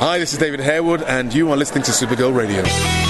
[0.00, 3.09] Hi, this is David Harewood, and you are listening to Supergirl Radio.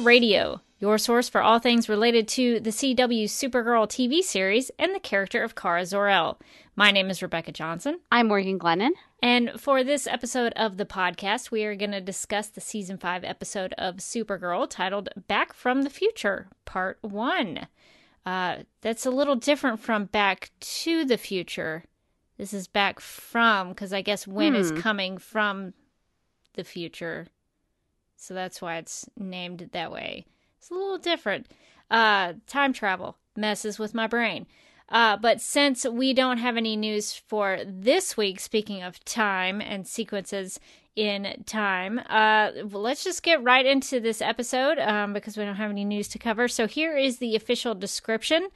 [0.00, 4.94] Supergirl Radio, your source for all things related to the CW Supergirl TV series and
[4.94, 6.38] the character of Kara Zor-El.
[6.74, 8.90] My name is Rebecca Johnson, I'm Morgan Glennon.
[9.22, 13.24] and for this episode of the podcast, we are going to discuss the season 5
[13.24, 17.66] episode of Supergirl titled Back from the Future, Part 1.
[18.24, 21.84] Uh, that's a little different from Back to the Future.
[22.38, 24.78] This is back from, because I guess is Hmm.
[24.78, 25.74] coming from
[26.54, 27.26] the future.
[28.20, 30.26] So that's why it's named that way.
[30.58, 31.48] It's a little different.
[31.90, 34.46] Uh, time travel messes with my brain.
[34.90, 39.86] Uh, but since we don't have any news for this week, speaking of time and
[39.86, 40.60] sequences
[41.00, 45.70] in time, uh, let's just get right into this episode um, because we don't have
[45.70, 46.46] any news to cover.
[46.46, 48.48] So here is the official description.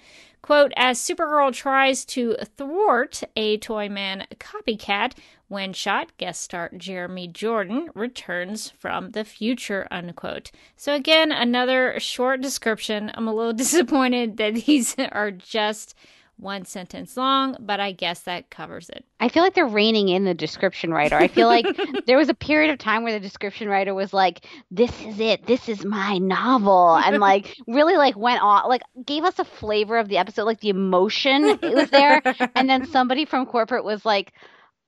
[0.42, 5.12] Quote, as Supergirl tries to thwart a Toyman copycat,
[5.48, 10.50] Winn Schott guest star Jeremy Jordan returns from the future, unquote.
[10.76, 13.10] So again, another short description.
[13.14, 15.94] I'm a little disappointed that these are just
[16.36, 19.04] one sentence long, but I guess that covers it.
[19.20, 21.16] I feel like they're reining in the description writer.
[21.16, 21.66] I feel like
[22.06, 25.46] there was a period of time where the description writer was like, "This is it.
[25.46, 29.96] This is my novel," and like really like went on, like gave us a flavor
[29.96, 32.22] of the episode, like the emotion it was there.
[32.56, 34.32] And then somebody from corporate was like,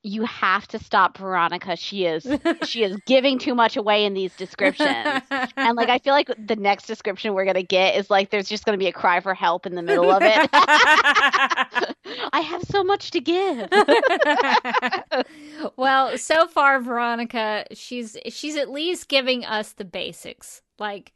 [0.06, 1.77] "You have to stop Veronica.
[1.77, 2.27] She is
[2.65, 5.22] she is giving too much away in these descriptions."
[5.56, 8.65] And like I feel like the next description we're gonna get is like there's just
[8.65, 10.49] gonna be a cry for help in the middle of it.
[12.33, 13.69] I have so much to give.
[15.77, 20.62] well, so far Veronica, she's she's at least giving us the basics.
[20.78, 21.12] Like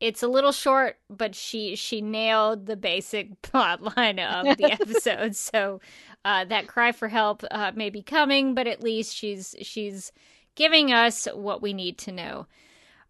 [0.00, 5.36] it's a little short, but she she nailed the basic plot line of the episode.
[5.36, 5.80] so
[6.24, 10.12] uh, that cry for help uh, may be coming, but at least she's she's
[10.54, 12.46] giving us what we need to know.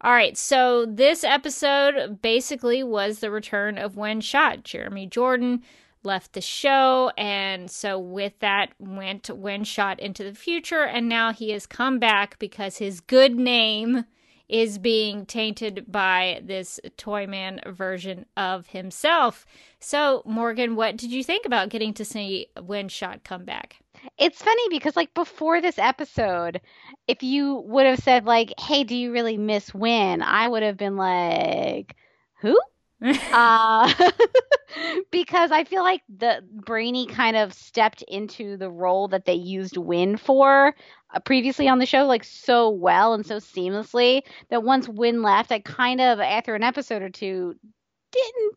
[0.01, 4.63] All right, so this episode basically was the return of Winn Schott.
[4.63, 5.63] Jeremy Jordan
[6.03, 11.33] left the show, and so with that went Winn Schott into the future, and now
[11.33, 14.05] he has come back because his good name
[14.49, 19.45] is being tainted by this Toyman version of himself.
[19.79, 23.77] So, Morgan, what did you think about getting to see Winn Schott come back?
[24.17, 26.61] It's funny because like before this episode,
[27.07, 30.77] if you would have said like, "Hey, do you really miss Winn?" I would have
[30.77, 31.95] been like,
[32.41, 32.57] "Who?"
[33.01, 33.93] Uh,
[35.11, 39.77] because I feel like the Brainy kind of stepped into the role that they used
[39.77, 40.73] Winn for
[41.13, 45.51] uh, previously on the show like so well and so seamlessly that once Winn left,
[45.51, 47.55] I kind of after an episode or two
[48.11, 48.53] didn't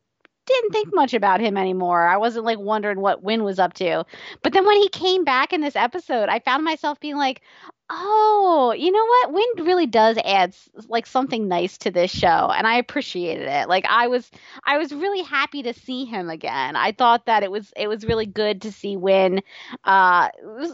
[0.46, 2.08] didn't think much about him anymore.
[2.08, 4.04] I wasn't like wondering what Winn was up to.
[4.42, 7.42] But then when he came back in this episode, I found myself being like,
[7.90, 9.32] "Oh, you know what?
[9.32, 10.54] Winn really does add
[10.88, 13.68] like something nice to this show." And I appreciated it.
[13.68, 14.30] Like I was
[14.64, 16.76] I was really happy to see him again.
[16.76, 19.42] I thought that it was it was really good to see Winn
[19.84, 20.72] uh it was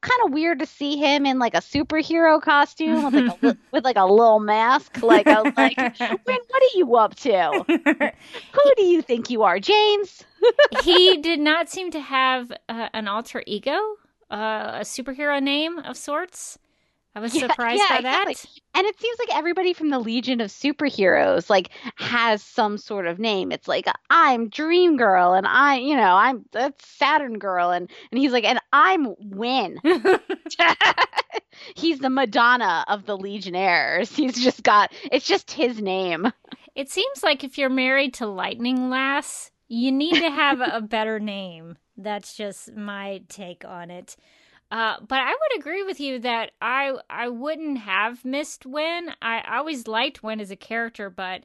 [0.00, 3.84] kind of weird to see him in like a superhero costume with like a, with
[3.84, 6.18] like a little mask like I was like Winn,
[6.48, 7.64] what are you up to?
[7.66, 10.24] Who do you think you are, James?
[10.82, 13.78] he did not seem to have uh, an alter ego,
[14.30, 16.58] uh, a superhero name of sorts.
[17.14, 18.28] I was Yeah, surprised yeah, by that.
[18.28, 18.62] exactly.
[18.74, 23.18] And it seems like everybody from the Legion of Superheroes like has some sort of
[23.18, 23.50] name.
[23.52, 28.20] It's like I'm Dream Girl and I, you know, I'm that's Saturn Girl and and
[28.20, 29.80] he's like and I'm Winn.
[31.76, 34.14] he's the Madonna of the Legionnaires.
[34.14, 36.32] He's just got it's just his name.
[36.74, 41.18] It seems like if you're married to Lightning Lass, you need to have a better
[41.20, 41.76] name.
[41.98, 44.16] That's just my take on it.
[44.70, 49.10] Uh, but I would agree with you that I I wouldn't have missed Winn.
[49.22, 51.44] I, I always liked Winn as a character, but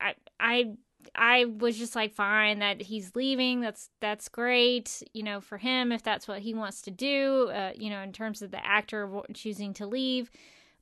[0.00, 0.72] I I
[1.14, 3.60] I was just like fine that he's leaving.
[3.60, 7.50] That's that's great, you know, for him if that's what he wants to do.
[7.54, 10.30] Uh, you know, in terms of the actor choosing to leave.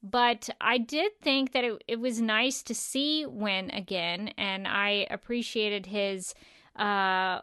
[0.03, 5.07] But I did think that it, it was nice to see Winn again, and I
[5.11, 6.35] appreciated his
[6.75, 7.41] uh,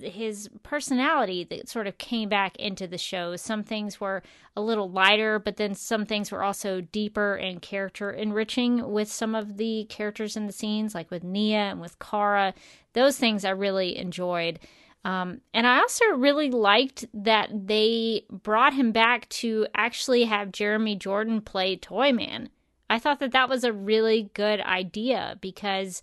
[0.00, 3.36] his personality that sort of came back into the show.
[3.36, 4.22] Some things were
[4.56, 9.34] a little lighter, but then some things were also deeper and character enriching with some
[9.34, 12.54] of the characters in the scenes, like with Nia and with Kara.
[12.92, 14.58] Those things I really enjoyed.
[15.04, 20.96] Um, and I also really liked that they brought him back to actually have Jeremy
[20.96, 22.48] Jordan play Toyman.
[22.90, 26.02] I thought that that was a really good idea because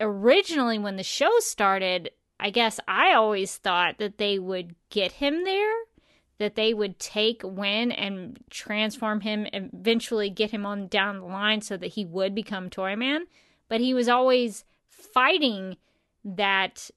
[0.00, 5.44] originally, when the show started, I guess I always thought that they would get him
[5.44, 5.74] there,
[6.38, 11.60] that they would take Winn and transform him, eventually get him on down the line
[11.60, 13.26] so that he would become Toyman.
[13.68, 15.76] But he was always fighting
[16.24, 16.90] that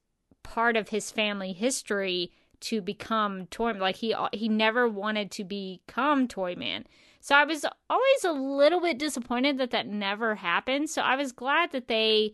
[0.43, 2.31] part of his family history
[2.61, 3.81] to become Toyman.
[3.81, 6.85] Like he he never wanted to become Toyman.
[7.19, 10.89] So I was always a little bit disappointed that that never happened.
[10.89, 12.33] So I was glad that they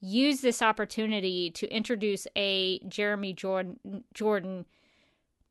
[0.00, 4.66] use this opportunity to introduce a Jeremy Jordan Jordan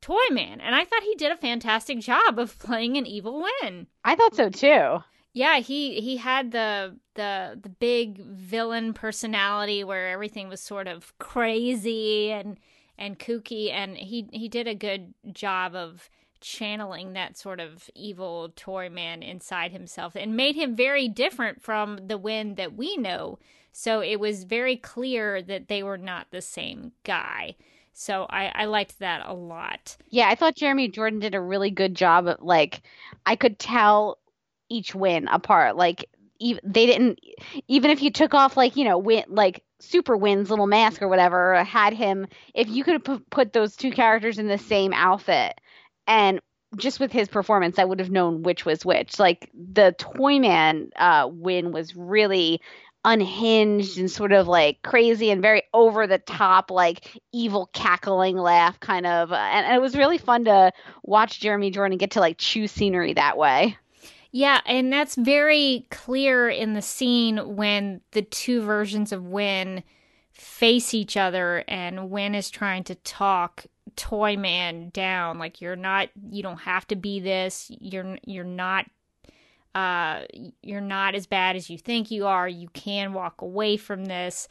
[0.00, 3.86] Toyman, and I thought he did a fantastic job of playing an evil Winn.
[4.04, 5.02] I thought so too.
[5.32, 11.16] Yeah, he he had the the the big villain personality where everything was sort of
[11.18, 12.58] crazy and
[12.96, 16.08] and kooky, and he he did a good job of
[16.40, 21.98] channeling that sort of evil toy man inside himself and made him very different from
[22.06, 23.38] the Winn that we know
[23.72, 27.56] so it was very clear that they were not the same guy.
[27.92, 29.96] So I, I liked that a lot.
[30.08, 32.28] Yeah, I thought Jeremy Jordan did a really good job.
[32.28, 32.82] Of, like,
[33.26, 34.18] I could tell
[34.68, 35.76] each Winn apart.
[35.76, 36.04] Like,
[36.40, 37.18] they didn't,
[37.66, 41.08] even if you took off, like, you know, Winn, like Super Winn's little mask or
[41.08, 45.60] whatever, had him, if you could put those two characters in the same outfit
[46.06, 46.40] and
[46.76, 49.18] just with his performance, I would have known which was which.
[49.18, 52.60] Like the Toyman uh, Winn was really
[53.04, 58.78] unhinged and sort of like crazy and very over the top, like evil cackling laugh
[58.80, 59.32] kind of.
[59.32, 60.72] Uh, and, and it was really fun to
[61.02, 63.76] watch Jeremy Jordan get to like choose scenery that way.
[64.30, 69.82] Yeah, and that's very clear in the scene when the two versions of Winn
[70.32, 73.66] face each other and Winn is trying to talk
[73.96, 78.86] Toyman down like you're not you don't have to be this you're you're not
[79.74, 80.22] uh,
[80.62, 82.48] you're not as bad as you think you are.
[82.48, 84.48] You can walk away from this.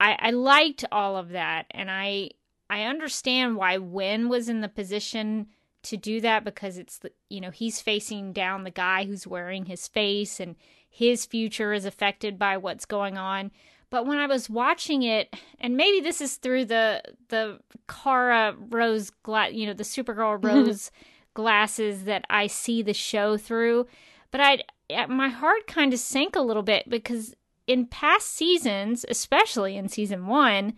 [0.00, 2.30] I, I liked all of that, and I
[2.70, 5.48] I understand why Winn was in the position
[5.84, 9.66] to do that because it's the you know he's facing down the guy who's wearing
[9.66, 10.56] his face, and
[10.88, 13.50] his future is affected by what's going on.
[13.90, 17.58] But when I was watching it, and maybe this is through the the
[17.88, 20.90] Kara Rose glass, you know, the Supergirl Rose
[21.34, 23.86] glasses that I see the show through
[24.30, 27.34] but I my heart kind of sank a little bit because
[27.66, 30.72] in past seasons, especially in season 1,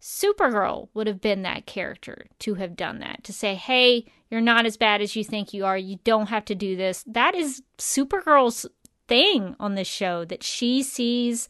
[0.00, 3.22] Supergirl would have been that character to have done that.
[3.24, 5.78] To say, "Hey, you're not as bad as you think you are.
[5.78, 8.66] You don't have to do this." That is Supergirl's
[9.06, 11.48] thing on this show that she sees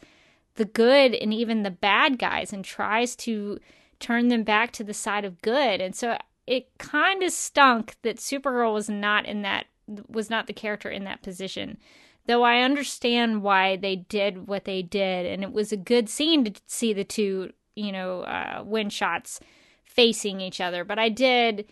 [0.56, 3.59] the good and even the bad guys and tries to
[3.99, 5.80] turn them back to the side of good.
[5.80, 9.66] And so it kind of stunk that Supergirl was not in that
[10.08, 11.78] was not the character in that position.
[12.26, 16.44] Though I understand why they did what they did, and it was a good scene
[16.44, 19.40] to see the two, you know, uh, Winn Schotts
[19.84, 20.84] facing each other.
[20.84, 21.66] But I did,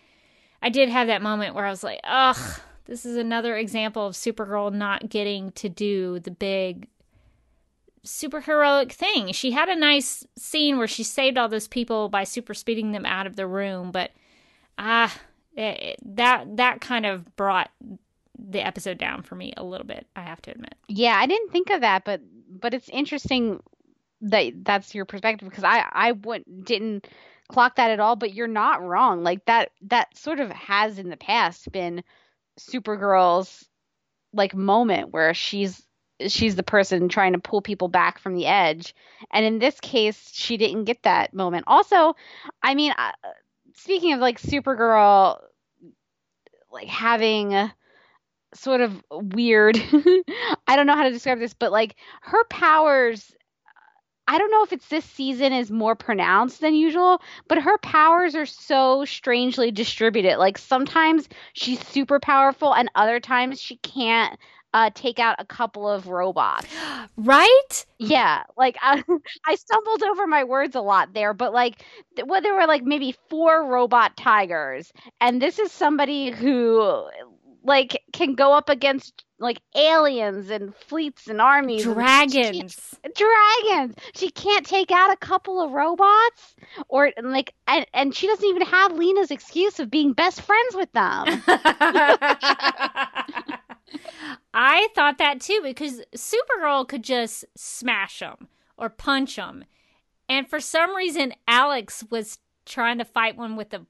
[0.61, 4.13] I did have that moment where I was like, ugh, this is another example of
[4.13, 6.87] Supergirl not getting to do the big
[8.05, 9.31] superheroic thing.
[9.31, 13.05] She had a nice scene where she saved all those people by super speeding them
[13.05, 14.11] out of the room, but
[14.77, 15.15] ah,
[15.55, 17.69] it, that that kind of brought
[18.49, 20.07] the episode down for me a little bit.
[20.15, 20.75] I have to admit.
[20.87, 23.61] Yeah, I didn't think of that, but but it's interesting
[24.21, 27.07] that that's your perspective because I I wouldn't didn't
[27.47, 28.15] clock that at all.
[28.15, 29.23] But you're not wrong.
[29.23, 32.03] Like that that sort of has in the past been
[32.59, 33.67] Supergirl's
[34.33, 35.81] like moment where she's
[36.27, 38.93] she's the person trying to pull people back from the edge
[39.31, 42.15] and in this case she didn't get that moment also
[42.61, 43.11] i mean uh,
[43.75, 45.39] speaking of like Supergirl,
[46.71, 47.71] like having
[48.53, 49.77] sort of weird,
[50.67, 53.33] I don't know how to describe this, but like her powers.
[54.27, 58.35] I don't know if it's this season is more pronounced than usual, but her powers
[58.35, 60.37] are so strangely distributed.
[60.37, 64.39] Like sometimes she's super powerful, and other times she can't
[64.73, 66.67] uh, take out a couple of robots.
[67.17, 67.85] Right?
[67.99, 69.03] Yeah, like I,
[69.47, 71.83] I stumbled over my words a lot there, but like,
[72.15, 77.05] th- well, there were like maybe four robot tigers, and this is somebody who
[77.63, 82.95] like can go up against like aliens and fleets and armies, and she- Dragons.
[83.15, 83.95] dragons.
[84.13, 86.55] She can't take out a couple of robots,
[86.89, 90.91] or like, and, and she doesn't even have Lena's excuse of being best friends with
[90.93, 91.41] them.
[94.53, 99.65] I thought that too because Supergirl could just smash them or punch them.
[100.29, 103.85] And for some reason, Alex was trying to fight one with a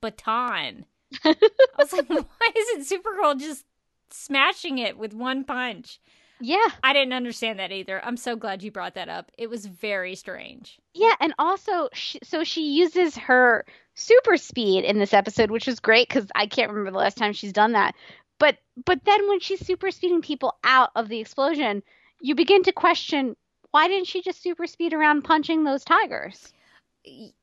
[0.00, 0.86] baton.
[1.24, 1.34] I
[1.78, 3.64] was like, why isn't Supergirl just
[4.10, 6.00] smashing it with one punch?
[6.40, 8.02] yeah, I didn't understand that either.
[8.04, 9.30] I'm so glad you brought that up.
[9.36, 10.78] It was very strange.
[10.94, 15.80] yeah, and also, she, so she uses her super speed in this episode, which is
[15.80, 17.94] great because I can't remember the last time she's done that.
[18.38, 21.82] But but then when she's super speeding people out of the explosion,
[22.20, 23.36] you begin to question
[23.70, 26.52] why didn't she just super speed around punching those tigers?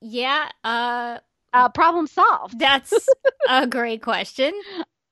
[0.02, 1.20] Yeah, uh,
[1.58, 2.60] Uh, problem solved.
[2.60, 2.94] that's
[3.50, 4.54] a great question.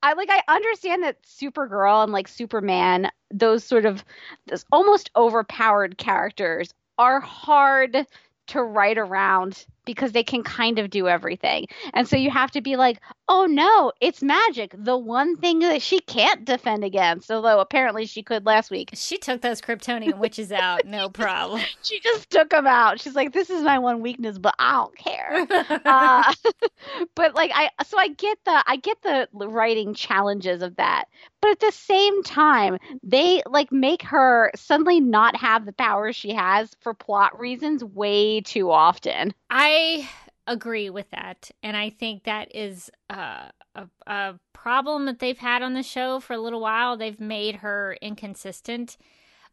[0.04, 4.04] I like I understand that Supergirl and like Superman, those sort of
[4.48, 8.06] those almost overpowered characters are hard
[8.48, 11.68] to write around because they can kind of do everything.
[11.94, 14.74] And so you have to be like, "Oh no, it's magic.
[14.78, 18.90] The one thing that she can't defend against." Although apparently she could last week.
[18.94, 21.62] She took those Kryptonian witches out, no problem.
[21.84, 23.00] She just took them out.
[23.00, 25.48] She's like, "This is my one weakness, but I don't care."
[25.86, 26.34] uh,
[27.16, 31.06] but like I so I get the I get the writing challenges of that.
[31.46, 36.34] But at the same time, they like make her suddenly not have the powers she
[36.34, 39.32] has for plot reasons way too often.
[39.52, 40.10] I
[40.48, 41.52] agree with that.
[41.62, 46.20] And I think that is uh, a, a problem that they've had on the show
[46.20, 46.98] for a little while.
[46.98, 48.98] They've made her inconsistent.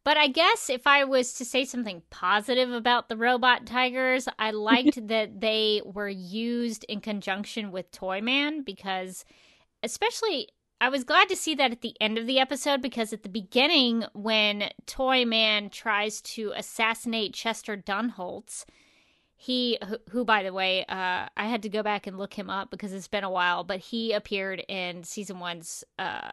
[0.03, 4.51] But I guess if I was to say something positive about the robot tigers, I
[4.53, 9.27] liked that they were used in conjunction with Toyman because,
[9.83, 10.49] especially,
[10.83, 13.29] I was glad to see that at the end of the episode because at the
[13.29, 18.65] beginning, when Toyman tries to assassinate Chester Dunholtz,
[19.37, 19.79] he
[20.11, 22.93] who, by the way uh i had to go back and look him up because
[22.93, 26.31] it's been a while but he appeared in season one's uh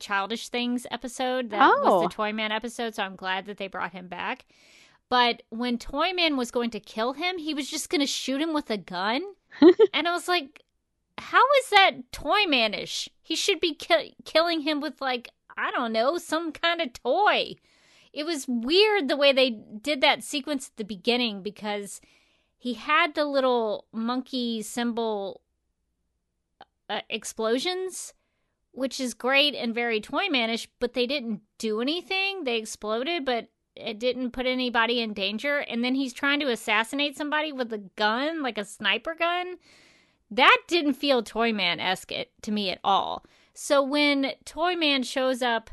[0.00, 2.00] childish things episode that Oh.
[2.00, 4.46] was the toyman episode so i'm glad that they brought him back
[5.08, 8.52] but when toyman was going to kill him he was just going to shoot him
[8.54, 9.22] with a gun
[9.94, 10.62] and i was like
[11.20, 16.18] how is that toymanish he should be ki- killing him with like i don't know
[16.18, 17.54] some kind of toy
[18.12, 22.00] it was weird the way they did that sequence at the beginning because
[22.60, 25.40] he had the little monkey cymbal
[26.90, 28.12] uh, explosions,
[28.72, 32.44] which is great and very Toymanish, but they didn't do anything.
[32.44, 35.58] They exploded, but it didn't put anybody in danger.
[35.58, 39.56] And then he's trying to assassinate somebody with a gun, like a sniper gun.
[40.30, 43.24] That didn't feel Toyman esque to me at all.
[43.52, 45.70] So when Toyman shows up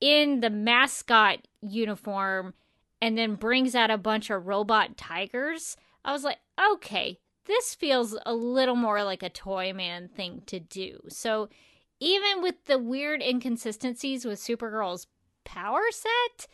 [0.00, 2.54] in the mascot uniform
[3.02, 6.38] and then brings out a bunch of robot tigers, I was like,
[6.72, 11.00] okay, this feels a little more like a Toyman thing to do.
[11.08, 11.48] So
[11.98, 15.08] even with the weird inconsistencies with Supergirl's
[15.44, 16.46] power set,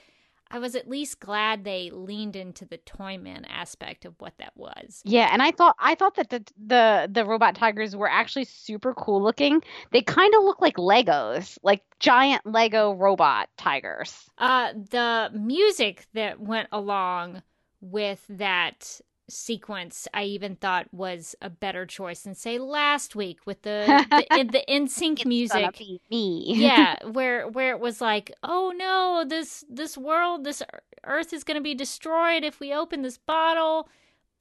[0.54, 5.02] I was at least glad they leaned into the Toyman aspect of what that was.
[5.04, 8.94] Yeah, and I thought I thought that the the the robot tigers were actually super
[8.94, 9.64] cool looking.
[9.90, 14.30] They kind of look like Legos, like giant Lego robot tigers.
[14.38, 17.42] Uh, the music that went along
[17.80, 23.62] with that sequence, I even thought was a better choice than say last week with
[23.62, 25.80] the the, the NSYNC music.
[26.10, 26.44] me.
[26.46, 30.62] yeah, where where it was like, oh no, this this world, this
[31.04, 33.88] Earth is going to be destroyed if we open this bottle.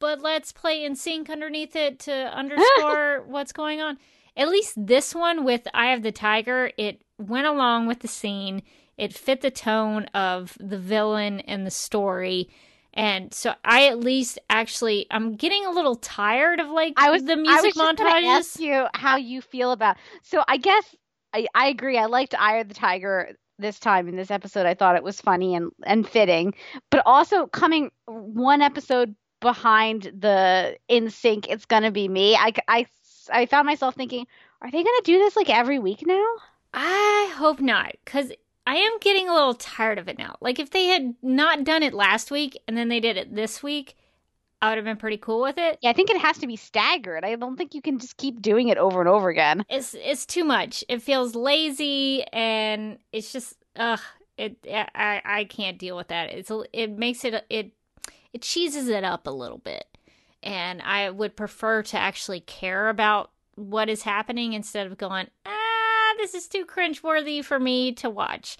[0.00, 3.98] But let's play NSYNC underneath it to underscore what's going on.
[4.36, 8.62] At least this one with Eye of the Tiger, it went along with the scene.
[8.98, 12.48] It fit the tone of the villain and the story.
[12.94, 17.24] And so I at least actually I'm getting a little tired of like I was
[17.24, 19.96] the music I was gonna ask you how you feel about.
[20.22, 20.94] So I guess
[21.32, 21.98] I, I agree.
[21.98, 24.66] I liked Eye of the Tiger this time in this episode.
[24.66, 26.54] I thought it was funny and and fitting,
[26.90, 31.46] but also coming one episode behind the NSYNC.
[31.48, 32.36] It's gonna be me.
[32.36, 32.86] I I
[33.32, 34.26] I found myself thinking,
[34.60, 36.26] are they gonna do this like every week now?
[36.72, 38.32] I hope not, because
[38.66, 40.36] I am getting a little tired of it now.
[40.40, 43.62] Like if they had not done it last week and then they did it this
[43.62, 43.96] week,
[44.62, 45.78] I would have been pretty cool with it.
[45.82, 47.24] Yeah, I think it has to be staggered.
[47.24, 49.64] I don't think you can just keep doing it over and over again.
[49.68, 50.82] It's it's too much.
[50.88, 54.00] It feels lazy and it's just ugh.
[54.38, 56.30] It I I can't deal with that.
[56.32, 57.72] It's it makes it it
[58.32, 59.84] it cheeses it up a little bit,
[60.42, 65.53] and I would prefer to actually care about what is happening instead of going ah
[66.18, 68.56] this is too cringeworthy for me to watch.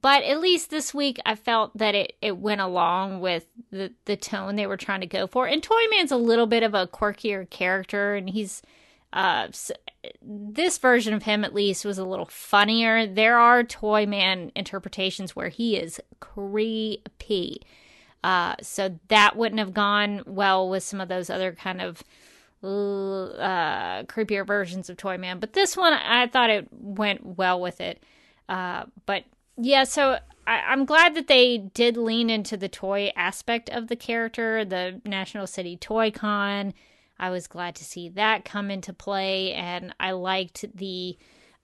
[0.00, 4.16] But at least this week, I felt that it, it went along with the, the
[4.16, 5.46] tone they were trying to go for.
[5.46, 8.60] And Toyman's a little bit of a quirkier character, and he's
[9.14, 9.48] uh,
[10.20, 13.06] this version of him at least was a little funnier.
[13.06, 17.62] There are Toyman interpretations where he is creepy.
[18.24, 22.02] Uh, so that wouldn't have gone well with some of those other kind of
[22.64, 25.40] uh, creepier versions of Toyman.
[25.40, 28.02] But this one, I thought it went well with it.
[28.48, 29.24] Uh, but
[29.56, 33.96] yeah, so I, am glad that they did lean into the toy aspect of the
[33.96, 36.74] character, the National City Toy Con.
[37.18, 41.16] I was glad to see that come into play, and I liked the.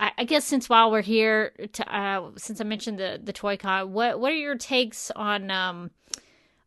[0.03, 3.93] I, guess since while we're here, to, uh, since I mentioned the the Toy Con,
[3.93, 5.91] what what are your takes on um,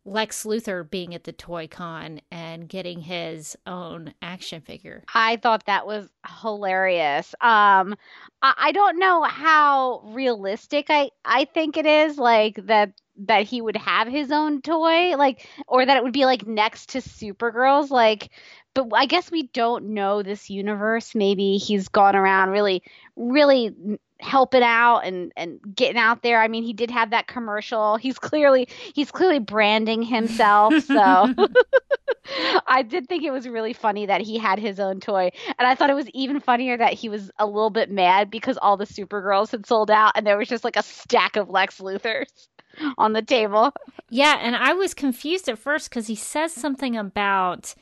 [0.04, 5.02] Lex Luthor being at the Toy Con and getting his own action figure.
[5.14, 6.08] I thought that was
[6.42, 7.34] hilarious.
[7.40, 7.96] Um,
[8.42, 12.92] I, I don't know how realistic I I think it is, like that
[13.26, 16.90] that he would have his own toy, like, or that it would be like next
[16.90, 18.30] to Supergirl's, like.
[18.74, 21.14] But I guess we don't know this universe.
[21.14, 22.82] Maybe he's gone around really,
[23.14, 26.40] really helping out and and getting out there.
[26.40, 27.96] I mean, he did have that commercial.
[27.96, 30.74] He's clearly he's clearly branding himself.
[30.84, 31.34] So
[32.66, 35.30] I did think it was really funny that he had his own toy.
[35.58, 38.56] And I thought it was even funnier that he was a little bit mad because
[38.58, 41.80] all the Supergirls had sold out and there was just like a stack of Lex
[41.80, 42.26] Luthors
[42.98, 43.72] on the table.
[44.10, 47.74] Yeah, and I was confused at first cuz he says something about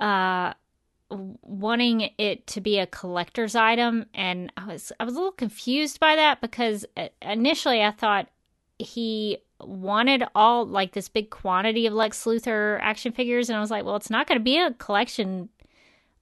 [0.00, 0.52] uh
[1.10, 6.00] wanting it to be a collector's item and I was I was a little confused
[6.00, 8.28] by that because uh, initially I thought
[8.78, 13.70] he wanted all like this big quantity of Lex Luthor action figures and I was
[13.70, 15.48] like, well, it's not going to be a collection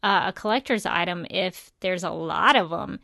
[0.03, 3.01] uh, a collector's item if there's a lot of them.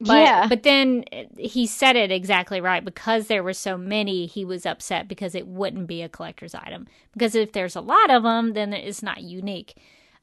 [0.00, 0.48] But, yeah.
[0.48, 2.84] But then uh, he said it exactly right.
[2.84, 6.88] Because there were so many, he was upset because it wouldn't be a collector's item.
[7.12, 9.76] Because if there's a lot of them, then it's not unique.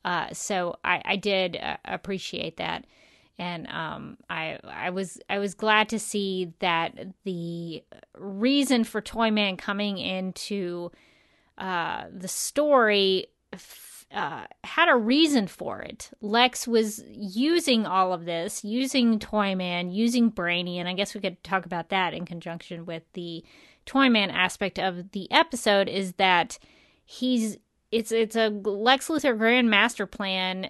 [0.07, 2.85] Uh, so I, I did uh, appreciate that,
[3.37, 7.83] and um, I I was I was glad to see that the
[8.17, 10.91] reason for Toyman coming into
[11.57, 13.27] uh, the story.
[14.09, 16.09] Uh, had a reason for it.
[16.21, 21.43] Lex was using all of this, using Toyman, using Brainy, and I guess we could
[21.43, 23.43] talk about that in conjunction with the
[23.85, 25.89] Toyman aspect of the episode.
[25.89, 26.57] Is that
[27.03, 27.57] he's
[27.91, 30.69] it's it's a Lex Luthor grand master plan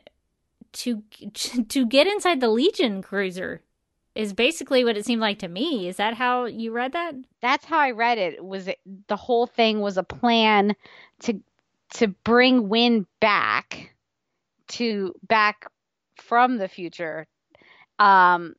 [0.73, 1.03] to
[1.69, 3.61] to get inside the Legion cruiser
[4.15, 5.87] is basically what it seemed like to me.
[5.87, 7.13] Is that how you read that?
[7.39, 8.43] That's how I read it.
[8.43, 10.75] Was it the whole thing was a plan
[11.21, 11.39] to
[11.95, 13.95] to bring Winn back
[14.69, 15.71] to back
[16.15, 17.25] from the future
[17.99, 18.53] um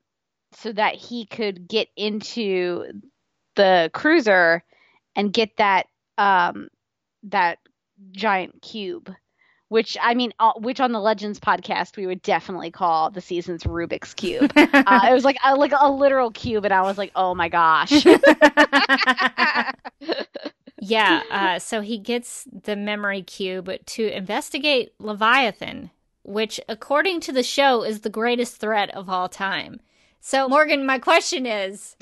[0.52, 2.84] so that he could get into
[3.56, 4.64] the cruiser
[5.14, 6.68] and get that um
[7.24, 7.58] that
[8.12, 9.14] giant cube
[9.68, 13.64] which I mean, uh, which on the Legends podcast we would definitely call the season's
[13.64, 14.50] Rubik's cube.
[14.56, 17.48] uh, it was like a, like a literal cube, and I was like, oh my
[17.48, 17.92] gosh.
[20.80, 21.22] yeah.
[21.30, 25.90] Uh, so he gets the memory cube to investigate Leviathan,
[26.22, 29.80] which, according to the show, is the greatest threat of all time.
[30.20, 31.94] So, Morgan, my question is: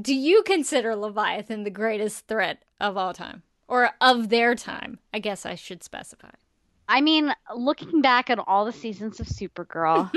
[0.00, 3.42] Do you consider Leviathan the greatest threat of all time?
[3.68, 4.98] Or of their time.
[5.12, 6.30] I guess I should specify.
[6.88, 10.10] I mean, looking back at all the seasons of Supergirl,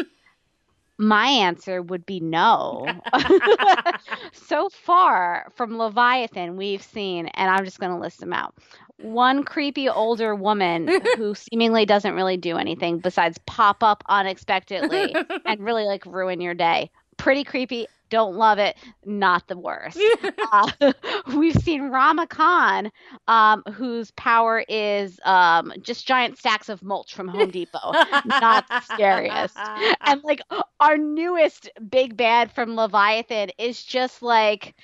[0.97, 2.87] my answer would be no.
[4.33, 8.55] so far from Leviathan, we've seen, and I'm just going to list them out.
[8.97, 15.59] One creepy older woman who seemingly doesn't really do anything besides pop up unexpectedly and
[15.63, 16.89] really like ruin your day.
[17.17, 20.11] Pretty creepy don't love it, not the worst.
[20.51, 20.71] uh,
[21.35, 22.91] we've seen Rama Khan,
[23.27, 28.81] um, whose power is um, just giant stacks of mulch from Home Depot, not the
[28.81, 29.69] scariest.
[30.05, 30.41] And like
[30.79, 34.75] our newest big bad from Leviathan is just like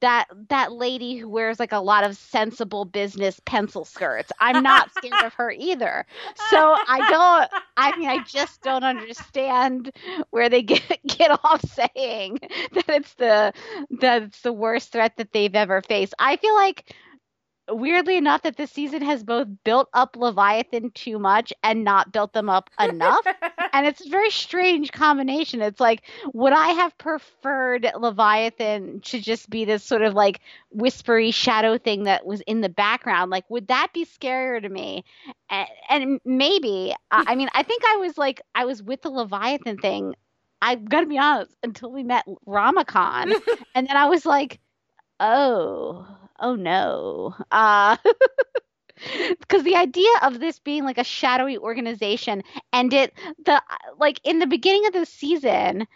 [0.00, 4.32] that that lady who wears like a lot of sensible business pencil skirts.
[4.40, 6.06] I'm not scared of her either.
[6.50, 9.90] So I don't I mean I just don't understand
[10.30, 12.38] where they get get off saying
[12.72, 13.52] that it's the
[14.00, 16.14] that it's the worst threat that they've ever faced.
[16.18, 16.94] I feel like
[17.70, 22.32] weirdly enough that this season has both built up Leviathan too much and not built
[22.32, 23.24] them up enough.
[23.74, 25.60] and it's a very strange combination.
[25.60, 31.32] It's like, would I have preferred Leviathan to just be this sort of like whispery
[31.32, 33.32] shadow thing that was in the background?
[33.32, 35.04] Like, would that be scarier to me?
[35.50, 39.78] And, and maybe, I mean, I think I was like, I was with the Leviathan
[39.78, 40.14] thing.
[40.62, 43.32] I've got to be honest, until we met Rama Khan.
[43.74, 44.60] and then I was like,
[45.18, 46.06] oh,
[46.38, 47.34] oh no.
[47.50, 47.96] Uh,
[49.40, 53.12] because the idea of this being like a shadowy organization and it
[53.44, 53.62] the
[53.98, 55.86] like in the beginning of the season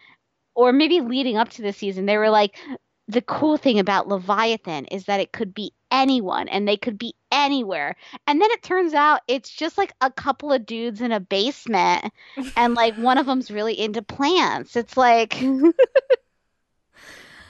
[0.55, 2.59] or maybe leading up to the season they were like
[3.07, 7.15] the cool thing about leviathan is that it could be anyone and they could be
[7.31, 7.97] anywhere.
[8.27, 12.13] And then it turns out it's just like a couple of dudes in a basement
[12.57, 14.77] and like one of them's really into plants.
[14.77, 15.37] It's like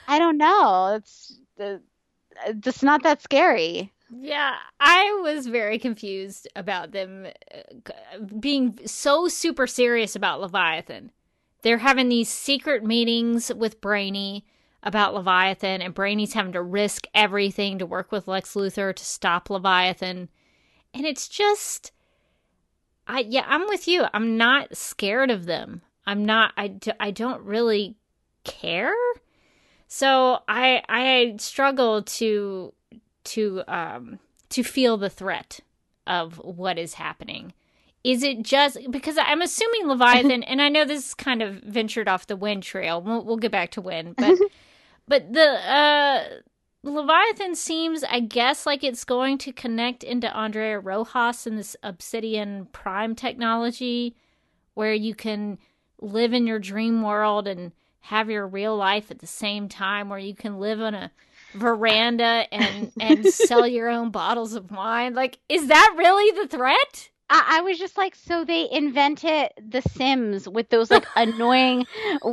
[0.09, 0.95] i don't know.
[0.97, 1.77] It's uh,
[2.61, 3.93] just not that scary.
[4.11, 11.13] Yeah, I was very confused about them uh, being so super serious about Leviathan.
[11.63, 14.47] They're having these secret meetings with Brainy
[14.83, 19.51] about Leviathan, and Brainy's having to risk everything to work with Lex Luthor to stop
[19.51, 20.29] Leviathan.
[20.95, 21.93] And it's just,
[23.07, 24.07] I yeah, I'm with you.
[24.15, 25.83] I'm not scared of them.
[26.07, 26.53] I'm not.
[26.57, 27.97] I I don't really
[28.45, 28.95] care.
[29.89, 32.73] So I I struggle to
[33.29, 34.19] to um
[34.51, 35.61] to feel the threat
[36.07, 37.53] of what is happening.
[38.05, 42.09] Is it just because I'm assuming Leviathan, and I know this is kind of ventured
[42.09, 43.03] off the Winn trail.
[43.03, 44.39] We'll, we'll get back to Winn but
[45.09, 46.25] but the uh,
[46.83, 52.67] Leviathan seems, I guess, like it's going to connect into Andrea Rojas and this Obsidian
[52.67, 54.15] Prime technology,
[54.75, 55.59] where you can
[56.01, 60.19] live in your dream world and have your real life at the same time where
[60.19, 61.11] you can live on a
[61.55, 65.15] veranda and and sell your own bottles of wine.
[65.15, 67.11] Like is that really the threat?
[67.31, 71.87] I, I was just like, so they invented The Sims with those like annoying,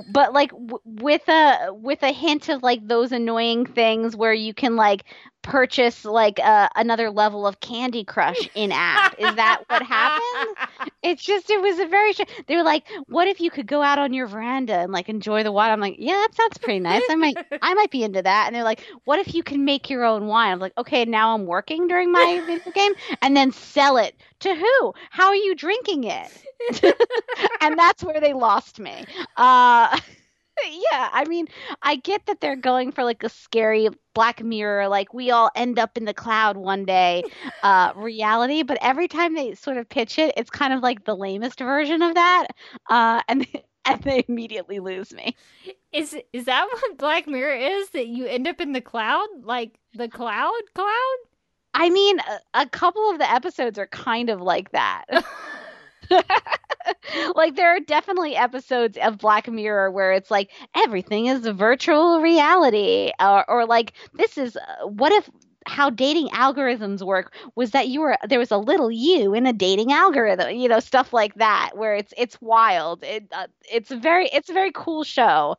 [0.07, 4.53] but like w- with a with a hint of like those annoying things where you
[4.53, 5.03] can like
[5.45, 9.13] purchase like uh, another level of Candy Crush in app.
[9.19, 10.57] Is that what happened?
[11.03, 12.13] It's just it was a very
[12.47, 15.43] they were like, what if you could go out on your veranda and like enjoy
[15.43, 15.71] the water?
[15.71, 17.03] I'm like, yeah, that sounds pretty nice.
[17.07, 18.47] I might I might be into that.
[18.47, 20.51] And they're like, what if you can make your own wine?
[20.51, 24.55] I'm like, okay, now I'm working during my video game and then sell it to
[24.55, 24.93] who?
[25.11, 26.31] How are you drinking it?
[27.61, 29.05] and that's where they lost me.
[29.37, 29.95] Uh
[30.63, 31.47] yeah, I mean,
[31.81, 35.77] I get that they're going for like a scary Black Mirror, like we all end
[35.77, 37.23] up in the cloud one day
[37.63, 41.15] uh, reality, but every time they sort of pitch it, it's kind of like the
[41.15, 42.47] lamest version of that,
[42.89, 43.45] uh, and
[43.85, 45.35] and they immediately lose me.
[45.91, 47.89] Is is that what Black Mirror is?
[47.89, 51.15] That you end up in the cloud, like the cloud cloud?
[51.73, 55.05] I mean, a, a couple of the episodes are kind of like that.
[57.35, 63.11] like there are definitely episodes of Black Mirror where it's like everything is virtual reality
[63.19, 65.29] or or like this is uh, what if
[65.67, 69.53] how dating algorithms work was that you were there was a little you in a
[69.53, 73.03] dating algorithm you know stuff like that where it's it's wild.
[73.03, 75.55] It uh, it's very it's a very cool show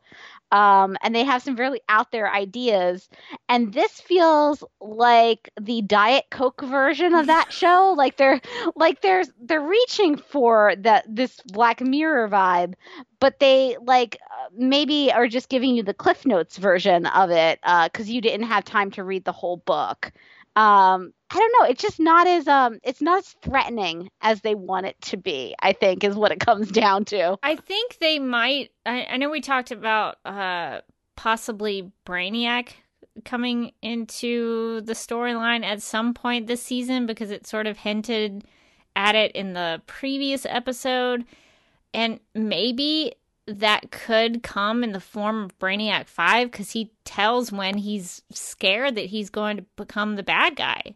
[0.51, 3.09] um, and they have some really out there ideas.
[3.49, 7.93] And this feels like the Diet Coke version of that show.
[7.97, 8.41] Like they're
[8.75, 12.75] like they're they're reaching for that this Black Mirror vibe,
[13.19, 17.59] but they like uh, maybe are just giving you the Cliff Notes version of it
[17.61, 20.11] because uh, you didn't have time to read the whole book
[20.57, 21.69] um i don't know.
[21.69, 25.55] It's just not as um it's not as threatening as they want it to be
[25.59, 27.37] i think is what it comes down to.
[27.43, 30.81] I think they might i, I know we talked about uh
[31.15, 32.73] possibly brainiac
[33.25, 38.43] coming into the storyline at some point this season because it sort of hinted
[38.95, 41.23] at it in the previous episode.
[41.93, 43.13] And maybe
[43.47, 48.95] that could come in the form of Brainiac 5 because he tells Winn he's scared
[48.95, 50.95] that he's going to become the bad guy.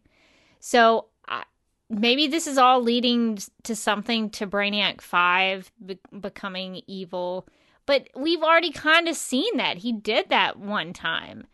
[0.60, 1.44] So uh,
[1.90, 7.48] maybe this is all leading to something to Brainiac 5 be- becoming evil.
[7.86, 9.78] But we've already kind of seen that.
[9.78, 11.48] He did that one time.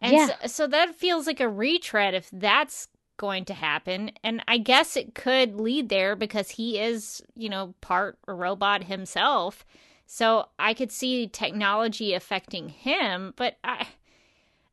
[0.00, 0.26] And yeah.
[0.26, 4.10] so, so that feels like a retread if that's going to happen.
[4.22, 9.64] And I guess it could lead there because he is, you know, part robot himself.
[10.14, 13.86] So I could see technology affecting him, but I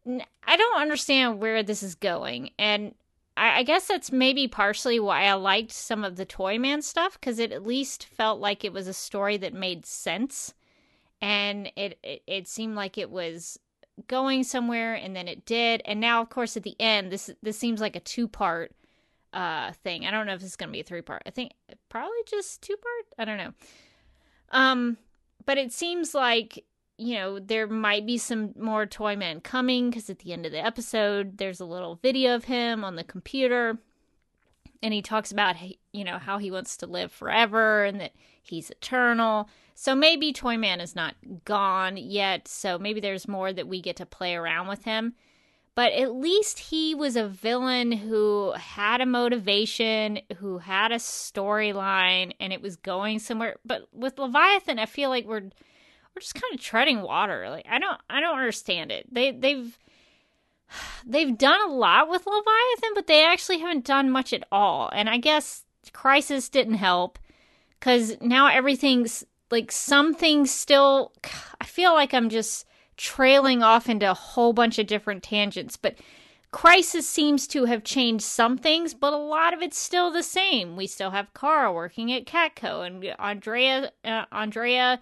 [0.05, 2.93] I don't understand where this is going, and
[3.37, 7.39] I, I guess that's maybe partially why I liked some of the Toyman stuff because
[7.39, 10.53] it at least felt like it was a story that made sense,
[11.21, 13.57] and it, it it seemed like it was
[14.07, 17.57] going somewhere, and then it did, and now of course at the end this this
[17.57, 18.73] seems like a two part
[19.31, 20.05] uh thing.
[20.05, 21.23] I don't know if it's gonna be a three part.
[21.25, 21.53] I think
[21.87, 23.05] probably just two part.
[23.17, 23.53] I don't know.
[24.51, 24.97] Um,
[25.45, 26.65] but it seems like
[26.99, 30.63] you know, there might be some more Toyman coming because at the end of the
[30.63, 33.79] episode, there's a little video of him on the computer.
[34.83, 35.55] And he talks about,
[35.93, 39.49] you know, how he wants to live forever and that he's eternal.
[39.75, 42.49] So maybe Toyman is not gone yet.
[42.49, 45.13] So maybe there's more that we get to play around with him.
[45.79, 52.33] But at least he was a villain who had a motivation, who had a storyline,
[52.41, 53.55] and it was going somewhere.
[53.63, 57.49] But with Leviathan, I feel like we're we're just kind of treading water.
[57.49, 59.07] Like I don't I don't understand it.
[59.09, 59.79] They they've
[61.05, 64.89] they've done a lot with Leviathan, but they actually haven't done much at all.
[64.91, 65.63] And I guess
[65.93, 67.17] Crisis didn't help
[67.79, 71.13] cuz now everything's like some things still
[71.61, 72.65] I feel like I'm just
[72.99, 75.95] trailing off into a whole bunch of different tangents, but
[76.51, 80.75] Crisis seems to have changed some things, but a lot of it's still the same.
[80.75, 84.99] We still have Kara working at Catco, and Andrea, uh, Andrea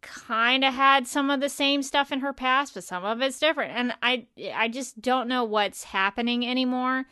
[0.00, 3.38] kind of had some of the same stuff in her past, but some of it's
[3.38, 3.72] different.
[3.76, 7.04] And I I just don't know what's happening anymore.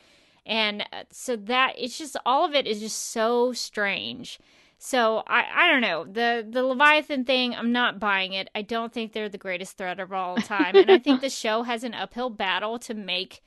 [0.45, 4.39] And uh, so that it's just all of it is just so strange.
[4.79, 6.05] So I I don't know.
[6.05, 8.49] The the Leviathan thing, I'm not buying it.
[8.55, 10.77] I don't think they're the greatest threat of all time.
[10.77, 13.43] and I think the show has an uphill battle to make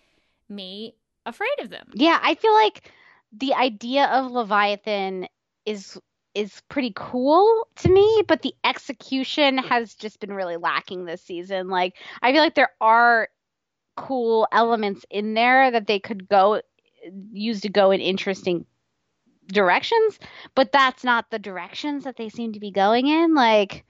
[0.48, 1.88] me afraid of them.
[1.94, 2.92] Yeah, I feel like
[3.32, 5.28] the idea of Leviathan
[5.66, 6.00] is
[6.36, 11.68] is pretty cool to me, but the execution has just been really lacking this season.
[11.70, 13.30] Like I feel like there are
[13.96, 16.62] cool elements in there that they could go
[17.32, 18.66] use to go in interesting
[19.50, 20.20] directions,
[20.56, 23.34] but that's not the directions that they seem to be going in.
[23.34, 23.86] Like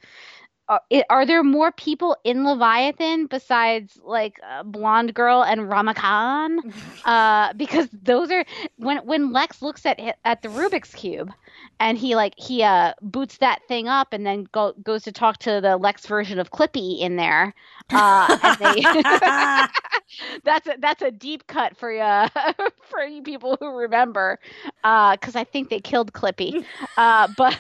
[0.70, 6.60] are, are there more people in Leviathan besides like uh, Blonde Girl and Rama Khan?
[7.06, 8.46] uh, because those are
[8.78, 11.32] when when Lex looks at at the Rubik's cube,
[11.80, 15.38] and he like he uh boots that thing up and then go, goes to talk
[15.40, 17.54] to the Lex version of Clippy in there.
[17.90, 18.82] Uh, they,
[20.44, 22.30] that's a, that's a deep cut for you
[22.90, 24.40] for you people who remember,
[24.84, 26.66] because uh, I think they killed Clippy,
[26.98, 27.58] uh, but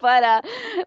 [0.00, 0.42] but uh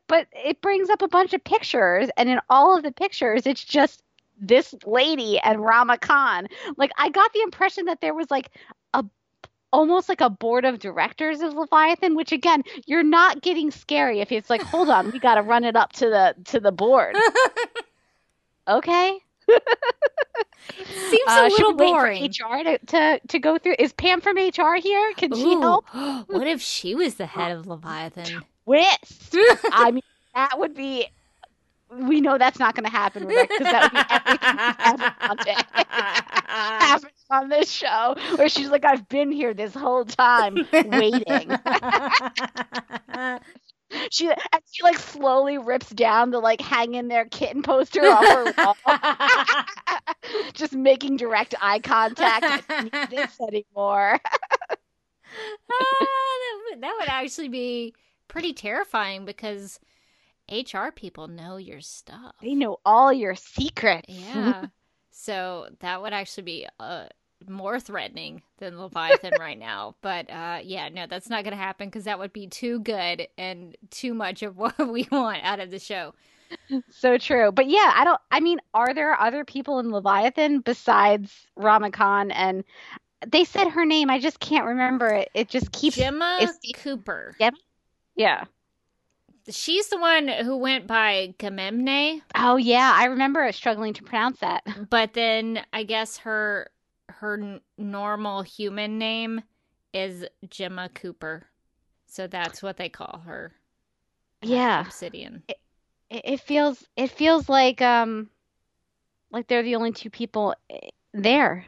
[0.08, 3.64] but it brings up a bunch of pictures and in all of the pictures it's
[3.64, 4.02] just
[4.40, 6.48] this lady and Rama Khan.
[6.78, 8.50] Like I got the impression that there was like
[9.74, 14.32] almost like a board of directors of Leviathan, which again, you're not getting scary if
[14.32, 17.18] it's like, hold on, we gotta run it up to the to the board.
[18.68, 19.20] okay.
[21.10, 22.24] Seems uh, a little boring.
[22.24, 23.76] HR to, to to go through.
[23.78, 25.14] Is Pam from HR here?
[25.18, 25.86] Can Ooh, she help?
[26.28, 28.44] what if she was the head of Leviathan?
[28.66, 29.36] twist.
[29.72, 31.08] I mean, that would be.
[32.00, 34.60] We know that's not going to happen, Rebecca, because that would be everything
[37.32, 41.52] on this show, where she's like, "I've been here this whole time, waiting."
[44.12, 48.26] she and she like slowly rips down the like hang in there kitten poster off
[48.26, 48.76] her wall,
[50.54, 52.68] just making direct eye contact.
[53.10, 54.20] this anymore.
[54.70, 54.76] uh,
[55.70, 57.94] that, would, that would actually be
[58.28, 59.80] pretty terrifying because
[60.62, 62.36] HR people know your stuff.
[62.42, 64.06] They know all your secrets.
[64.08, 64.68] Yeah.
[65.12, 67.06] so that would actually be uh,
[67.48, 69.96] more threatening than Leviathan right now.
[70.02, 73.28] But uh, yeah, no, that's not going to happen because that would be too good
[73.38, 76.14] and too much of what we want out of the show.
[76.92, 77.52] So true.
[77.52, 82.30] But yeah, I don't, I mean, are there other people in Leviathan besides Rama Khan
[82.30, 82.64] and
[83.28, 84.10] they said her name.
[84.10, 85.30] I just can't remember it.
[85.34, 87.36] It just keeps Gemma Cooper.
[87.40, 87.54] Yep.
[88.16, 88.46] Yeah.
[89.50, 92.22] She's the one who went by Gamemnae.
[92.36, 94.64] Oh yeah, I remember struggling to pronounce that.
[94.90, 96.70] But then I guess her
[97.10, 99.42] her n- normal human name
[99.94, 101.44] is Gemma Cooper.
[102.06, 103.54] So that's what they call her.
[104.42, 104.82] Yeah.
[104.82, 105.44] Obsidian.
[105.48, 105.58] It,
[106.10, 108.30] it feels it feels like um
[109.32, 111.66] like they're the only two people eh, there.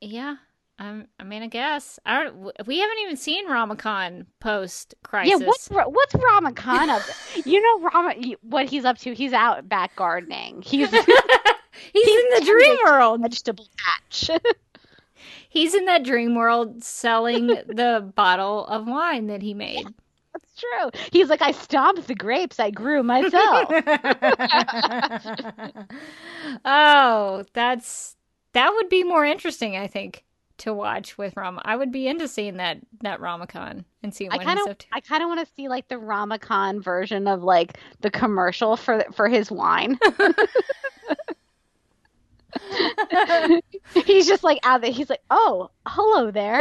[0.00, 0.36] Yeah.
[0.78, 2.66] Um, I mean, I guess I don't.
[2.66, 5.40] We haven't even seen Rama Khan post crisis.
[5.40, 7.02] Yeah, what's what's Rama Khan up?
[7.46, 9.14] you know, Rama, what he's up to?
[9.14, 10.60] He's out back gardening.
[10.60, 11.04] He's he's,
[11.92, 13.22] he's in the dream world.
[13.22, 14.30] Vegetable patch.
[15.48, 19.86] he's in that dream world selling the bottle of wine that he made.
[20.34, 20.90] That's true.
[21.10, 23.70] He's like, I stomped the grapes I grew myself.
[26.66, 28.16] oh, that's
[28.52, 30.25] that would be more interesting, I think,
[30.58, 31.62] to watch with Rama.
[31.64, 34.76] I would be into seeing that that Rama Khan and seeing I kind of.
[34.92, 38.76] I kind of want to see like the Rama Khan version of like the commercial
[38.76, 39.98] for for his wine.
[44.04, 44.92] he's just like out there.
[44.92, 46.60] He's like, oh, hello there.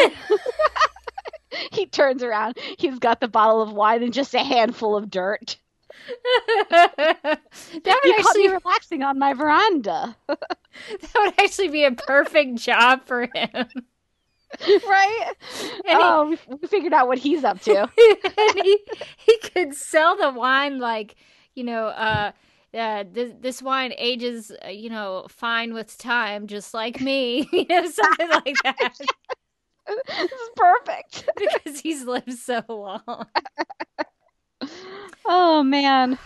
[1.71, 2.58] he turns around.
[2.77, 5.58] He's got the bottle of wine and just a handful of dirt.
[6.69, 7.39] that
[7.84, 13.05] would caught actually be relaxing on my veranda, that would actually be a perfect job
[13.05, 13.67] for him.
[14.88, 15.34] right?
[15.88, 17.77] And oh, we, we figured out what he's up to.
[17.81, 18.79] and he
[19.17, 21.15] he could sell the wine like
[21.55, 22.31] you know uh
[22.73, 27.65] uh, this, this wine ages, uh, you know, fine with time, just like me, you
[27.69, 28.93] know, something like that,
[29.88, 31.29] this is perfect.
[31.38, 33.25] because he's lived so long.
[35.28, 36.18] Oh man,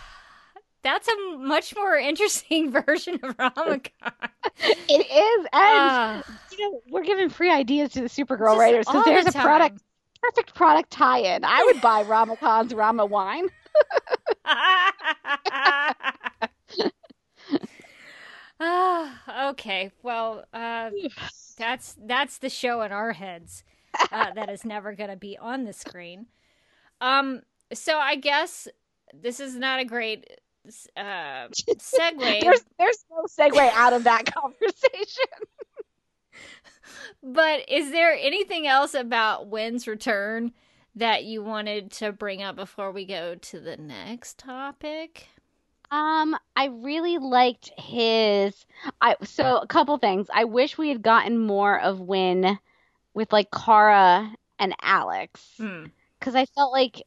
[0.81, 3.81] That's a much more interesting version of Ramadan.
[4.59, 6.23] it is, and Ah.
[6.51, 9.81] you know we're giving free ideas to the Supergirl writers because the there's a product,
[10.21, 11.43] perfect product tie-in.
[11.43, 13.47] I would buy Rama Khan's Rama wine.
[18.61, 19.91] Ah, okay.
[20.03, 20.89] Well, uh,
[21.57, 23.63] that's that's the show in our heads
[24.11, 26.27] uh, that is never going to be on the screen.
[26.99, 27.41] Um.
[27.71, 28.67] So I guess
[29.13, 30.25] this is not a great
[30.97, 35.25] uh, segue, There's there's no segue out of that conversation.
[37.23, 40.51] but is there anything else about Winn's return
[40.95, 45.27] that you wanted to bring up before we go to the next topic?
[45.91, 48.65] Um, I really liked his.
[49.01, 50.27] I so a couple things.
[50.31, 52.59] I wish we had gotten more of Winn
[53.15, 55.85] with like Kara and Alex Hmm.
[56.19, 57.01] because I felt like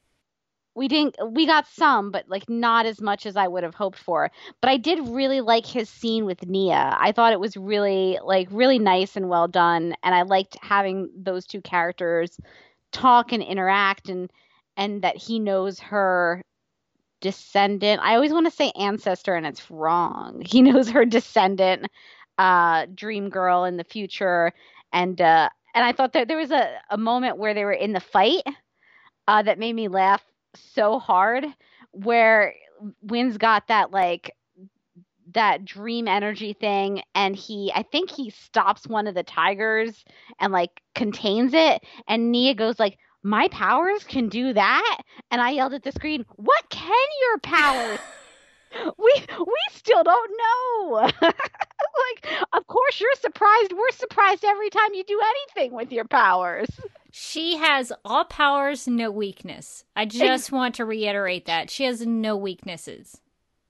[0.75, 1.17] we didn't.
[1.33, 4.31] We got some, but like not as much as I would have hoped for.
[4.61, 6.97] But I did really like his scene with Nia.
[6.99, 11.11] I thought it was really like really nice and well done, and I liked having
[11.17, 12.39] those two characters
[12.93, 14.31] talk and interact, and
[14.77, 16.43] and that he knows her
[17.21, 18.01] descendant.
[18.03, 20.43] I always want to say ancestor and it's wrong.
[20.45, 21.87] He knows her descendant,
[22.39, 24.53] uh, dream girl in the future.
[24.93, 27.93] And uh and I thought that there was a, a moment where they were in
[27.95, 28.43] the fight
[29.29, 30.23] uh that made me laugh
[30.55, 31.47] so hard
[31.93, 32.55] where
[33.03, 34.35] Winn's got that like
[35.35, 40.05] that dream energy thing and he I think he stops one of the tigers
[40.41, 45.03] and like contains it and Nia goes like my powers can do that?
[45.31, 48.01] And I yelled at the screen what can your powers
[48.99, 55.05] we we still don't know like of course you're surprised we're surprised every time you
[55.05, 56.69] do anything with your powers
[57.15, 59.85] She has all powers, no weakness.
[59.95, 61.69] I just want to reiterate that.
[61.69, 63.21] She has no weaknesses.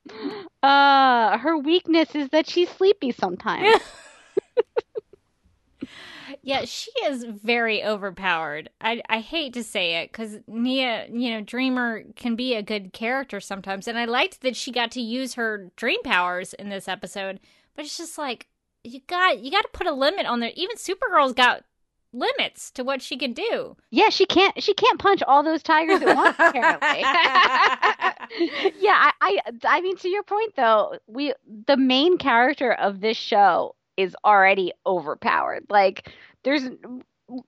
[0.63, 3.81] uh her weakness is that she's sleepy sometimes
[6.43, 8.69] Yeah, she is very overpowered.
[8.81, 12.93] I I hate to say it because Nia, you know, Dreamer can be a good
[12.93, 16.89] character sometimes, and I liked that she got to use her dream powers in this
[16.89, 17.39] episode.
[17.77, 18.49] But it's just like
[18.83, 20.51] you got you got to put a limit on there.
[20.57, 21.65] Even Supergirl's got
[22.13, 23.77] limits to what she can do.
[23.91, 24.61] Yeah, she can't.
[24.63, 26.37] She can't punch all those tigers at once.
[26.39, 27.01] Apparently.
[28.81, 29.39] yeah, I, I.
[29.65, 31.35] I mean, to your point though, we
[31.67, 35.67] the main character of this show is already overpowered.
[35.69, 36.11] Like,
[36.45, 36.65] there's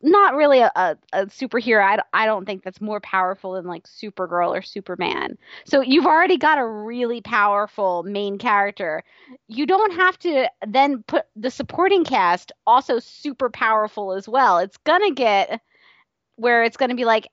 [0.01, 1.83] not really a, a, a superhero.
[1.83, 5.37] I, I don't think that's more powerful than like Supergirl or Superman.
[5.67, 9.05] So you've already got a really powerful main character.
[9.49, 14.59] You don't have to then put the supporting cast also super powerful as well.
[14.59, 15.61] It's gonna get
[16.37, 17.29] where it's gonna be like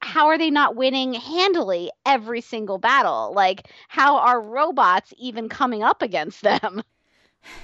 [0.00, 3.32] how are they not winning handily every single battle?
[3.34, 6.82] Like, how are robots even coming up against them?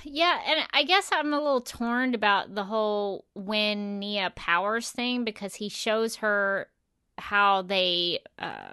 [0.03, 5.25] Yeah, and I guess I'm a little torn about the whole Winn Nia powers thing
[5.25, 6.69] because he shows her
[7.19, 8.73] how they uh,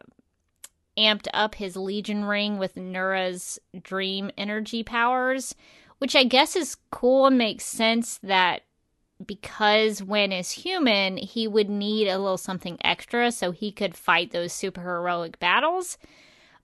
[0.98, 5.56] amped up his Legion ring with Nura's dream energy powers,
[6.00, 8.62] which I guess is cool and makes sense that
[9.26, 14.32] because Winn is human, he would need a little something extra so he could fight
[14.32, 15.98] those super heroic battles.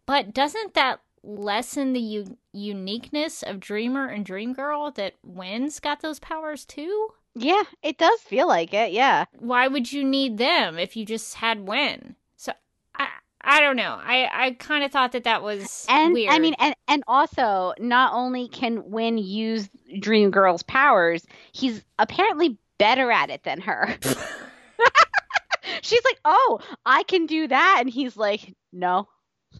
[0.05, 6.01] But doesn't that lessen the u- uniqueness of Dreamer and Dream Girl that Winn's got
[6.01, 7.09] those powers too?
[7.35, 8.91] Yeah, it does feel like it.
[8.91, 9.25] Yeah.
[9.39, 12.15] Why would you need them if you just had Winn?
[12.35, 12.51] So
[12.95, 13.07] I
[13.41, 13.99] I don't know.
[14.03, 16.33] I I kind of thought that that was And weird.
[16.33, 19.67] I mean, and and also, not only can Winn use
[19.99, 23.97] Dream Girl's powers, he's apparently better at it than her.
[25.81, 29.07] she's like, "Oh, I can do that," and he's like, "No,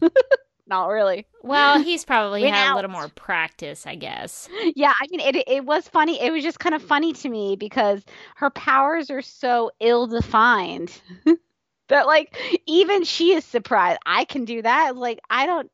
[0.66, 4.48] not really." Well, he's probably Went had a little more practice, I guess.
[4.74, 6.20] Yeah, I mean, it it was funny.
[6.20, 8.02] It was just kind of funny to me because
[8.36, 11.00] her powers are so ill defined
[11.88, 12.36] that like
[12.66, 14.00] even she is surprised.
[14.06, 14.96] I can do that.
[14.96, 15.70] Like I don't.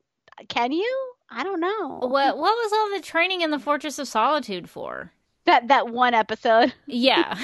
[0.49, 1.13] Can you?
[1.29, 1.99] I don't know.
[2.01, 5.11] What what was all the training in the Fortress of Solitude for?
[5.45, 7.37] That that one episode Yeah.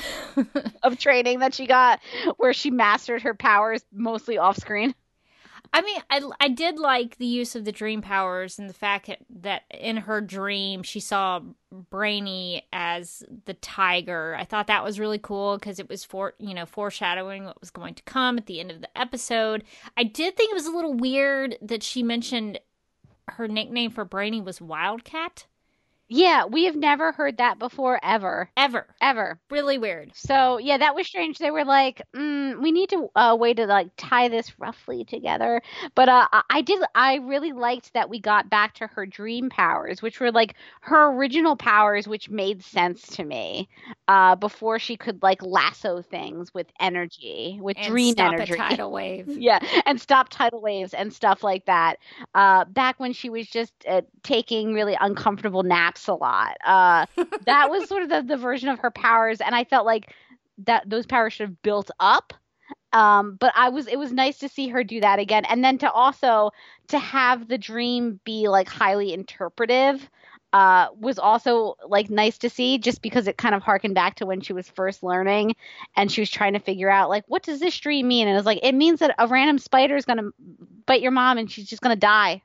[0.84, 2.00] of training that she got
[2.38, 4.94] where she mastered her powers mostly off screen.
[5.74, 9.08] I mean, I, I did like the use of the dream powers and the fact
[9.08, 11.42] that, that in her dream she saw
[11.72, 14.36] Brainy as the tiger.
[14.40, 17.72] I thought that was really cool because it was for you know foreshadowing what was
[17.72, 19.64] going to come at the end of the episode.
[19.96, 22.60] I did think it was a little weird that she mentioned
[23.30, 25.46] her nickname for Brainy was Wildcat.
[26.10, 28.50] Yeah, we have never heard that before ever.
[28.56, 28.88] Ever.
[29.02, 29.40] Ever.
[29.50, 30.12] Really weird.
[30.16, 31.38] So yeah, that was strange.
[31.38, 35.62] They were like, mm, we need to a way to like tie this roughly together.
[35.96, 36.82] But uh, I- did.
[36.96, 41.12] I really liked that we got back to her dream powers, which were like her
[41.14, 43.68] original powers, which made sense to me.
[44.08, 48.54] Uh, before she could like lasso things with energy, with And dream stop energy.
[48.58, 49.28] tidal wave.
[49.28, 51.98] yeah, and stop tidal waves and stuff like that.
[52.34, 56.58] Uh, back when she was just uh, taking really uncomfortable naps a lot.
[56.64, 57.06] Uh,
[57.46, 60.14] that was sort of the, the version of her powers, and I felt like
[60.66, 62.34] that those powers should have built up.
[62.94, 65.78] Um, but I was it was nice to see her do that again, and then
[65.80, 66.52] to also
[66.88, 70.10] to have the dream be like highly interpretive.
[70.54, 74.26] Uh, was also like nice to see just because it kind of harkened back to
[74.26, 75.54] when she was first learning
[75.98, 78.40] and she was trying to figure out like what does this dream mean and it
[78.40, 80.30] was like it means that a random spider is gonna
[80.86, 82.42] bite your mom and she's just gonna die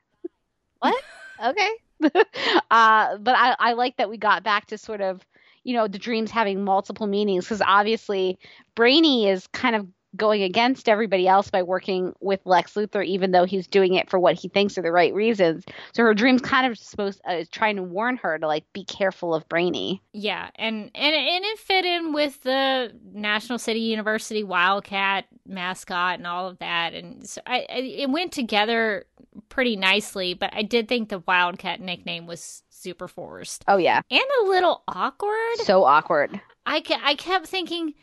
[0.79, 0.93] what
[1.45, 1.69] okay
[2.71, 5.21] uh but i i like that we got back to sort of
[5.63, 8.37] you know the dreams having multiple meanings because obviously
[8.75, 13.45] brainy is kind of going against everybody else by working with lex luthor even though
[13.45, 16.69] he's doing it for what he thinks are the right reasons so her dreams kind
[16.69, 20.49] of supposed uh, is trying to warn her to like be careful of brainy Yeah,
[20.55, 26.47] and and and it fit in with the National City University Wildcat mascot and all
[26.47, 29.05] of that, and so I, I it went together
[29.49, 30.33] pretty nicely.
[30.33, 34.83] But I did think the Wildcat nickname was super forced oh yeah and a little
[34.87, 35.57] awkward.
[35.63, 37.93] so awkward I I kept thinking,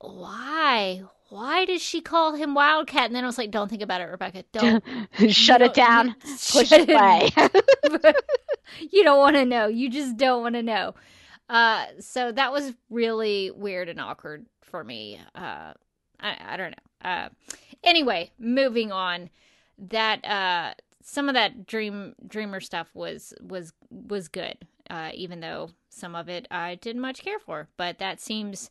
[0.00, 1.02] why?
[1.32, 3.06] Why did she call him Wildcat?
[3.06, 4.44] And then I was like, don't think about it, Rebecca.
[4.52, 4.84] Don't
[5.30, 7.30] shut you it down push it away
[8.90, 9.66] you don't want to know.
[9.66, 10.94] You just don't want to know.
[11.48, 15.20] Uh, so that was really weird and awkward for me.
[15.34, 15.72] Uh,
[16.20, 17.10] I, I don't know.
[17.10, 17.28] Uh,
[17.82, 19.30] anyway, moving on.
[19.78, 24.58] That uh, some of that dream dreamer stuff was was was good.
[24.90, 28.70] Uh, even though some of it I didn't much care for, but that seems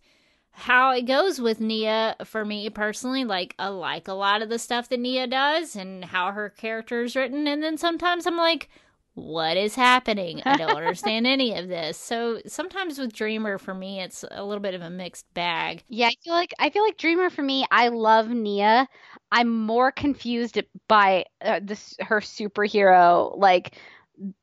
[0.51, 3.23] how it goes with Nia for me personally.
[3.25, 7.03] Like I like a lot of the stuff that Nia does and how her character
[7.03, 8.69] is written, and then sometimes I'm like,
[9.13, 10.41] what is happening?
[10.45, 11.97] I don't understand any of this.
[11.97, 15.83] So sometimes with Dreamer for me it's a little bit of a mixed bag.
[15.89, 17.65] Yeah, I feel like I feel like Dreamer for me.
[17.71, 18.87] I love Nia.
[19.31, 23.75] I'm more confused by uh, this her superhero, like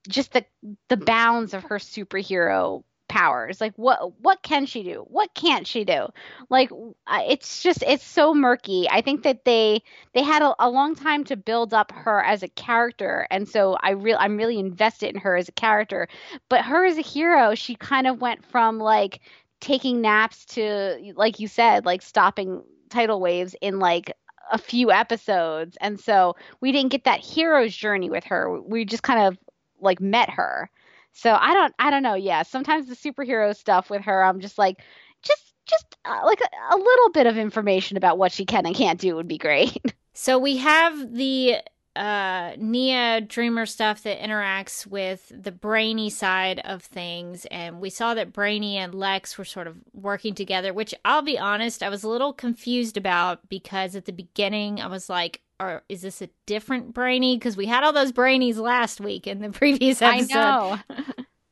[0.08, 0.44] just the
[0.88, 3.60] the bounds of her superhero powers.
[3.60, 5.04] Like what what can she do?
[5.08, 6.08] What can't she do?
[6.48, 6.70] Like
[7.08, 8.88] it's just it's so murky.
[8.90, 9.82] I think that they
[10.14, 13.76] they had a, a long time to build up her as a character, and so
[13.80, 16.08] I real I'm really invested in her as a character.
[16.48, 19.20] But her as a hero, she kind of went from like
[19.60, 24.12] taking naps to like you said like stopping tidal waves in like
[24.50, 29.02] a few episodes and so we didn't get that hero's journey with her we just
[29.02, 29.36] kind of
[29.80, 30.70] like met her
[31.12, 34.58] so i don't i don't know yeah sometimes the superhero stuff with her i'm just
[34.58, 34.82] like
[35.22, 38.74] just just uh, like a, a little bit of information about what she can and
[38.74, 39.76] can't do would be great.
[40.20, 41.58] So we have the
[41.94, 48.14] uh Nia Dreamer stuff that interacts with the brainy side of things and we saw
[48.14, 52.02] that Brainy and Lex were sort of working together, which I'll be honest, I was
[52.02, 56.30] a little confused about because at the beginning I was like, or is this a
[56.46, 57.36] different Brainy?
[57.36, 60.32] Because we had all those Brainies last week in the previous episode.
[60.32, 60.78] i know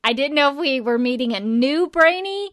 [0.03, 2.51] I didn't know if we were meeting a new Brainy,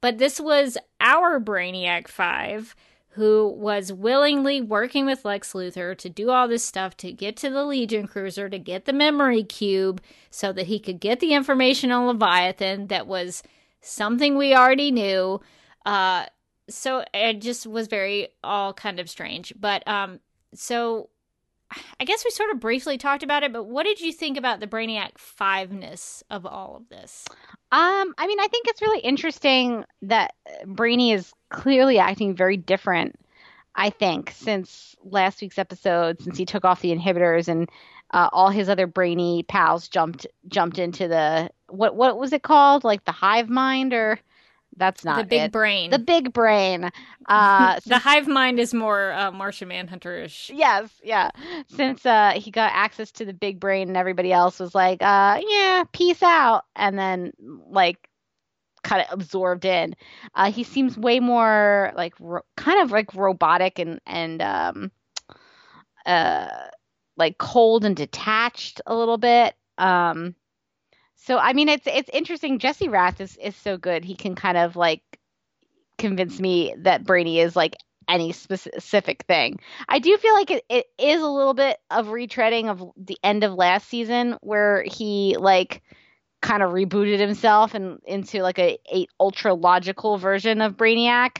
[0.00, 2.74] but this was our Brainiac 5
[3.14, 7.48] who was willingly working with Lex Luthor to do all this stuff to get to
[7.48, 11.92] the Legion Cruiser, to get the memory cube, so that he could get the information
[11.92, 13.44] on Leviathan that was
[13.80, 15.40] something we already knew.
[15.86, 16.26] Uh,
[16.68, 19.52] so it just was very all kind of strange.
[19.60, 20.18] But um,
[20.54, 21.10] so
[22.00, 24.60] I guess we sort of briefly talked about it, but what did you think about
[24.60, 27.26] the Brainiac fiveness of all of this?
[27.72, 32.56] Um, I mean, I think it's really interesting that uh, Brainy is clearly acting very
[32.56, 33.16] different
[33.76, 37.68] I think, since last week's episode, since he took off the inhibitors and
[38.12, 42.84] uh, all his other brainy pals jumped jumped into the what what was it called?
[42.84, 44.20] Like the hive mind or
[44.76, 45.52] that's not the big it.
[45.52, 45.90] brain.
[45.90, 46.90] The big brain.
[47.26, 50.50] Uh, the hive mind is more uh, Martian Manhunter-ish.
[50.54, 51.30] yes, yeah.
[51.68, 55.40] Since uh, he got access to the big brain and everybody else was like, uh,
[55.46, 57.32] yeah, peace out, and then
[57.68, 58.08] like
[58.82, 59.96] kind of absorbed in.
[60.34, 64.92] Uh, he seems way more like ro- kind of like robotic and and um,
[66.06, 66.48] uh,
[67.16, 69.54] like cold and detached a little bit.
[69.78, 70.34] Um,
[71.24, 72.58] so I mean, it's it's interesting.
[72.58, 74.04] Jesse Rath is is so good.
[74.04, 75.02] He can kind of like
[75.96, 77.76] convince me that Brainy is like
[78.08, 79.58] any specific thing.
[79.88, 83.42] I do feel like it, it is a little bit of retreading of the end
[83.42, 85.82] of last season where he like
[86.42, 91.38] kind of rebooted himself and into like a, a ultra logical version of Brainiac.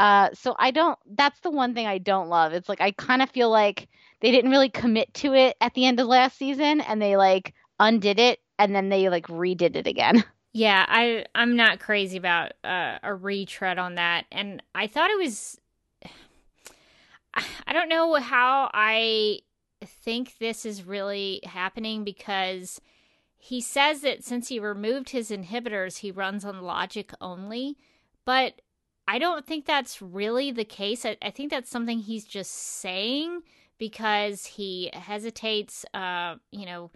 [0.00, 0.98] Uh, so I don't.
[1.06, 2.52] That's the one thing I don't love.
[2.52, 3.88] It's like I kind of feel like
[4.22, 7.54] they didn't really commit to it at the end of last season, and they like
[7.78, 10.24] undid it, and then they like redid it again.
[10.52, 15.16] Yeah, I I'm not crazy about uh, a retread on that, and I thought it
[15.16, 15.60] was.
[17.34, 19.42] I don't know how I
[19.86, 22.80] think this is really happening because
[23.38, 27.76] he says that since he removed his inhibitors, he runs on logic only,
[28.24, 28.60] but
[29.06, 31.06] I don't think that's really the case.
[31.06, 33.42] I, I think that's something he's just saying
[33.78, 35.84] because he hesitates.
[35.94, 36.90] Uh, you know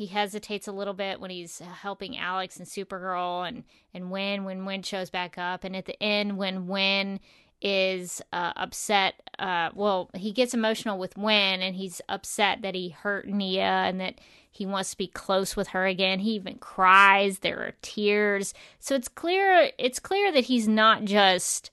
[0.00, 4.64] he hesitates a little bit when he's helping Alex and Supergirl and and when when
[4.64, 5.62] Winn shows back up.
[5.62, 7.20] And at the end when when
[7.60, 12.88] is uh, upset uh, well he gets emotional with Winn and he's upset that he
[12.88, 16.20] hurt Nia and that he wants to be close with her again.
[16.20, 17.40] He even cries.
[17.40, 18.54] There are tears.
[18.78, 21.70] So it's clear it's clear that he's not just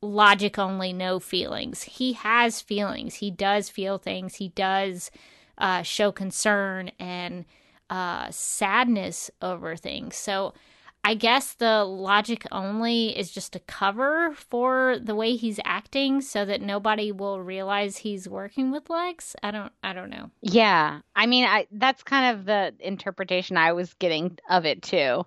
[0.00, 1.82] logic only no feelings.
[1.82, 3.16] He has feelings.
[3.16, 4.36] He does feel things.
[4.36, 5.10] He does
[5.58, 7.44] uh, show concern and
[7.90, 10.16] uh, sadness over things.
[10.16, 10.54] So
[11.06, 16.46] I guess the logic only is just a cover for the way he's acting so
[16.46, 19.36] that nobody will realize he's working with Lex.
[19.42, 20.30] I don't I don't know.
[20.40, 21.00] Yeah.
[21.14, 25.26] I mean, I that's kind of the interpretation I was getting of it too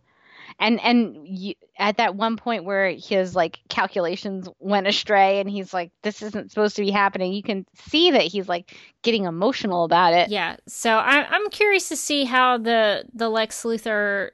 [0.60, 5.74] and and you, at that one point where his like calculations went astray and he's
[5.74, 9.84] like this isn't supposed to be happening you can see that he's like getting emotional
[9.84, 10.30] about it.
[10.30, 10.58] Yeah.
[10.68, 14.32] So I, i'm curious to see how the the lex luthor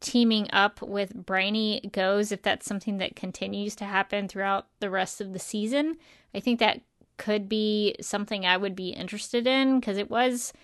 [0.00, 5.20] teaming up with brainy goes if that's something that continues to happen throughout the rest
[5.20, 5.96] of the season.
[6.34, 6.80] I think that
[7.18, 10.54] could be something i would be interested in because it was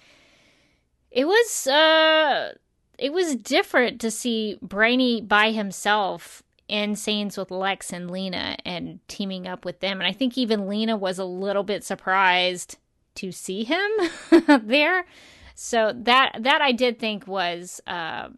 [1.11, 2.55] it was uh
[2.99, 8.99] it was different to see Brainy by himself in scenes with Lex and Lena and
[9.09, 10.01] teaming up with them.
[10.01, 12.78] And I think even Lena was a little bit surprised
[13.16, 13.90] to see him
[14.62, 15.07] there.
[15.55, 18.28] So that that I did think was uh,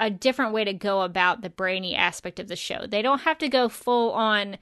[0.00, 2.86] a different way to go about the brainy aspect of the show.
[2.86, 4.58] They don't have to go full on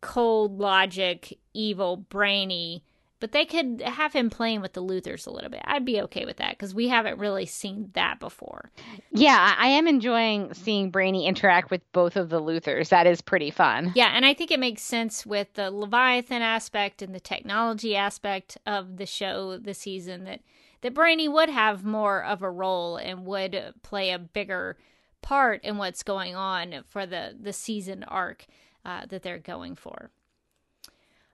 [0.00, 2.84] cold logic, evil, brainy
[3.20, 5.60] but they could have him playing with the Luthors a little bit.
[5.64, 8.70] I'd be okay with that because we haven't really seen that before.
[9.12, 12.88] Yeah, I am enjoying seeing Brainy interact with both of the Luthors.
[12.88, 13.92] That is pretty fun.
[13.94, 18.56] Yeah, and I think it makes sense with the Leviathan aspect and the technology aspect
[18.66, 20.40] of the show this season that
[20.82, 24.78] that Brainy would have more of a role and would play a bigger
[25.20, 28.46] part in what's going on for the the season arc
[28.84, 30.10] uh, that they're going for.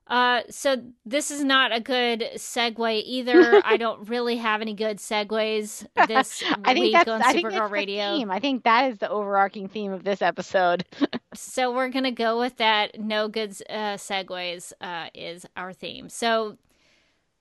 [0.09, 3.61] Uh, so this is not a good segue either.
[3.65, 7.71] I don't really have any good segues this I think week that's, on I Supergirl
[7.71, 8.17] Radio.
[8.17, 8.31] Theme.
[8.31, 10.85] I think that is the overarching theme of this episode.
[11.35, 13.01] so we're gonna go with that.
[13.01, 16.09] No good uh, segues uh, is our theme.
[16.09, 16.57] So,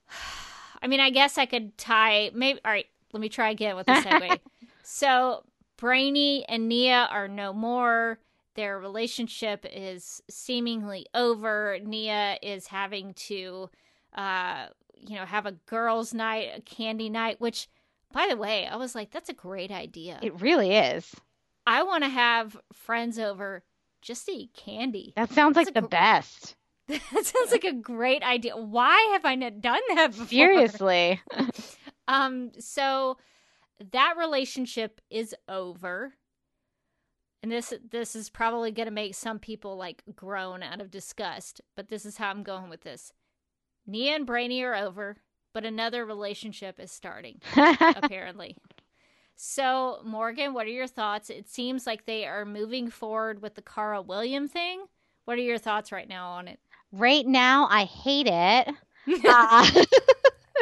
[0.81, 2.31] I mean, I guess I could tie.
[2.33, 2.87] Maybe all right.
[3.13, 4.39] Let me try again with the segue.
[4.83, 5.43] so
[5.77, 8.19] Brainy and Nia are no more
[8.55, 11.77] their relationship is seemingly over.
[11.83, 13.69] Nia is having to,
[14.15, 17.67] uh, you know, have a girls' night, a candy night, which,
[18.11, 20.19] by the way, I was like, that's a great idea.
[20.21, 21.13] It really is.
[21.67, 23.63] I want to have friends over
[24.01, 25.13] just to eat candy.
[25.15, 26.55] That sounds that's like the gr- best.
[26.87, 28.55] That sounds like a great idea.
[28.55, 30.27] Why have I not done that before?
[30.27, 31.19] Seriously.
[32.07, 33.17] um, so
[33.91, 36.13] that relationship is over
[37.45, 41.61] and this this is probably going to make some people like groan out of disgust,
[41.75, 43.13] but this is how I'm going with this.
[43.85, 45.17] Nia and Brainy are over,
[45.53, 48.57] but another relationship is starting, apparently.
[49.35, 51.29] So, Morgan, what are your thoughts?
[51.29, 54.85] It seems like they are moving forward with the Kara William thing,
[55.25, 56.59] What are your thoughts right now on it?
[56.91, 58.69] Right now, I hate it.
[59.29, 59.85] uh,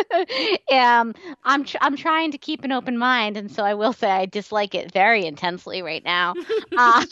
[0.71, 1.13] um,
[1.43, 4.25] I'm tr- I'm trying to keep an open mind, and so I will say I
[4.25, 6.35] dislike it very intensely right now,
[6.75, 7.05] uh,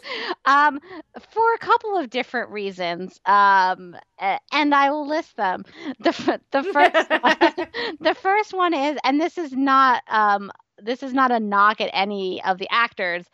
[0.44, 0.80] um,
[1.30, 3.20] for a couple of different reasons.
[3.26, 3.96] Um,
[4.52, 5.64] and I will list them.
[5.98, 7.36] the The first one,
[8.00, 10.50] the first one is, and this is not um
[10.82, 13.26] this is not a knock at any of the actors,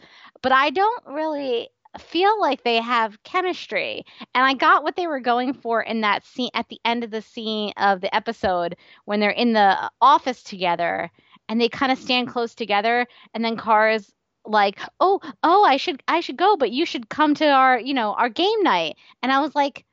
[0.43, 1.69] but I don't really
[1.99, 4.05] feel like they have chemistry.
[4.35, 7.11] And I got what they were going for in that scene at the end of
[7.11, 11.11] the scene of the episode when they're in the uh, office together
[11.49, 14.13] and they kind of stand close together and then Kara's
[14.47, 17.95] like, "Oh, oh, I should I should go, but you should come to our, you
[17.95, 19.85] know, our game night." And I was like,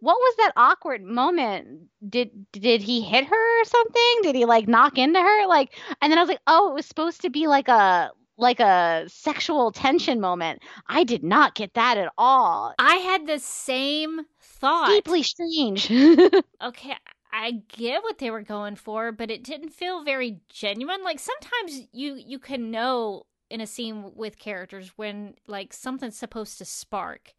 [0.00, 1.88] what was that awkward moment?
[2.08, 4.22] Did did he hit her or something?
[4.22, 5.46] Did he like knock into her?
[5.46, 8.10] Like and then I was like, "Oh, it was supposed to be like a
[8.40, 10.62] like a sexual tension moment.
[10.86, 12.74] I did not get that at all.
[12.78, 14.88] I had the same thought.
[14.88, 15.90] Deeply strange.
[16.62, 16.96] okay,
[17.32, 21.02] I get what they were going for, but it didn't feel very genuine.
[21.04, 26.58] Like sometimes you you can know in a scene with characters when like something's supposed
[26.58, 27.34] to spark.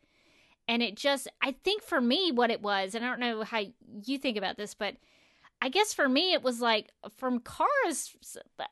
[0.68, 3.62] And it just I think for me what it was, and I don't know how
[4.06, 4.96] you think about this, but
[5.62, 8.16] I guess for me it was like from Kara's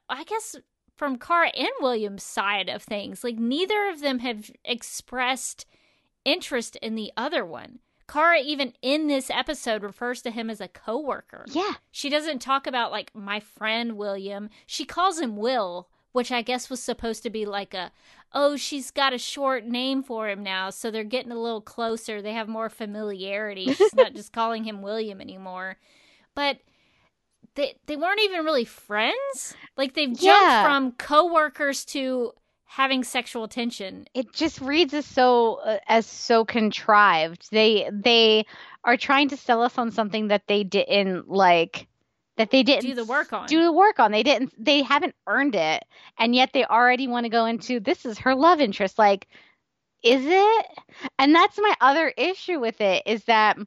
[0.10, 0.56] I guess
[1.00, 3.24] from Kara and William's side of things.
[3.24, 5.66] Like neither of them have expressed
[6.26, 7.80] interest in the other one.
[8.06, 11.46] Kara even in this episode refers to him as a coworker.
[11.48, 11.76] Yeah.
[11.90, 14.50] She doesn't talk about like my friend William.
[14.66, 17.94] She calls him Will, which I guess was supposed to be like a
[18.34, 22.22] oh, she's got a short name for him now, so they're getting a little closer.
[22.22, 23.74] They have more familiarity.
[23.74, 25.78] She's not just calling him William anymore.
[26.36, 26.60] But
[27.56, 29.56] they they weren't even really friends.
[29.78, 30.64] Like they've jumped yeah.
[30.64, 32.34] from coworkers to
[32.66, 34.06] having sexual tension.
[34.14, 37.50] It just reads as so uh, as so contrived.
[37.52, 38.46] They they
[38.84, 41.88] are trying to sell us on something that they didn't like
[42.38, 43.48] that they didn't do the work on.
[43.48, 44.12] Do the work on.
[44.12, 45.84] They didn't they haven't earned it.
[46.18, 49.28] And yet they already want to go into this is her love interest like
[50.02, 50.66] is it?
[51.18, 53.58] And that's my other issue with it is that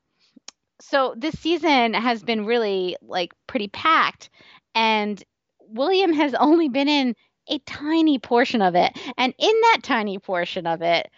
[0.90, 4.30] so this season has been really like pretty packed
[4.74, 5.22] and
[5.68, 7.14] William has only been in
[7.48, 8.96] a tiny portion of it.
[9.16, 11.10] And in that tiny portion of it,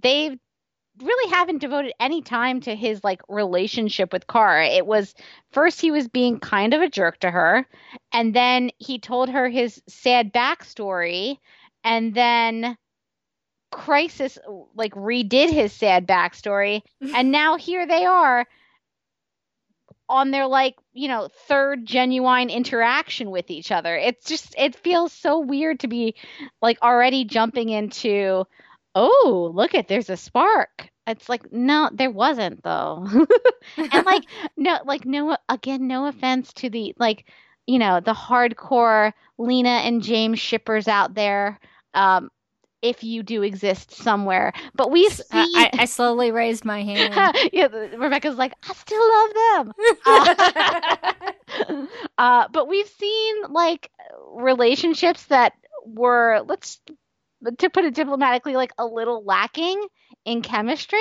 [0.00, 0.38] they've
[1.00, 4.66] really haven't devoted any time to his like relationship with Kara.
[4.66, 5.14] It was
[5.52, 7.66] first he was being kind of a jerk to her,
[8.12, 11.38] and then he told her his sad backstory,
[11.84, 12.76] and then
[13.70, 14.38] Crisis
[14.74, 16.82] like redid his sad backstory,
[17.14, 18.46] and now here they are
[20.10, 23.96] on their like you know third genuine interaction with each other.
[23.96, 26.14] It's just it feels so weird to be
[26.60, 28.44] like already jumping into
[28.94, 30.90] oh look at there's a spark.
[31.06, 33.06] It's like no there wasn't though.
[33.92, 34.24] And like
[34.56, 37.26] no like no again no offense to the like
[37.66, 41.58] you know the hardcore lena and james shippers out there.
[41.94, 42.30] Um
[42.82, 44.52] if you do exist somewhere.
[44.74, 45.26] But we've seen.
[45.32, 47.14] I, I slowly raised my hand.
[47.52, 49.30] yeah, Rebecca's like, I still love
[49.66, 49.72] them.
[51.66, 51.86] uh,
[52.18, 53.90] uh, but we've seen like
[54.32, 55.52] relationships that
[55.84, 56.80] were, let's
[57.58, 59.82] to put it diplomatically, like a little lacking
[60.24, 60.98] in chemistry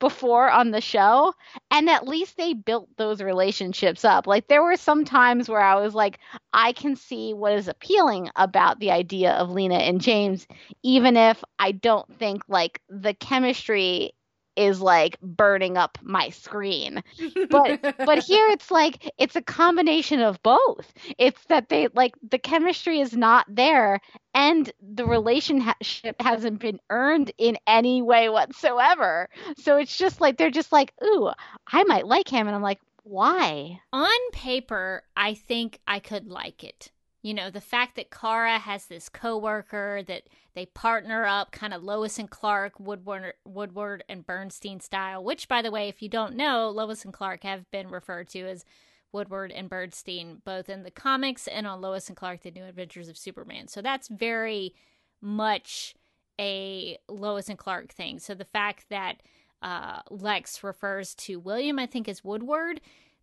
[0.00, 1.32] before on the show
[1.70, 4.26] and at least they built those relationships up.
[4.26, 6.18] Like there were some times where i was like
[6.52, 10.46] i can see what is appealing about the idea of lena and james
[10.82, 14.12] even if i don't think like the chemistry
[14.60, 17.02] is like burning up my screen.
[17.48, 20.92] But but here it's like it's a combination of both.
[21.16, 24.00] It's that they like the chemistry is not there
[24.34, 29.30] and the relationship hasn't been earned in any way whatsoever.
[29.56, 31.30] So it's just like they're just like, "Ooh,
[31.66, 36.64] I might like him." And I'm like, "Why?" On paper, I think I could like
[36.64, 36.90] it
[37.22, 40.22] you know, the fact that Kara has this coworker that
[40.54, 45.22] they partner up, kind of Lois and Clark, Woodward, Woodward and Bernstein style.
[45.22, 48.40] Which, by the way, if you don't know, Lois and Clark have been referred to
[48.48, 48.64] as
[49.12, 53.08] Woodward and Bernstein, both in the comics and on Lois and Clark: The New Adventures
[53.08, 53.68] of Superman.
[53.68, 54.74] So that's very
[55.20, 55.94] much
[56.40, 58.18] a Lois and Clark thing.
[58.18, 59.16] So the fact that
[59.60, 62.80] uh, Lex refers to William, I think, as Woodward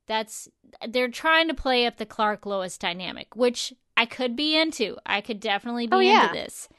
[0.07, 0.47] that's
[0.87, 4.97] they're trying to play up the Clark Lois dynamic, which I could be into.
[5.05, 6.27] I could definitely be oh, yeah.
[6.27, 6.69] into this.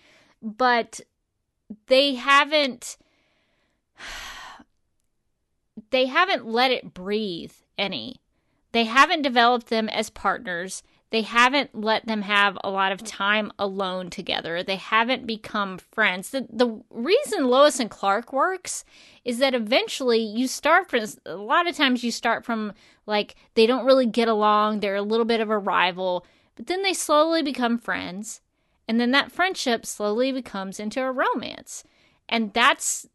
[0.40, 1.00] But
[1.88, 2.96] they haven't
[5.90, 8.20] they haven't let it breathe any.
[8.72, 10.82] They haven't developed them as partners.
[11.10, 14.62] they haven't let them have a lot of time alone together.
[14.62, 16.28] They haven't become friends.
[16.30, 18.84] The, the reason Lois and Clark works
[19.24, 22.74] is that eventually you start from a lot of times you start from
[23.06, 26.26] like they don't really get along, they're a little bit of a rival,
[26.59, 28.40] but then they slowly become friends.
[28.88, 31.84] And then that friendship slowly becomes into a romance.
[32.28, 33.06] And that's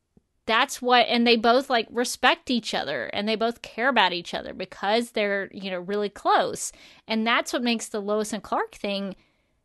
[0.46, 4.34] that's what and they both like respect each other and they both care about each
[4.34, 6.74] other because they're you know really close
[7.08, 9.16] and that's what makes the lois and clark thing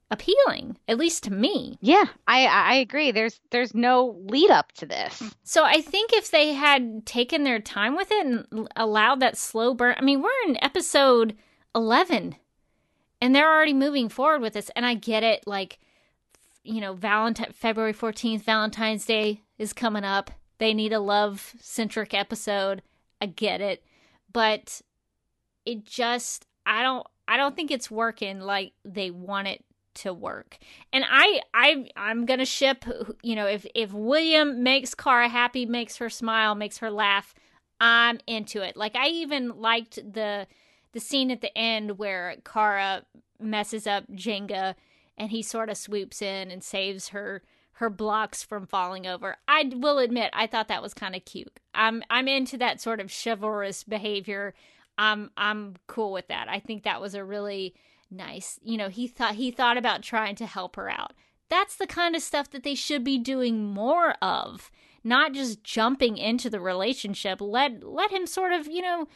[0.08, 4.86] appealing at least to me yeah i i agree there's there's no lead up to
[4.86, 9.36] this so i think if they had taken their time with it and allowed that
[9.36, 11.36] slow burn i mean we're in episode
[11.74, 12.36] 11
[13.20, 15.78] and they're already moving forward with this and i get it like
[16.62, 22.12] you know valentine february 14th valentine's day is coming up they need a love centric
[22.12, 22.82] episode.
[23.20, 23.82] I get it.
[24.32, 24.82] But
[25.64, 29.64] it just I don't I don't think it's working like they want it
[29.94, 30.58] to work.
[30.92, 32.84] And I I I'm to ship,
[33.22, 37.34] you know, if if William makes Kara happy, makes her smile, makes her laugh,
[37.80, 38.76] I'm into it.
[38.76, 40.46] Like I even liked the
[40.92, 43.04] the scene at the end where Kara
[43.40, 44.74] messes up Jenga
[45.16, 49.36] and he sort of swoops in and saves her her blocks from falling over.
[49.46, 51.60] I will admit I thought that was kind of cute.
[51.74, 54.54] I'm I'm into that sort of chivalrous behavior.
[54.96, 56.48] I'm I'm cool with that.
[56.48, 57.74] I think that was a really
[58.10, 58.58] nice.
[58.62, 61.12] You know, he thought he thought about trying to help her out.
[61.48, 64.70] That's the kind of stuff that they should be doing more of,
[65.04, 67.40] not just jumping into the relationship.
[67.40, 69.06] Let let him sort of, you know,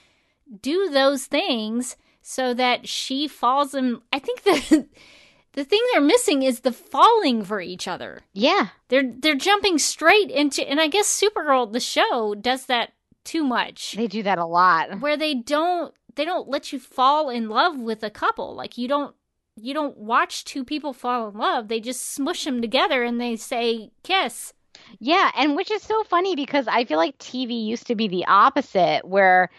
[0.61, 4.88] do those things so that she falls in I think the
[5.53, 8.20] the thing they're missing is the falling for each other.
[8.32, 8.68] Yeah.
[8.88, 12.93] They're they're jumping straight into and I guess Supergirl the show does that
[13.24, 13.95] too much.
[13.97, 15.01] They do that a lot.
[15.01, 18.55] Where they don't they don't let you fall in love with a couple.
[18.55, 19.14] Like you don't
[19.57, 21.68] you don't watch two people fall in love.
[21.68, 24.55] They just smush them together and they say kiss.
[24.99, 28.24] Yeah, and which is so funny because I feel like TV used to be the
[28.26, 29.51] opposite where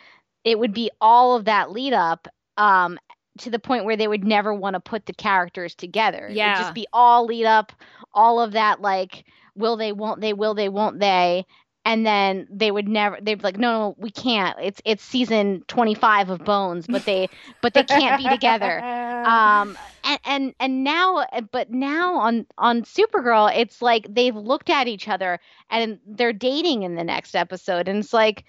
[0.44, 2.28] it would be all of that lead up
[2.58, 2.98] um
[3.39, 6.30] to the point where they would never want to put the characters together.
[6.32, 6.54] Yeah.
[6.54, 7.72] It'd just be all lead up,
[8.14, 9.26] all of that like
[9.56, 11.46] will they, won't they, will they, won't they.
[11.86, 14.58] And then they would never they'd be like, No, no, we can't.
[14.62, 17.28] It's it's season twenty five of Bones, but they
[17.62, 18.80] but they can't be together.
[18.80, 24.88] Um and, and and now but now on on Supergirl, it's like they've looked at
[24.88, 28.46] each other and they're dating in the next episode and it's like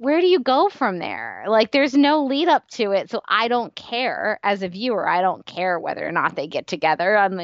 [0.00, 1.44] where do you go from there?
[1.46, 5.06] Like, there's no lead up to it, so I don't care as a viewer.
[5.06, 7.18] I don't care whether or not they get together.
[7.18, 7.38] I'm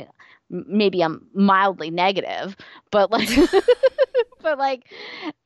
[0.49, 2.57] maybe I'm mildly negative,
[2.91, 3.29] but like,
[4.41, 4.85] but like,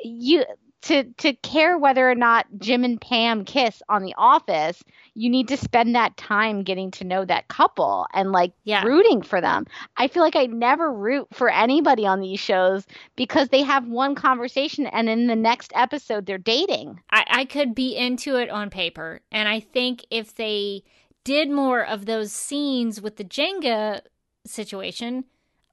[0.04, 0.44] you
[0.82, 4.82] to to care whether or not Jim and Pam kiss on The Office,
[5.14, 8.82] you need to spend that time getting to know that couple and like yeah.
[8.84, 9.66] rooting for them.
[9.96, 14.14] I feel like I never root for anybody on these shows because they have one
[14.14, 17.00] conversation and in the next episode they're dating.
[17.10, 20.82] I, I could be into it on paper, and I think if they
[21.24, 24.00] did more of those scenes with the Jenga
[24.46, 25.24] situation,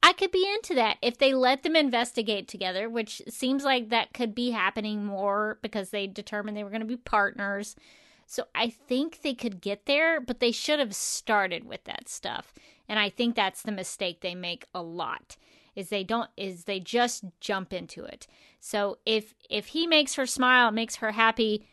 [0.02, 4.14] I could be into that if they let them investigate together, which seems like that
[4.14, 7.74] could be happening more because they determined they were going to be partners.
[8.26, 12.52] So I think they could get there, but they should have started with that stuff.
[12.88, 15.36] And I think that's the mistake they make a lot.
[15.74, 18.26] Is they don't is they just jump into it.
[18.60, 21.66] So if if he makes her smile, makes her happy,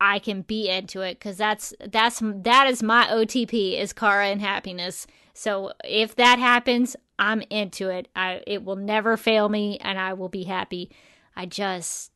[0.00, 4.40] I can be into it cuz that's that's that is my OTP is Kara and
[4.40, 5.06] happiness.
[5.36, 8.08] So if that happens, I'm into it.
[8.16, 10.90] I it will never fail me and I will be happy.
[11.36, 12.10] I just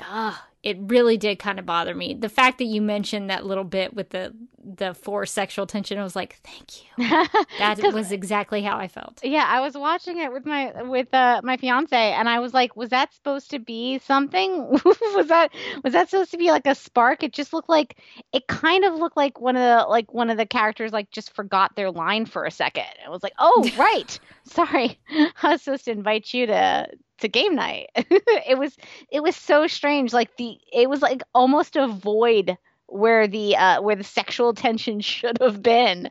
[0.00, 2.14] ah, it really did kind of bother me.
[2.14, 4.34] The fact that you mentioned that little bit with the
[4.66, 7.28] the forced sexual tension, I was like, thank you.
[7.58, 9.20] That was exactly how I felt.
[9.22, 12.74] Yeah, I was watching it with my with uh, my fiance, and I was like,
[12.76, 14.70] was that supposed to be something?
[14.84, 15.50] was that
[15.82, 17.22] was that supposed to be like a spark?
[17.22, 17.98] It just looked like
[18.32, 21.34] it kind of looked like one of the like one of the characters like just
[21.34, 22.86] forgot their line for a second.
[23.04, 26.88] It was like, oh right, sorry, I was supposed to invite you to
[27.18, 27.90] to game night.
[27.96, 28.76] it was
[29.10, 30.12] it was so strange.
[30.12, 32.56] Like the it was like almost a void
[32.86, 36.10] where the uh where the sexual tension should have been.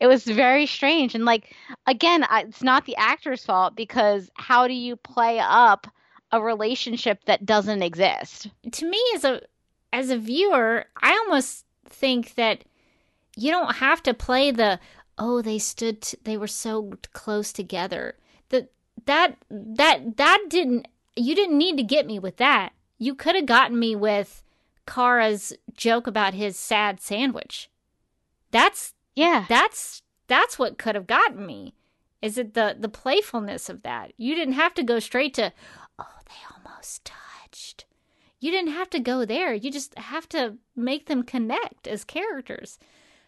[0.00, 1.54] It was very strange and like
[1.86, 5.86] again, I, it's not the actor's fault because how do you play up
[6.32, 8.48] a relationship that doesn't exist?
[8.72, 9.40] To me as a
[9.92, 12.64] as a viewer, I almost think that
[13.36, 14.78] you don't have to play the
[15.18, 18.16] oh they stood t- they were so close together.
[18.48, 18.68] The
[19.10, 20.86] that that that didn't
[21.16, 22.72] you didn't need to get me with that.
[22.96, 24.44] You could have gotten me with
[24.86, 27.68] Kara's joke about his sad sandwich.
[28.52, 29.46] That's Yeah.
[29.48, 31.74] That's that's what could have gotten me.
[32.22, 34.12] Is it the the playfulness of that?
[34.16, 35.52] You didn't have to go straight to,
[35.98, 37.86] oh, they almost touched.
[38.38, 39.52] You didn't have to go there.
[39.52, 42.78] You just have to make them connect as characters.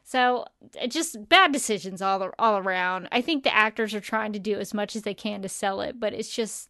[0.05, 0.47] So
[0.89, 3.09] just bad decisions all all around.
[3.13, 5.81] I think the actors are trying to do as much as they can to sell
[5.81, 6.69] it, but it's just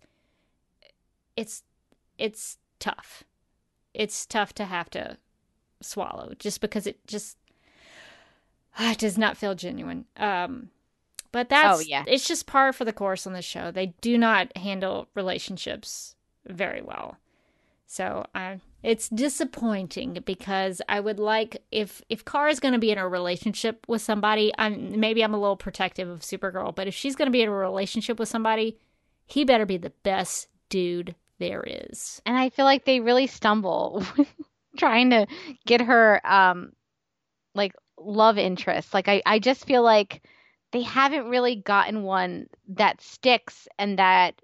[1.37, 1.63] it's
[2.19, 3.25] it's tough.
[3.95, 5.17] It's tough to have to
[5.81, 7.37] swallow just because it just
[8.79, 10.05] it does not feel genuine.
[10.17, 10.71] Um
[11.33, 12.05] but that's Oh, yeah.
[12.07, 13.71] it's just par for the course on this show.
[13.71, 16.15] They do not handle relationships
[16.47, 17.17] very well.
[17.87, 22.91] So I it's disappointing because I would like if if Kara is going to be
[22.91, 26.95] in a relationship with somebody, I'm maybe I'm a little protective of Supergirl, but if
[26.95, 28.79] she's going to be in a relationship with somebody,
[29.27, 32.21] he better be the best dude there is.
[32.27, 34.05] And I feel like they really stumble
[34.77, 35.27] trying to
[35.67, 36.73] get her um
[37.55, 38.95] like love interest.
[38.95, 40.23] Like I, I just feel like
[40.73, 44.41] they haven't really gotten one that sticks and that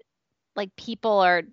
[0.55, 1.43] like people are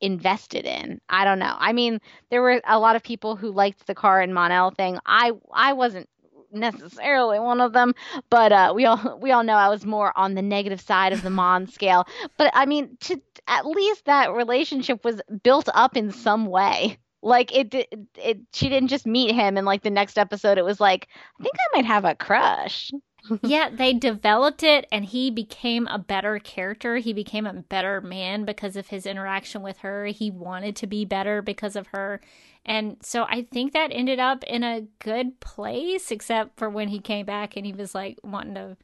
[0.00, 1.00] invested in.
[1.08, 1.54] I don't know.
[1.58, 4.98] I mean, there were a lot of people who liked the Kara and Mon-El thing.
[5.06, 6.08] I I wasn't
[6.52, 7.94] necessarily one of them,
[8.28, 11.22] but uh, we all we all know I was more on the negative side of
[11.22, 12.06] the Mon scale.
[12.36, 16.98] But I mean, to at least that relationship was built up in some way.
[17.22, 20.64] Like it, it, it she didn't just meet him and like the next episode it
[20.64, 21.06] was like
[21.38, 22.90] I think I might have a crush.
[23.42, 26.96] yeah, they developed it and he became a better character.
[26.96, 30.06] He became a better man because of his interaction with her.
[30.06, 32.20] He wanted to be better because of her.
[32.64, 37.00] And so I think that ended up in a good place, except for when he
[37.00, 38.76] came back and he was like wanting to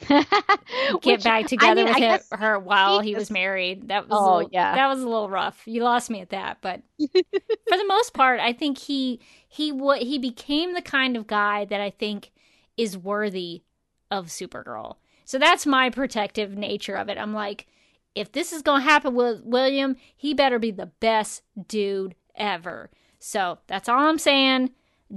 [1.00, 3.88] get Which, back together I mean, with him, her while he he was married.
[3.88, 4.74] That was a Oh, little, yeah.
[4.74, 5.62] that was a little rough.
[5.66, 6.82] You lost me at that, but
[7.68, 11.64] for the most part, I think he he what he became the kind of guy
[11.66, 12.32] that I think
[12.76, 13.62] is worthy
[14.10, 14.96] of Supergirl.
[15.24, 17.18] So that's my protective nature of it.
[17.18, 17.66] I'm like,
[18.14, 22.90] if this is gonna happen with William, he better be the best dude ever.
[23.18, 24.70] So that's all I'm saying.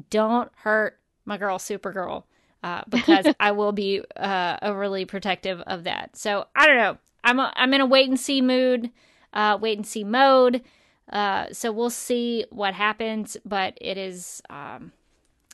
[0.10, 2.24] Don't hurt my girl Supergirl.
[2.64, 6.16] Uh, because I will be uh, overly protective of that.
[6.16, 6.98] So I don't know.
[7.24, 8.90] I'm a, I'm in a wait and see mood,
[9.34, 10.64] uh, wait and see mode.
[11.12, 13.38] Uh, so we'll see what happens.
[13.46, 14.92] But it is um,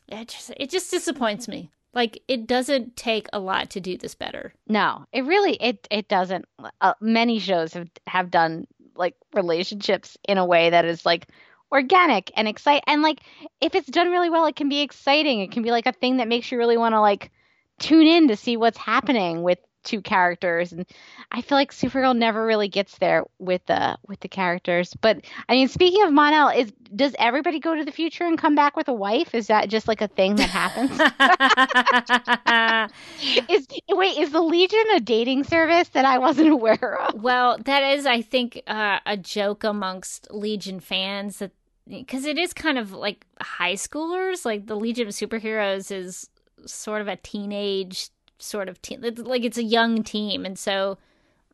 [0.07, 1.71] it just it just disappoints me.
[1.93, 4.53] Like it doesn't take a lot to do this better.
[4.67, 6.45] No, it really it it doesn't.
[6.81, 8.65] Uh, many shows have have done
[8.95, 11.27] like relationships in a way that is like
[11.71, 13.19] organic and excite and like
[13.61, 15.39] if it's done really well, it can be exciting.
[15.39, 17.31] It can be like a thing that makes you really want to like
[17.79, 20.85] tune in to see what's happening with two characters and
[21.31, 24.93] I feel like Supergirl never really gets there with the with the characters.
[25.01, 28.55] But I mean, speaking of Mon-El, is does everybody go to the future and come
[28.55, 29.33] back with a wife?
[29.33, 30.91] Is that just like a thing that happens?
[33.49, 37.21] is wait, is the Legion a dating service that I wasn't aware of?
[37.21, 41.51] well, that is, I think, uh, a joke amongst Legion fans that
[41.87, 44.45] because it is kind of like high schoolers.
[44.45, 46.29] Like the Legion of Superheroes is
[46.65, 50.97] sort of a teenage sort of team, It's like it's a young team, and so.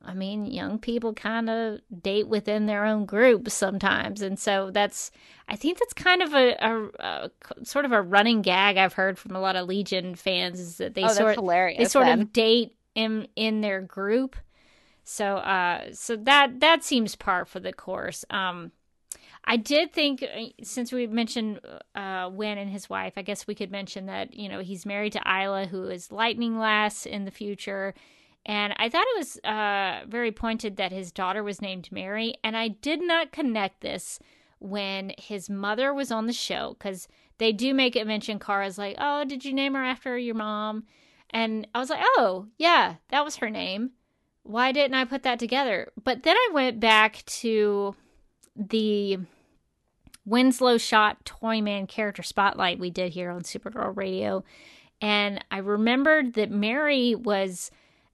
[0.01, 5.11] I mean, young people kind of date within their own groups sometimes, and so that's.
[5.49, 7.31] I think that's kind of a, a, a
[7.65, 10.93] sort of a running gag I've heard from a lot of Legion fans is that
[10.93, 11.35] they oh, sort
[11.77, 12.21] they sort then.
[12.21, 14.35] of date in in their group.
[15.03, 18.25] So uh so that that seems par for the course.
[18.29, 18.71] Um
[19.43, 21.59] I did think uh, since we mentioned
[21.95, 25.13] uh Winn and his wife, I guess we could mention that, you know, he's married
[25.13, 27.93] to Ayla who is Lightning Lass in the future.
[28.45, 32.55] And I thought it was uh very pointed that his daughter was named Mary and
[32.55, 34.19] I did not connect this
[34.59, 38.97] when his mother was on the show cuz they do make it mention Kara's like,
[38.99, 40.85] "Oh, did you name her after your mom?"
[41.31, 43.91] And I was like, oh, yeah, that was her name.
[44.43, 45.91] Why didn't I put that together?
[46.03, 47.95] But then I went back to
[48.59, 49.19] the
[50.25, 54.43] Winslow Schott Toyman character spotlight we did here on Supergirl Radio.
[55.01, 57.71] And I remembered that Mary was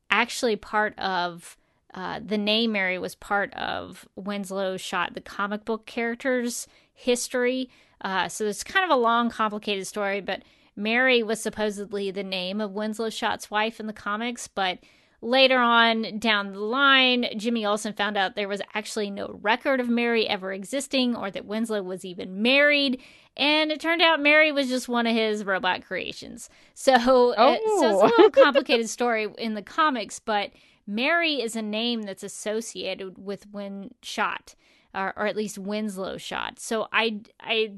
[0.10, 1.58] actually part of.
[1.94, 7.70] Uh, the name Mary was part of Winslow Schott, the comic book character's history.
[8.02, 10.42] Uh, so it's kind of a long, complicated story, but
[10.76, 14.80] Mary was supposedly the name of Winslow Schott's wife in the comics, but
[15.26, 19.90] later on down the line, Jimmy Olsen found out there was actually no record of
[19.90, 23.02] Mary ever existing or that Winslow was even married.
[23.36, 26.48] And it turned out Mary was just one of his robot creations.
[26.76, 30.52] So, uh, so it's a little complicated story in the comics, but
[30.86, 34.56] Mary is a name that's associated with Winn Schott.
[34.94, 36.58] Or, or at least Winslow Schott.
[36.58, 37.74] So I I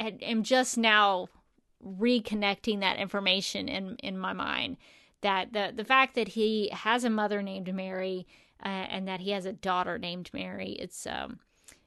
[0.00, 1.28] am just now
[1.86, 4.76] reconnecting that information in in my mind
[5.22, 8.26] that the the fact that he has a mother named Mary
[8.64, 11.38] uh, and that he has a daughter named Mary it's um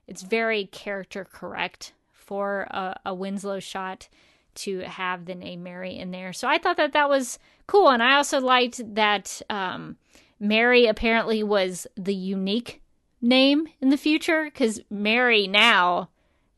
[0.08, 4.10] it's very character correct for a, a Winslow Schott
[4.56, 6.34] to have the name Mary in there.
[6.34, 9.98] So I thought that that was cool, and I also liked that um,
[10.40, 12.82] Mary apparently was the unique
[13.22, 16.10] name in the future because Mary now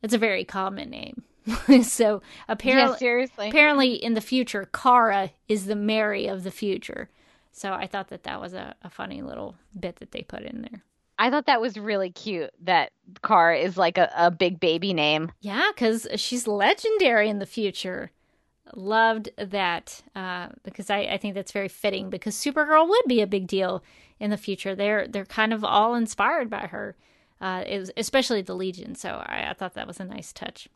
[0.02, 1.22] it's a very common name.
[1.82, 3.48] so apparently, yeah, seriously.
[3.48, 7.08] apparently in the future, Kara is the Mary of the future.
[7.52, 10.62] So I thought that that was a, a funny little bit that they put in
[10.62, 10.82] there.
[11.18, 12.92] I thought that was really cute that
[13.24, 15.32] Kara is like a, a big baby name.
[15.40, 18.10] Yeah, because she's legendary in the future.
[18.74, 23.26] Loved that uh, because I, I think that's very fitting because Supergirl would be a
[23.26, 23.82] big deal
[24.18, 24.74] in the future.
[24.74, 26.96] They're they're kind of all inspired by her,
[27.40, 27.64] uh,
[27.96, 28.94] especially the Legion.
[28.96, 30.68] So I, I thought that was a nice touch.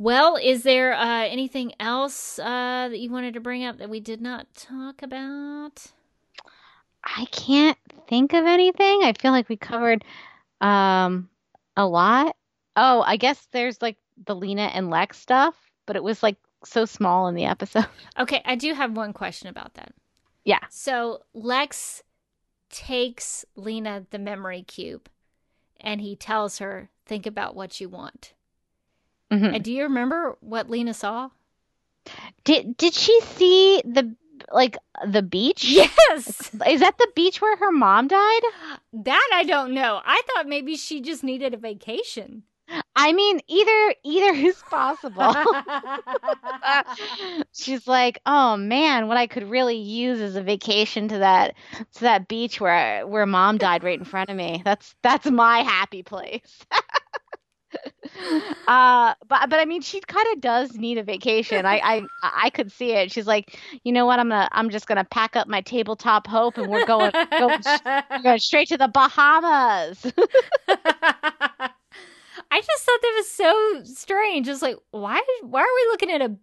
[0.00, 4.00] Well, is there uh, anything else uh, that you wanted to bring up that we
[4.00, 5.88] did not talk about?
[7.04, 7.76] I can't
[8.08, 9.02] think of anything.
[9.02, 10.02] I feel like we covered
[10.62, 11.28] um,
[11.76, 12.34] a lot.
[12.76, 16.86] Oh, I guess there's like the Lena and Lex stuff, but it was like so
[16.86, 17.84] small in the episode.
[18.18, 19.92] Okay, I do have one question about that.
[20.46, 20.60] Yeah.
[20.70, 22.02] So Lex
[22.70, 25.10] takes Lena the memory cube
[25.78, 28.32] and he tells her, think about what you want.
[29.30, 29.54] Mm-hmm.
[29.54, 31.30] And do you remember what Lena saw?
[32.44, 34.14] Did did she see the
[34.52, 34.76] like
[35.06, 35.64] the beach?
[36.10, 36.50] Yes.
[36.66, 38.42] Is that the beach where her mom died?
[38.92, 40.00] That I don't know.
[40.04, 42.42] I thought maybe she just needed a vacation.
[42.96, 45.34] I mean, either either is possible.
[47.52, 51.54] She's like, "Oh man, what I could really use is a vacation to that
[51.94, 54.62] to that beach where where mom died right in front of me.
[54.64, 56.64] That's that's my happy place."
[58.66, 61.66] Uh but but i mean she kind of does need a vacation.
[61.66, 62.02] I, I
[62.46, 63.12] i could see it.
[63.12, 64.18] She's like you know what?
[64.18, 67.60] I'm gonna i'm just gonna pack up my tabletop hope and we're going going,
[68.22, 70.04] going straight to the bahamas.
[72.52, 74.48] I just thought that was so strange.
[74.48, 76.36] It's like why why are we looking at a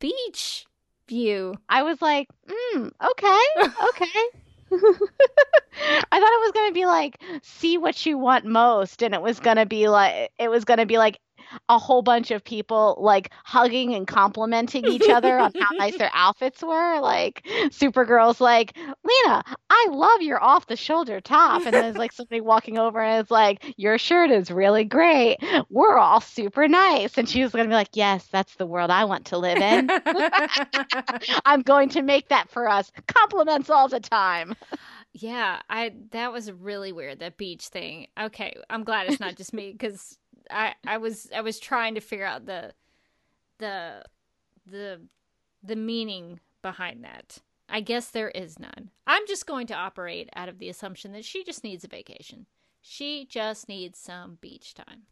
[0.00, 0.66] beach
[1.08, 1.54] view?
[1.68, 4.41] I was like mm, okay okay
[4.72, 9.20] I thought it was going to be like see what you want most and it
[9.20, 11.20] was going to be like it was going to be like
[11.68, 16.10] a whole bunch of people like hugging and complimenting each other on how nice their
[16.14, 17.00] outfits were.
[17.00, 21.64] Like Supergirl's like, Lena, I love your off the shoulder top.
[21.64, 25.38] And there's like somebody walking over and it's like, Your shirt is really great.
[25.70, 27.16] We're all super nice.
[27.18, 29.90] And she was gonna be like, Yes, that's the world I want to live in.
[31.44, 32.90] I'm going to make that for us.
[33.06, 34.54] Compliments all the time.
[35.14, 38.06] Yeah, I that was really weird that beach thing.
[38.18, 40.18] Okay, I'm glad it's not just me because
[40.50, 42.72] I I was I was trying to figure out the
[43.58, 44.04] the
[44.66, 45.00] the
[45.62, 47.38] the meaning behind that.
[47.68, 48.90] I guess there is none.
[49.06, 52.46] I'm just going to operate out of the assumption that she just needs a vacation.
[52.82, 55.04] She just needs some beach time.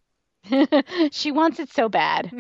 [1.11, 2.31] she wants it so bad.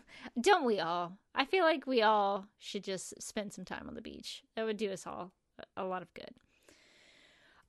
[0.40, 1.18] Don't we all?
[1.34, 4.42] I feel like we all should just spend some time on the beach.
[4.56, 5.32] That would do us all
[5.76, 6.30] a lot of good.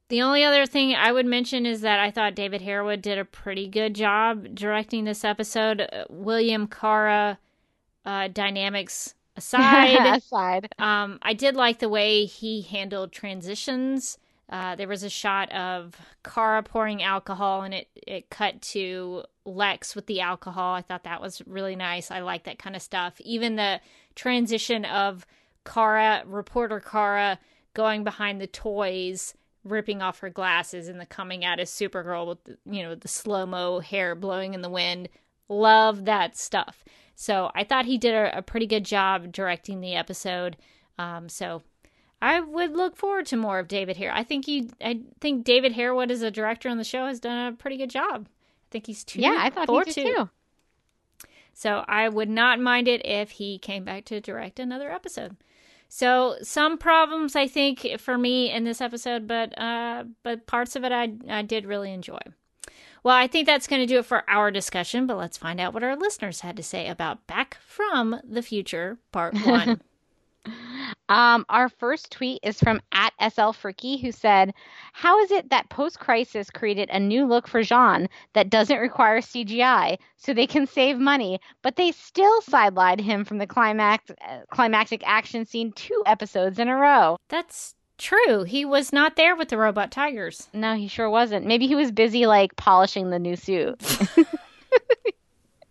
[0.09, 3.25] The only other thing I would mention is that I thought David Harewood did a
[3.25, 5.81] pretty good job directing this episode.
[5.81, 7.37] Uh, William Kara
[8.05, 14.17] uh, dynamics aside, aside, um, I did like the way he handled transitions.
[14.49, 19.95] Uh, there was a shot of Kara pouring alcohol, and it it cut to Lex
[19.95, 20.73] with the alcohol.
[20.73, 22.09] I thought that was really nice.
[22.09, 23.21] I like that kind of stuff.
[23.21, 23.79] Even the
[24.15, 25.27] transition of
[25.65, 27.37] Kara, reporter Kara,
[27.75, 29.35] going behind the toys
[29.71, 33.07] ripping off her glasses and the coming out as Supergirl with the, you know the
[33.07, 35.09] slow mo hair blowing in the wind.
[35.47, 36.83] Love that stuff.
[37.15, 40.57] So I thought he did a, a pretty good job directing the episode.
[40.97, 41.63] Um, so
[42.21, 44.11] I would look forward to more of David here.
[44.13, 47.53] I think he, I think David Harewood as a director on the show has done
[47.53, 48.27] a pretty good job.
[48.27, 49.21] I think he's two.
[49.21, 50.13] Yeah, I thought he did two.
[50.15, 50.29] too.
[51.53, 55.35] So I would not mind it if he came back to direct another episode.
[55.89, 60.83] So some problems I think for me in this episode, but uh, but parts of
[60.83, 62.19] it I I did really enjoy.
[63.03, 65.73] Well, I think that's going to do it for our discussion, but let's find out
[65.73, 69.81] what our listeners had to say about Back from the Future Part 1.
[71.09, 74.53] Um, our first tweet is from at SL Fricky, who said,
[74.93, 79.19] How is it that post crisis created a new look for J'onn that doesn't require
[79.19, 84.41] CGI so they can save money, but they still sidelined him from the climax, uh,
[84.51, 87.17] climactic action scene two episodes in a row?
[87.29, 88.43] That's true.
[88.43, 90.47] He was not there with the robot tigers.
[90.53, 91.47] No, he sure wasn't.
[91.47, 93.81] Maybe he was busy like polishing the new suit.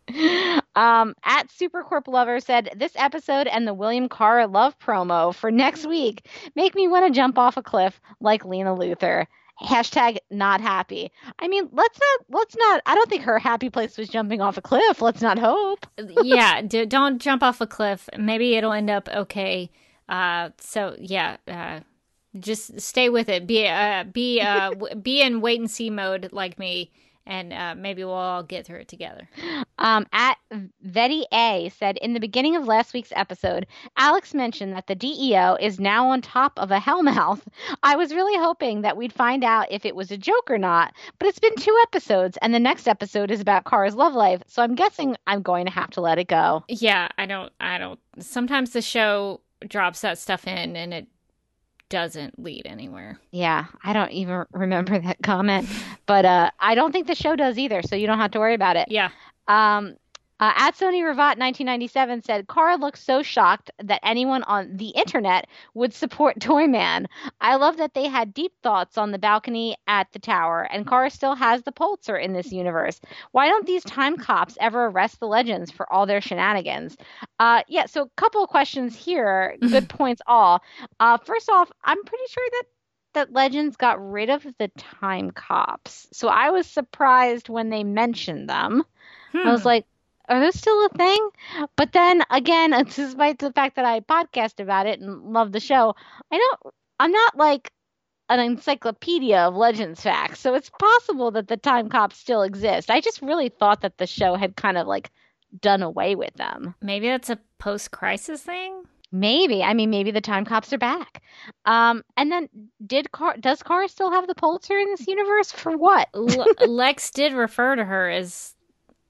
[0.79, 5.89] Um, at Supercorp Lover said, This episode and the William Kara love promo for next
[5.89, 9.27] week make me want to jump off a cliff like Lena Luthor.
[9.61, 11.11] Hashtag not happy.
[11.41, 14.57] I mean, let's not, let's not, I don't think her happy place was jumping off
[14.57, 15.03] a cliff.
[15.03, 15.85] Let's not hope.
[16.23, 18.09] yeah, d- don't jump off a cliff.
[18.17, 19.73] Maybe it'll end up okay.
[20.09, 21.81] Uh, so yeah, uh,
[22.39, 23.49] just stay with it.
[23.49, 26.93] Be uh, be uh, be in wait and see mode like me
[27.29, 29.29] and uh, maybe we'll all get through it together.
[29.79, 30.39] Um, at
[30.85, 33.67] Vetty A said in the beginning of last week's episode,
[33.97, 37.43] Alex mentioned that the DEO is now on top of a hellmouth.
[37.85, 40.95] I was really hoping that we'd find out if it was a joke or not,
[41.19, 44.63] but it's been two episodes, and the next episode is about Kara's love life, so
[44.63, 46.65] I'm guessing I'm going to have to let it go.
[46.69, 47.53] Yeah, I don't.
[47.61, 48.01] I don't.
[48.19, 51.07] Sometimes the show drops that stuff in, and it
[51.89, 53.19] doesn't lead anywhere.
[53.31, 55.69] Yeah, I don't even remember that comment,
[56.07, 58.55] but uh, I don't think the show does either, so you don't have to worry
[58.55, 58.89] about it.
[58.91, 59.11] Yeah.
[59.47, 59.97] Um,
[60.41, 65.47] uh, at Sony Ravat 1997 said, Kara looks so shocked that anyone on the internet
[65.75, 67.07] would support Toyman.
[67.41, 71.11] I love that they had deep thoughts on the balcony at the tower, and Kara
[71.11, 73.01] still has the Pulitzer in this universe.
[73.33, 76.97] Why don't these time cops ever arrest the legends for all their shenanigans?
[77.39, 79.57] Uh, yeah, so a couple of questions here.
[79.61, 80.63] Good points all.
[81.01, 82.65] Uh, first off, I'm pretty sure that
[83.15, 86.07] that Legends got rid of the time cops.
[86.13, 88.85] So I was surprised when they mentioned them.
[89.33, 89.49] Hmm.
[89.49, 89.69] I was hmm.
[89.69, 89.87] like,
[90.29, 91.29] are those still a thing?
[91.77, 95.95] But then again, despite the fact that I podcast about it and love the show,
[96.31, 96.75] I don't.
[97.01, 97.73] I'm not like
[98.29, 102.91] an encyclopedia of legends facts, so it's possible that the time cops still exist.
[102.91, 105.11] I just really thought that the show had kind of like
[105.61, 106.75] done away with them.
[106.83, 108.83] Maybe that's a post-crisis thing.
[109.11, 109.63] Maybe.
[109.63, 111.23] I mean, maybe the time cops are back.
[111.65, 112.49] Um, and then
[112.87, 116.09] did Car does Kara still have the Pulitzer in this universe for what?
[116.67, 118.55] Lex did refer to her as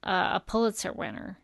[0.03, 1.39] uh, a Pulitzer winner.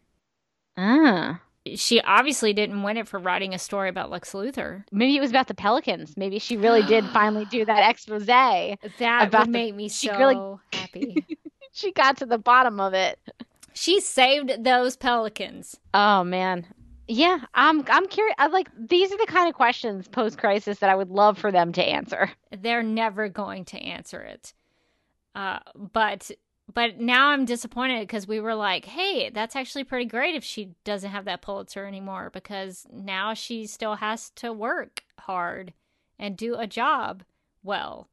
[0.77, 1.41] Ah.
[1.75, 4.83] She obviously didn't win it for writing a story about Lex Luthor.
[4.91, 6.15] Maybe it was about the Pelicans.
[6.15, 8.27] Maybe she really did finally do that expose.
[8.27, 8.77] That
[9.31, 10.59] would make me so really...
[10.73, 11.25] happy.
[11.71, 13.19] she got to the bottom of it.
[13.73, 15.75] She saved those Pelicans.
[15.93, 16.67] Oh man.
[17.07, 18.35] Yeah, I'm I'm curious.
[18.39, 21.51] I like these are the kind of questions post crisis that I would love for
[21.51, 22.31] them to answer.
[22.57, 24.53] They're never going to answer it.
[25.35, 26.31] Uh, but
[26.73, 30.71] but now I'm disappointed because we were like, hey, that's actually pretty great if she
[30.83, 35.73] doesn't have that Pulitzer anymore because now she still has to work hard
[36.17, 37.23] and do a job
[37.63, 38.09] well.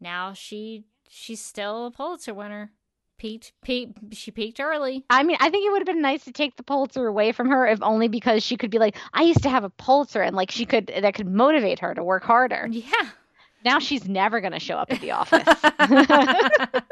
[0.00, 2.72] Now she she's still a Pulitzer winner.
[3.16, 5.04] Peaked, peaked, she peaked early.
[5.08, 7.48] I mean, I think it would have been nice to take the Pulitzer away from
[7.48, 10.34] her, if only because she could be like, I used to have a Pulitzer, and
[10.34, 12.68] like she could that could motivate her to work harder.
[12.70, 13.10] Yeah.
[13.64, 16.82] Now she's never going to show up at the office.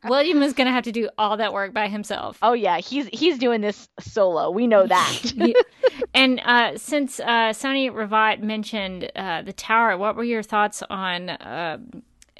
[0.04, 2.38] William is going to have to do all that work by himself.
[2.42, 4.50] Oh yeah, he's he's doing this solo.
[4.50, 5.54] We know that.
[6.14, 11.30] and uh, since uh, Sony Ravat mentioned uh, the tower, what were your thoughts on
[11.30, 11.78] uh,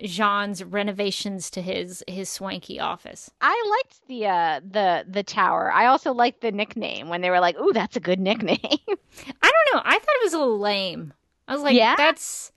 [0.03, 3.31] J'onn's renovations to his his swanky office?
[3.41, 5.73] I liked the uh, the the tower.
[5.73, 8.71] I also liked the nickname when they were like, "Ooh, that's a good nickname." I
[8.87, 9.83] don't know.
[9.85, 11.12] I thought it was a little lame.
[11.49, 11.97] I was like, yeah?
[11.97, 12.53] "That's."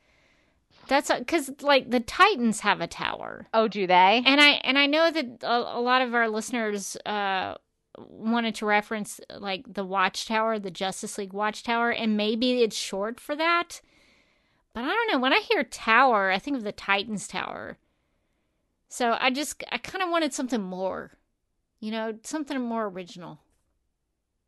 [0.90, 3.48] That's because like the Titans have a tower.
[3.54, 4.24] Oh, do they?
[4.26, 7.54] And I and I know that a, a lot of our listeners uh,
[7.96, 13.36] wanted to reference like the Watchtower, the Justice League Watchtower, and maybe it's short for
[13.36, 13.82] that.
[14.74, 15.20] But I don't know.
[15.20, 17.78] When I hear tower, I think of the Titans Tower.
[18.88, 21.12] So I just I kind of wanted something more,
[21.80, 23.42] you know, something more original.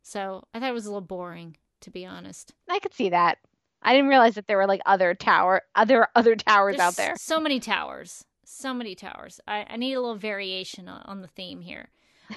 [0.02, 2.52] So I thought it was a little boring, to be honest.
[2.68, 3.38] I could see that.
[3.82, 7.16] I didn't realize that there were like other tower, other other towers There's out there.
[7.16, 9.40] So many towers, so many towers.
[9.46, 11.88] I, I need a little variation on, on the theme here.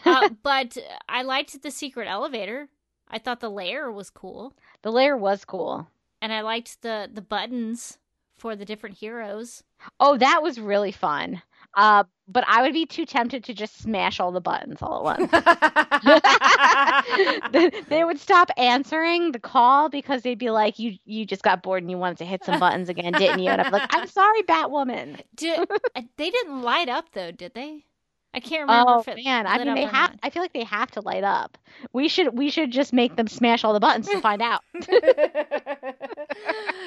[0.03, 0.77] Uh, but
[1.07, 2.69] I liked the secret elevator.
[3.07, 4.53] I thought the layer was cool.
[4.81, 5.87] The layer was cool,
[6.21, 7.99] and I liked the the buttons
[8.37, 9.63] for the different heroes.
[9.99, 11.41] Oh, that was really fun.
[11.75, 15.19] Uh, but I would be too tempted to just smash all the buttons all at
[15.19, 15.31] once.
[17.89, 21.83] they would stop answering the call because they'd be like, "You you just got bored
[21.83, 24.41] and you wanted to hit some buttons again, didn't you?" And I'm like, "I'm sorry,
[24.43, 25.69] Batwoman." Did,
[26.17, 27.85] they didn't light up though, did they?
[28.33, 29.03] I can't remember.
[29.07, 30.11] Oh man, I mean they have.
[30.11, 30.19] Not.
[30.23, 31.57] I feel like they have to light up.
[31.93, 34.61] We should we should just make them smash all the buttons to find out.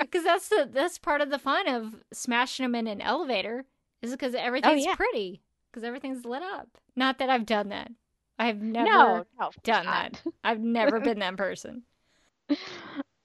[0.00, 3.64] Because that's the that's part of the fun of smashing them in an elevator
[4.02, 4.96] is because oh, everything's oh, yeah.
[4.96, 6.68] pretty because everything's lit up.
[6.96, 7.90] Not that I've done that.
[8.38, 10.22] I've never no, no, done that.
[10.44, 11.82] I've never been that person.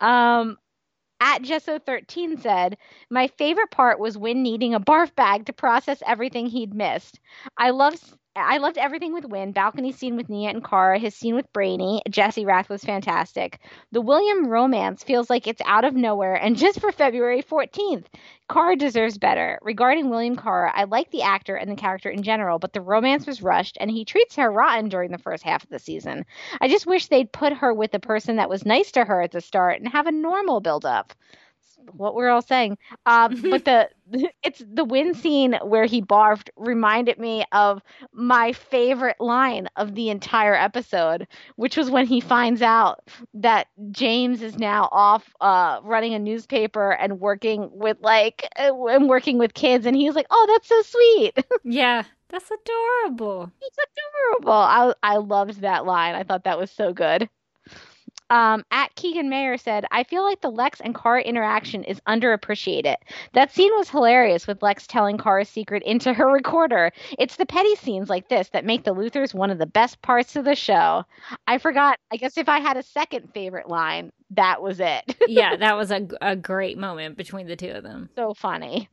[0.01, 0.57] Um,
[1.21, 2.77] at Jesso13 said,
[3.09, 7.19] My favorite part was when needing a barf bag to process everything he'd missed.
[7.57, 7.95] I love
[8.35, 9.51] I loved everything with Winn.
[9.51, 10.97] Balcony scene with Nia and Kara.
[10.97, 12.01] His scene with Brainy.
[12.09, 13.59] Jesse Rath was fantastic.
[13.91, 18.05] The William romance feels like it's out of nowhere and just for February 14th.
[18.51, 19.59] Kara deserves better.
[19.61, 23.27] Regarding William Kara, I like the actor and the character in general, but the romance
[23.27, 26.25] was rushed and he treats her rotten during the first half of the season.
[26.59, 29.31] I just wish they'd put her with the person that was nice to her at
[29.31, 31.13] the start and have a normal build up
[31.91, 32.77] what we're all saying.
[33.05, 33.89] Um, but the
[34.43, 37.81] it's the Winn scene where he barfed reminded me of
[38.11, 43.01] my favorite line of the entire episode, which was when he finds out
[43.33, 49.09] that James is now off uh, running a newspaper and working with like uh, and
[49.09, 53.49] working with kids, and he's like, "Oh, that's so sweet." Yeah, that's adorable.
[53.61, 54.51] It's adorable.
[54.51, 56.15] I I loved that line.
[56.15, 57.29] I thought that was so good.
[58.29, 62.95] Um, at Keegan Mayer said, I feel like the Lex and Kara interaction is underappreciated.
[63.33, 66.91] That scene was hilarious with Lex telling Kara's secret into her recorder.
[67.19, 70.35] It's the petty scenes like this that make the Luthors one of the best parts
[70.35, 71.03] of the show.
[71.47, 75.15] I forgot, I guess if I had a second favorite line, that was it.
[75.27, 78.09] yeah, that was a, a great moment between the two of them.
[78.15, 78.89] So funny.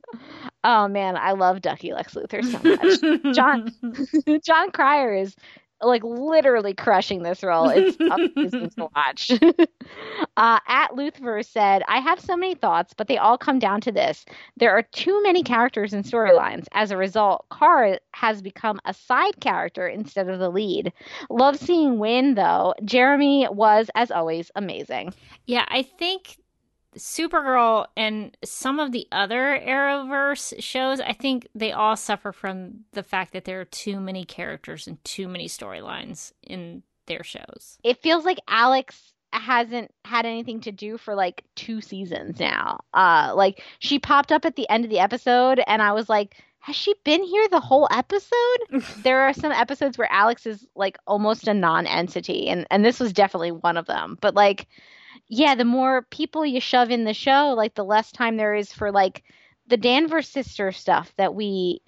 [0.63, 3.35] Oh man, I love Ducky Lex Luthor so much.
[3.35, 3.71] John
[4.45, 5.35] Jon Cryer is
[5.81, 7.69] like literally crushing this role.
[7.69, 7.97] It's
[8.35, 9.31] amazing to watch.
[10.37, 13.91] uh, at Luthver said, I have so many thoughts, but they all come down to
[13.91, 14.25] this.
[14.57, 16.67] There are too many characters and storylines.
[16.71, 20.93] As a result, Kara has become a side character instead of the lead.
[21.29, 22.73] Love seeing Winn, though.
[22.85, 25.13] Jeremy was, as always, amazing.
[25.45, 26.37] Yeah, I think
[26.97, 33.03] Supergirl and some of the other Arrowverse shows, I think they all suffer from the
[33.03, 37.77] fact that there are too many characters and too many storylines in their shows.
[37.83, 42.81] It feels like Alex hasn't had anything to do for like two seasons now.
[42.93, 46.35] Uh like she popped up at the end of the episode and I was like
[46.59, 48.83] has she been here the whole episode?
[49.03, 53.13] there are some episodes where Alex is like almost a non-entity and and this was
[53.13, 54.17] definitely one of them.
[54.21, 54.67] But like
[55.33, 58.73] yeah, the more people you shove in the show, like the less time there is
[58.73, 59.23] for like
[59.65, 61.79] the Danvers sister stuff that we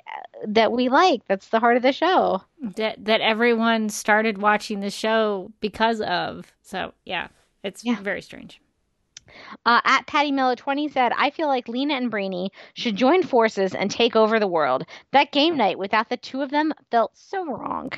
[0.48, 1.26] that we like.
[1.28, 2.42] That's the heart of the show.
[2.78, 6.54] That that everyone started watching the show because of.
[6.62, 7.28] So yeah,
[7.64, 8.00] it's yeah.
[8.02, 8.62] very strange.
[9.66, 13.76] Uh, at Patty Mello 20 said, I feel like Lena and Brainy should join forces
[13.76, 14.86] and take over the world.
[15.12, 17.92] That game night without the two of them felt so wrong.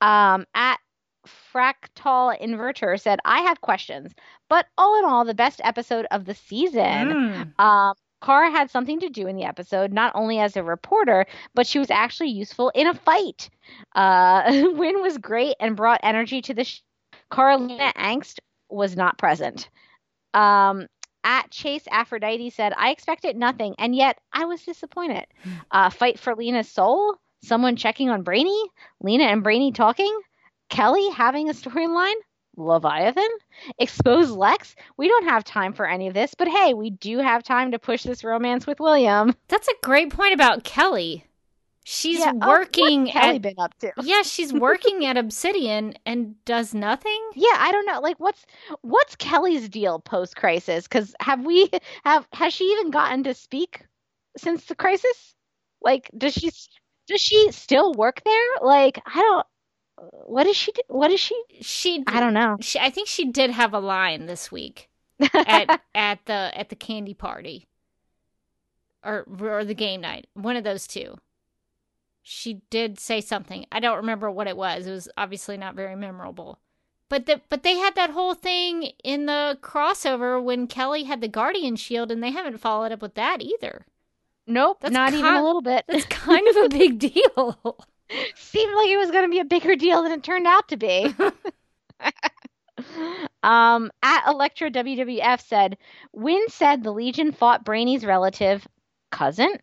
[0.00, 0.78] Um, at
[1.26, 4.12] Fractal Inverter said, I have questions,
[4.48, 7.52] but all in all, the best episode of the season.
[7.58, 7.60] Mm.
[7.60, 11.66] Um, Kara had something to do in the episode, not only as a reporter, but
[11.66, 13.50] she was actually useful in a fight.
[13.94, 14.42] Uh,
[14.74, 16.80] Winn was great and brought energy to the sh-
[17.30, 18.38] Carolina Angst
[18.70, 19.68] was not present.
[20.34, 20.86] Um,
[21.24, 25.26] at Chase Aphrodite said, I expected nothing, and yet I was disappointed.
[25.42, 25.50] Hmm.
[25.70, 27.16] Uh, fight for Lena's soul?
[27.42, 28.60] Someone checking on Brainy?
[29.00, 30.16] Lena and Brainy talking?
[30.68, 32.14] Kelly having a storyline?
[32.56, 33.28] Leviathan?
[33.78, 34.74] Expose Lex?
[34.96, 37.78] We don't have time for any of this, but hey, we do have time to
[37.78, 39.34] push this romance with William.
[39.48, 41.24] That's a great point about Kelly.
[41.88, 43.92] She's yeah, oh, working oh, Kelly at, been up to?
[44.02, 47.30] yeah, she's working at Obsidian and does nothing.
[47.36, 48.00] Yeah, I don't know.
[48.00, 48.44] Like, what's
[48.82, 50.88] what's Kelly's deal post crisis?
[50.88, 51.70] Because have we
[52.04, 53.84] have has she even gotten to speak
[54.36, 55.36] since the crisis?
[55.80, 56.50] Like, does she
[57.06, 58.48] does she still work there?
[58.62, 59.46] Like, I don't
[59.98, 60.72] what is she?
[60.88, 61.40] What is she?
[61.60, 62.04] She.
[62.06, 62.56] I don't know.
[62.60, 62.78] She.
[62.78, 64.88] I think she did have a line this week
[65.34, 67.66] at at the at the candy party,
[69.04, 70.26] or or the game night.
[70.34, 71.16] One of those two.
[72.22, 73.66] She did say something.
[73.70, 74.86] I don't remember what it was.
[74.86, 76.58] It was obviously not very memorable.
[77.08, 81.28] But the, but they had that whole thing in the crossover when Kelly had the
[81.28, 83.86] Guardian Shield, and they haven't followed up with that either.
[84.44, 85.84] Nope, that's not even a little bit.
[85.86, 87.86] That's kind of a big deal.
[88.36, 90.76] Seemed like it was going to be a bigger deal than it turned out to
[90.76, 91.14] be.
[93.42, 95.76] um, at Electra WWF said,
[96.12, 98.66] Winn said the Legion fought Brainy's relative,
[99.10, 99.56] cousin,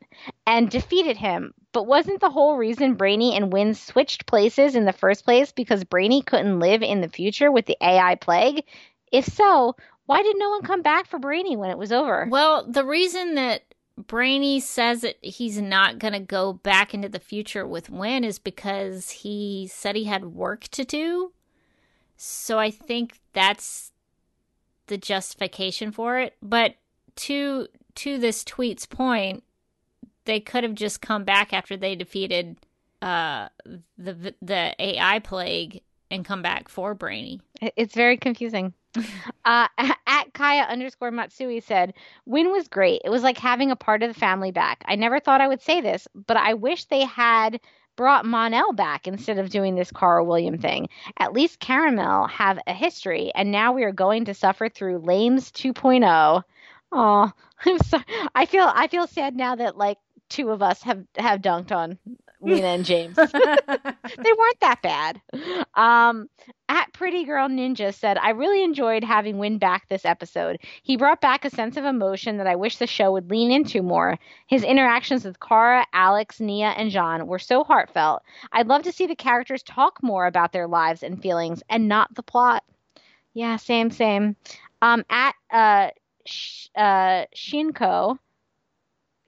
[0.46, 1.54] and defeated him.
[1.72, 5.84] But wasn't the whole reason Brainy and Winn switched places in the first place because
[5.84, 8.64] Brainy couldn't live in the future with the AI plague?
[9.12, 9.76] If so,
[10.06, 12.28] why did no one come back for Brainy when it was over?
[12.30, 13.64] Well, the reason that
[13.98, 18.40] Brainy says that he's not going to go back into the future with Winn is
[18.40, 21.32] because he said he had work to do.
[22.18, 23.92] So I think that's
[24.88, 26.36] the justification for it.
[26.42, 26.76] But
[27.18, 29.44] to to this tweet's point,
[30.26, 32.58] they could have just come back after they defeated
[33.02, 33.50] uh,
[33.98, 35.82] the the AI plague
[36.14, 37.42] and come back for Brainy.
[37.76, 38.74] It's very confusing.
[39.46, 39.68] uh,
[40.08, 41.94] at Kaya underscore Matsui said,
[42.26, 43.02] Winn was great.
[43.04, 44.84] It was like having a part of the family back.
[44.86, 47.60] I never thought I would say this, but I wish they had
[47.96, 50.90] brought Mon-El back instead of doing this Kara William thing.
[51.18, 55.52] At least Karamel have a history, and now we are going to suffer through Lames
[55.52, 56.44] 2.0.
[56.92, 57.32] Oh,
[57.66, 58.04] I'm sorry.
[58.36, 59.98] I feel I feel sad now that like
[60.30, 61.98] two of us have have dunked on
[62.44, 63.16] Lena and James.
[63.16, 65.22] they weren't that bad.
[65.76, 66.30] Um,
[66.70, 70.58] at Pretty Girl Ninja said, I really enjoyed having Winn back this episode.
[70.84, 73.82] He brought back a sense of emotion that I wish the show would lean into
[73.82, 74.18] more.
[74.48, 78.22] His interactions with Kara, Alex, Nia, and J'onn were so heartfelt.
[78.52, 82.14] I'd love to see the characters talk more about their lives and feelings and not
[82.16, 82.64] the plot.
[83.34, 84.36] Yeah, same, same.
[84.82, 85.90] Um, at uh,
[86.26, 88.18] Sh- uh, Shinko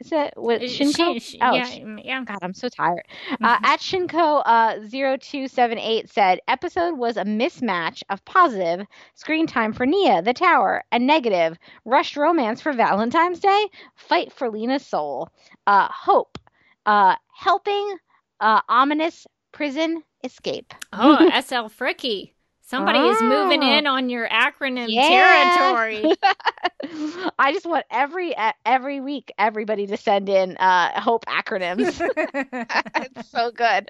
[0.06, 1.22] is it what Shinko?
[1.22, 2.24] She- oh, yeah, mm, yeah.
[2.24, 3.04] God, I'm so tired.
[3.32, 9.86] Uh, at Shinko uh, 0278 said, episode was a mismatch of positive screen time for
[9.86, 15.30] Nia, the tower, and negative rushed romance for Valentine's Day, fight for Lena's soul,
[15.68, 16.38] uh, hope,
[16.86, 17.98] uh, helping,
[18.40, 20.74] uh, ominous prison escape.
[20.94, 22.35] Oh, SL Fricky.
[22.68, 23.78] Somebody is moving Oh.
[23.78, 25.08] in on your acronym Yeah.
[25.08, 26.14] territory.
[27.40, 28.36] I just want every
[28.66, 32.00] every week everybody to send in uh, hope acronyms.
[32.96, 33.90] it's so good.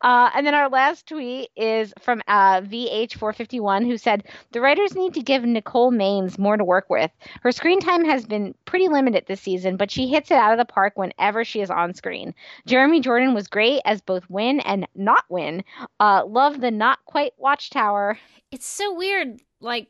[0.00, 5.14] Uh, and then our last tweet is from uh, VH451, who said the writers need
[5.14, 7.10] to give Nicole Maines more to work with.
[7.42, 10.58] Her screen time has been pretty limited this season, but she hits it out of
[10.58, 12.34] the park whenever she is on screen.
[12.66, 15.64] Jeremy Jordan was great as both Winn and not Winn.
[16.00, 18.05] Uh, love the not quite watchtower.
[18.50, 19.40] It's so weird.
[19.60, 19.88] Like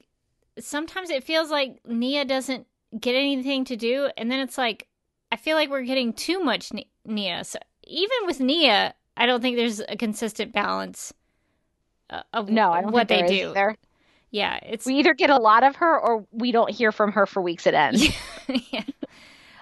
[0.59, 2.67] sometimes it feels like Nia doesn't
[2.99, 4.87] get anything to do, and then it's like
[5.33, 7.45] I feel like we're getting too much Ni- Nia.
[7.45, 11.13] So even with Nia, I don't think there's a consistent balance
[12.11, 13.51] uh, of No, I don't what they do.
[13.51, 13.77] either.
[14.31, 17.27] Yeah, it's We either get a lot of her or we don't hear from her
[17.27, 17.99] for weeks at end.
[18.71, 18.83] yeah.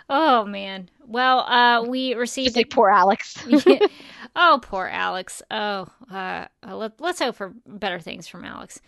[0.09, 0.89] Oh man.
[1.06, 3.36] Well, uh, we received Just like poor Alex.
[4.36, 5.43] Oh, poor Alex.
[5.51, 8.81] Oh, uh, uh, let, let's hope for better things from Alex.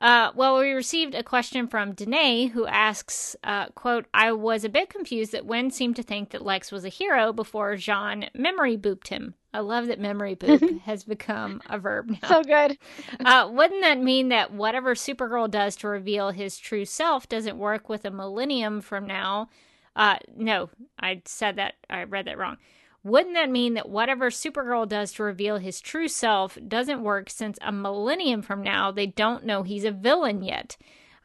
[0.00, 4.68] Uh, well, we received a question from Danae who asks, uh, quote, I was a
[4.68, 8.76] bit confused that Winn seemed to think that Lex was a hero before J'onn memory
[8.76, 9.34] booped him.
[9.52, 12.28] I love that memory boop has become a verb now.
[12.28, 12.76] so good.
[13.24, 17.88] Uh, wouldn't that mean that whatever Supergirl does to reveal his true self doesn't work
[17.88, 19.48] with a millennium from now?
[19.96, 20.68] Uh, no,
[20.98, 21.74] I said that.
[21.88, 22.58] I read that wrong.
[23.04, 27.58] Wouldn't that mean that whatever Supergirl does to reveal his true self doesn't work since
[27.60, 30.76] a millennium from now they don't know he's a villain yet?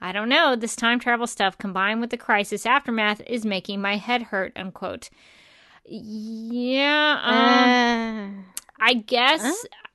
[0.02, 0.56] I don't know.
[0.56, 4.54] This time travel stuff combined with the crisis aftermath is making my head hurt.
[4.56, 5.10] Unquote.
[5.86, 7.20] Yeah.
[7.24, 9.54] Um, Uh, I guess Huh?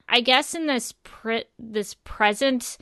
[0.09, 2.77] I guess in this pre- this present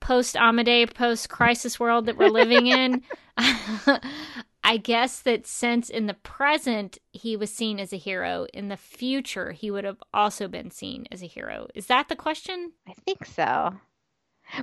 [0.00, 3.02] post Amadei post crisis world that we're living in,
[4.68, 8.76] I guess that since in the present he was seen as a hero, in the
[8.76, 11.68] future he would have also been seen as a hero.
[11.74, 12.72] Is that the question?
[12.86, 13.72] I think so.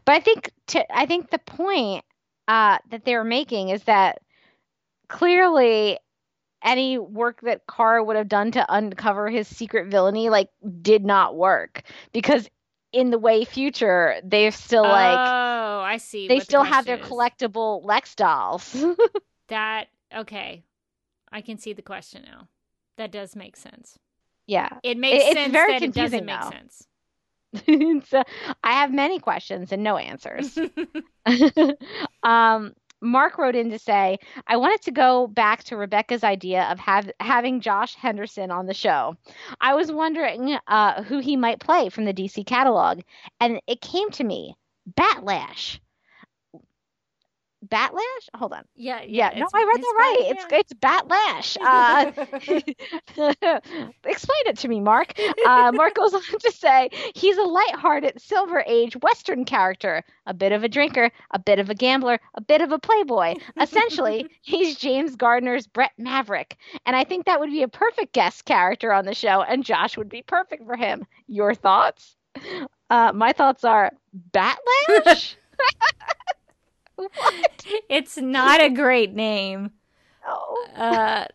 [0.06, 2.06] But I think to, I think the point
[2.48, 4.20] uh, that they were making is that
[5.08, 5.98] clearly
[6.64, 10.50] any work that Kara would have done to uncover his secret villainy like
[10.84, 11.82] did not work
[12.14, 12.48] because
[12.92, 16.28] in the way future they're still like oh, I see.
[16.28, 17.08] they what the still have their is.
[17.08, 18.86] collectible Lex dolls.
[19.48, 20.64] That okay,
[21.32, 22.48] I can see the question now.
[22.98, 23.98] That does make sense.
[24.48, 24.70] yeah.
[24.84, 26.88] It makes it's sense very that it doesn't confusing, make sense.
[28.10, 28.24] so
[28.64, 30.58] I have many questions and no answers.
[32.24, 34.18] um, Mark wrote in to say,
[34.48, 38.74] I wanted to go back to Rebecca's idea of have, having Josh Henderson on the
[38.74, 39.16] show.
[39.62, 43.02] I was wondering uh, who he might play from the DC catalog,
[43.40, 44.56] and it came to me
[44.96, 45.80] Bat Lash.
[47.70, 48.30] Bat Lash?
[48.36, 48.64] Hold on.
[48.76, 50.18] Yeah, Yeah, no, I read that right.
[50.20, 51.58] fine, It's it's Bat Lash.
[51.62, 52.12] Uh,
[54.06, 55.14] explain it to me, Mark.
[55.46, 60.52] Uh, Mark goes on to say he's a lighthearted Silver Age Western character, a bit
[60.52, 63.36] of a drinker, a bit of a gambler, a bit of a playboy.
[63.60, 68.46] Essentially, he's James Garner's Brett Maverick, and I think that would be a perfect guest
[68.46, 71.06] character on the show, and Josh would be perfect for him.
[71.28, 72.16] Your thoughts?
[72.90, 74.58] Uh, my thoughts are Bat
[75.06, 75.36] Lash.
[76.96, 77.66] what?
[77.90, 79.72] It's not a great name.
[80.26, 80.68] Oh.
[80.76, 81.26] Uh,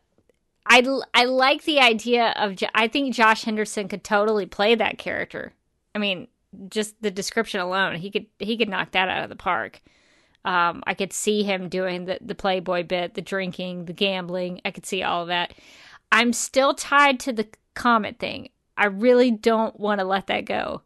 [0.67, 2.57] I, I like the idea of.
[2.75, 5.53] I think Josh Henderson could totally play that character.
[5.95, 6.29] I mean,
[6.69, 9.81] just the description alone, he could he could knock that out of the park.
[10.45, 14.61] Um, I could see him doing the the Playboy bit, the drinking, the gambling.
[14.65, 15.55] I could see all of that.
[16.13, 18.51] I'm still tied to the comet thing.
[18.77, 20.83] I really don't want to let that go.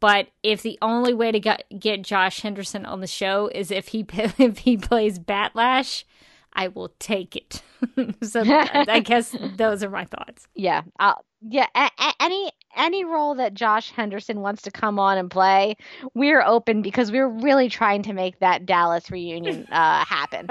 [0.00, 3.88] But if the only way to get get Josh Henderson on the show is if
[3.88, 6.04] he if he plays Bat Lash,
[6.52, 7.62] I will take it.
[8.22, 10.46] so I guess those are my thoughts.
[10.54, 10.82] Yeah.
[10.98, 11.14] Uh,
[11.48, 11.66] yeah.
[11.74, 15.76] A- a- any any role that Josh Henderson wants to come on and play,
[16.14, 20.46] we're open because we're really trying to make that Dallas reunion uh, happen,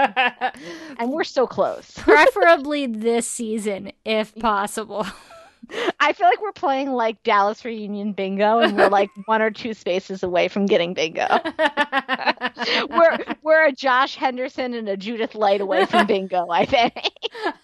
[0.97, 1.91] and we're so close.
[1.95, 5.05] Preferably this season, if possible.
[5.99, 9.73] I feel like we're playing like Dallas reunion bingo, and we're like one or two
[9.73, 11.27] spaces away from getting bingo.
[12.89, 16.47] we're we're a Josh Henderson and a Judith Light away from bingo.
[16.49, 16.93] I think.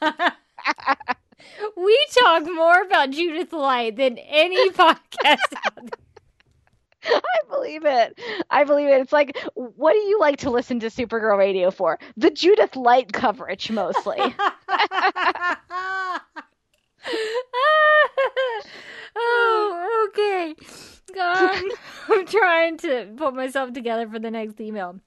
[1.77, 5.37] we talk more about Judith Light than any podcast.
[7.03, 8.19] I believe it.
[8.49, 9.01] I believe it.
[9.01, 11.99] It's like, what do you like to listen to Supergirl Radio for?
[12.17, 14.19] The Judith Light coverage, mostly.
[19.15, 20.55] oh, okay.
[21.15, 21.63] God,
[22.09, 24.99] I'm trying to put myself together for the next email.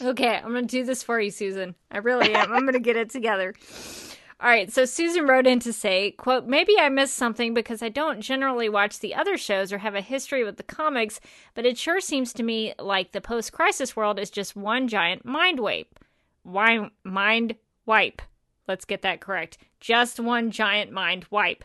[0.00, 1.74] Okay, I'm going to do this for you, Susan.
[1.90, 2.52] I really am.
[2.52, 3.54] I'm going to get it together.
[4.42, 7.90] All right, so Susan wrote in to say, quote, maybe I missed something because I
[7.90, 11.20] don't generally watch the other shows or have a history with the comics,
[11.52, 15.60] but it sure seems to me like the post-crisis world is just one giant mind
[15.60, 15.98] wipe.
[16.42, 18.22] Why mind wipe?
[18.66, 19.58] Let's get that correct.
[19.78, 21.62] Just one giant mind wipe.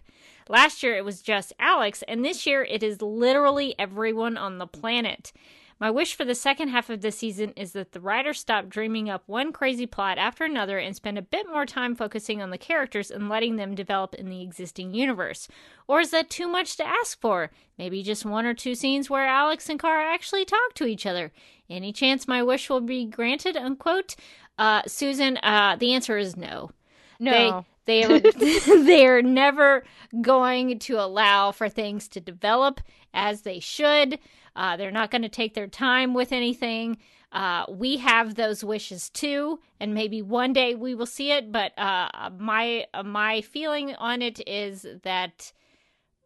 [0.47, 4.67] Last year it was just Alex, and this year it is literally everyone on the
[4.67, 5.31] planet.
[5.77, 9.09] My wish for the second half of the season is that the writers stop dreaming
[9.09, 12.57] up one crazy plot after another and spend a bit more time focusing on the
[12.57, 15.49] characters and letting them develop in the existing universe.
[15.85, 17.51] Or is that too much to ask for?
[17.77, 21.33] Maybe just one or two scenes where Alex and Kara actually talk to each other.
[21.69, 23.57] Any chance my wish will be granted?
[23.57, 24.15] Unquote.
[24.57, 26.71] Uh, Susan, uh, the answer is no.
[27.19, 27.31] No.
[27.31, 28.19] They, they are
[28.83, 29.83] they are never
[30.21, 32.81] going to allow for things to develop
[33.13, 34.19] as they should.
[34.55, 36.97] Uh, they're not going to take their time with anything.
[37.31, 41.51] Uh, we have those wishes too, and maybe one day we will see it.
[41.51, 45.51] But uh, my my feeling on it is that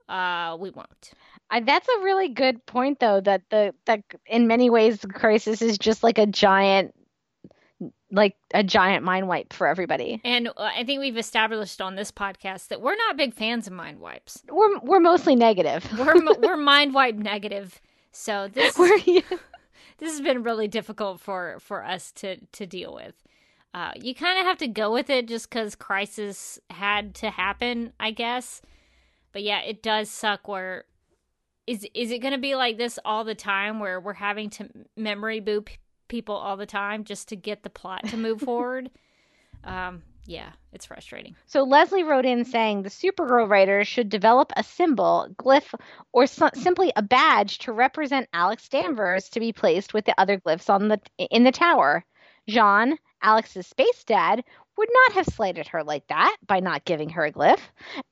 [0.07, 1.11] uh, we won't.
[1.51, 3.21] I, that's a really good point, though.
[3.21, 6.93] That the that in many ways, the crisis is just like a giant,
[8.11, 10.21] like a giant mind wipe for everybody.
[10.23, 13.73] And uh, I think we've established on this podcast that we're not big fans of
[13.73, 14.43] mind wipes.
[14.49, 15.87] We're we're mostly negative.
[15.97, 17.81] We're we're mind wipe negative.
[18.11, 18.75] So this
[19.97, 23.15] this has been really difficult for for us to to deal with.
[23.73, 27.93] Uh, you kind of have to go with it just because crisis had to happen,
[27.99, 28.63] I guess.
[29.31, 30.47] But yeah, it does suck.
[30.47, 30.85] Where
[31.67, 34.69] is is it going to be like this all the time, where we're having to
[34.97, 35.69] memory boop
[36.09, 38.89] people all the time just to get the plot to move forward?
[39.63, 41.35] Um, yeah, it's frustrating.
[41.47, 45.73] So Leslie wrote in saying the Supergirl writers should develop a symbol, glyph,
[46.11, 50.37] or so- simply a badge to represent Alex Danvers to be placed with the other
[50.37, 52.05] glyphs on the in the tower.
[52.47, 54.43] J'onn, Alex's space dad,
[54.79, 57.59] would not have slighted her like that by not giving her a glyph.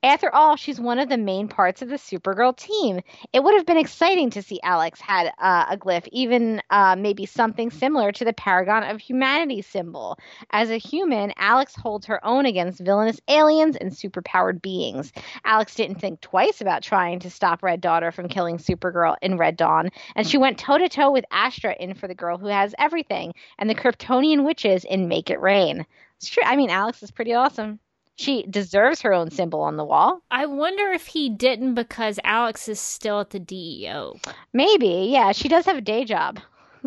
[0.02, 3.00] After all, she's one of the main parts of the Supergirl team.
[3.32, 7.24] It would have been exciting to see Alex had uh, a glyph, even uh, maybe
[7.24, 10.18] something similar to the Paragon of Humanity symbol.
[10.50, 15.10] As a human, Alex holds her own against villainous aliens and superpowered beings.
[15.46, 19.56] Alex didn't think twice about trying to stop Red Daughter from killing Supergirl in Red
[19.56, 22.74] Dawn, and she went toe to toe with Astra in for the girl who has
[22.78, 25.86] everything and the Kryptonian witches in Make It Rain.
[26.18, 26.42] It's true.
[26.44, 27.78] I mean, Alex is pretty awesome.
[28.16, 30.22] She deserves her own symbol on the wall.
[30.30, 34.16] I wonder if he didn't because Alex is still at the DEO.
[34.52, 35.30] Maybe, yeah.
[35.30, 36.40] She does have a day job.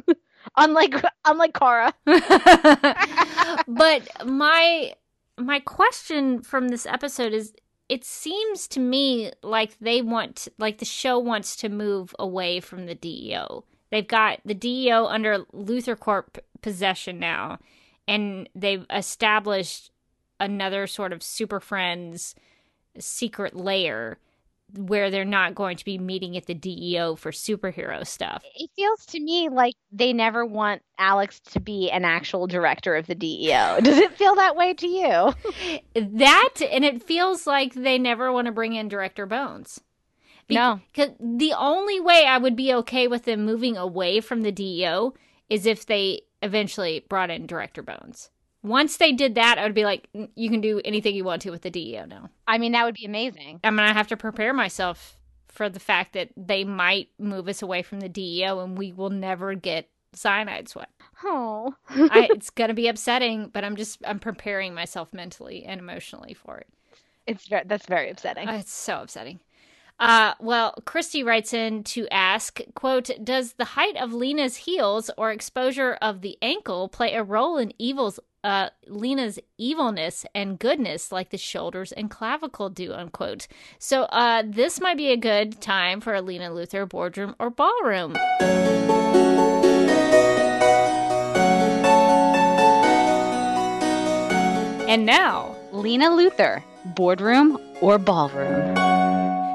[0.58, 1.94] unlike unlike Kara.
[3.68, 4.94] but my
[5.38, 7.54] my question from this episode is
[7.88, 12.88] it seems to me like they want like the show wants to move away from
[12.88, 13.64] the DEO.
[13.90, 17.60] They've got the DEO under LuthorCorp possession now
[18.08, 19.92] and they've established
[20.40, 22.36] another sort of super friends
[23.00, 24.18] secret layer
[24.78, 28.44] where they're not going to be meeting at the DEO for superhero stuff.
[28.56, 33.08] It feels to me like they never want Alex to be an actual director of
[33.08, 33.80] the DEO.
[33.84, 35.34] Does it feel that way to you?
[35.96, 39.82] that and it feels like they never want to bring in director Bones.
[40.48, 40.80] Be- no.
[40.94, 45.14] Cuz the only way I would be okay with them moving away from the DEO
[45.50, 48.30] is if they eventually brought in director Bones.
[48.64, 51.50] Once they did that, I would be like, you can do anything you want to
[51.50, 52.30] with the DEO now.
[52.48, 53.60] I mean, that would be amazing.
[53.64, 57.82] I'm gonna have to prepare myself for the fact that they might move us away
[57.82, 60.90] from the DEO and we will never get cyanide sweat.
[61.24, 66.34] Oh, I, it's gonna be upsetting, but I'm just I'm preparing myself mentally and emotionally
[66.34, 66.68] for it.
[67.28, 68.48] It's very, that's very upsetting.
[68.48, 69.40] Uh, it's so upsetting.
[70.02, 75.32] Uh, well, Christy writes in to ask, quote, does the height of Lena's heels or
[75.32, 81.30] exposure of the ankle play a role in Evil's uh, Lena's evilness and goodness like
[81.30, 83.48] the shoulders and clavicle do, unquote.
[83.78, 88.16] So uh, this might be a good time for a Lena Luthor boardroom or ballroom.
[94.90, 96.64] And now, Lena Luthor,
[96.96, 98.91] boardroom or ballroom.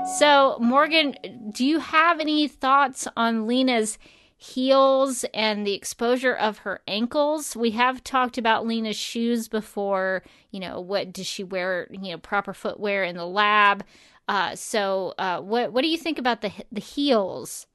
[0.07, 1.17] So, Morgan,
[1.53, 3.99] do you have any thoughts on Lena's
[4.37, 7.57] heels and the exposure of her ankles?
[7.57, 10.23] We have talked about Lena's shoes before.
[10.53, 11.89] You know, what does she wear?
[11.91, 13.85] You know, proper footwear in the lab.
[14.29, 17.67] Uh, so, uh, what what do you think about the the heels?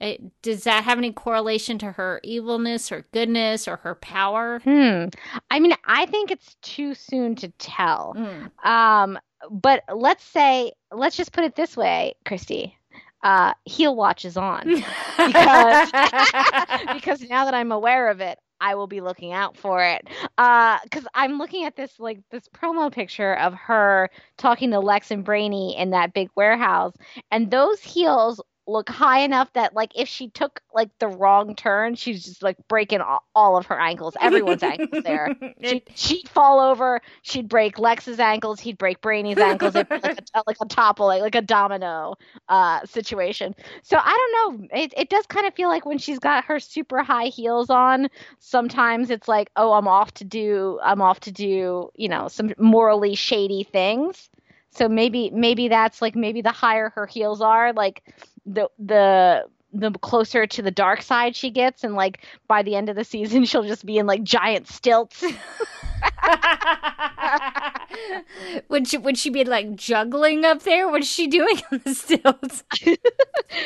[0.00, 4.60] It, does that have any correlation to her evilness or goodness or her power?
[4.60, 5.06] Hmm.
[5.50, 8.14] I mean, I think it's too soon to tell.
[8.16, 8.64] Mm.
[8.64, 9.18] Um,
[9.50, 12.76] but let's say, let's just put it this way, Christy.
[13.22, 14.64] Uh, heel watch is on
[15.16, 15.90] because
[16.94, 20.06] because now that I'm aware of it, I will be looking out for it.
[20.36, 25.10] Uh, because I'm looking at this like this promo picture of her talking to Lex
[25.10, 26.94] and Brainy in that big warehouse,
[27.30, 31.94] and those heels look high enough that like if she took like the wrong turn,
[31.94, 35.34] she's just like breaking all, all of her ankles, everyone's ankles there.
[35.62, 40.18] She'd, she'd fall over, she'd break Lex's ankles, he'd break Brainy's ankles, it'd be like
[40.34, 42.14] a, like a topple, like, like a domino
[42.48, 43.54] uh, situation.
[43.82, 44.68] So I don't know.
[44.72, 48.08] It, it does kind of feel like when she's got her super high heels on,
[48.38, 52.52] sometimes it's like, oh, I'm off to do, I'm off to do, you know, some
[52.58, 54.28] morally shady things.
[54.70, 58.02] So maybe maybe that's like maybe the higher her heels are, like
[58.48, 62.88] the the the closer to the dark side she gets and like by the end
[62.88, 65.24] of the season she'll just be in like giant stilts
[68.68, 70.88] would she would she be like juggling up there?
[70.88, 72.64] What's she doing on the stilts?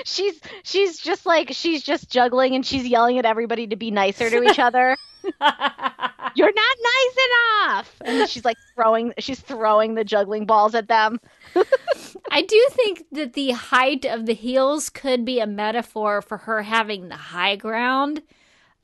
[0.04, 4.30] She's she's just like she's just juggling and she's yelling at everybody to be nicer
[4.30, 4.96] to each other.
[6.34, 7.96] You're not nice enough!
[8.04, 11.20] And then she's like throwing she's throwing the juggling balls at them.
[12.30, 16.62] I do think that the height of the heels could be a metaphor for her
[16.62, 18.22] having the high ground.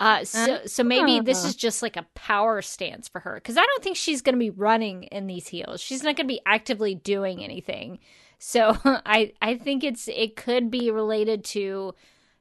[0.01, 3.67] Uh, so, so maybe this is just like a power stance for her because I
[3.67, 5.81] don't think she's going to be running in these heels.
[5.81, 7.99] She's not going to be actively doing anything.
[8.39, 11.95] So I, I think it's it could be related to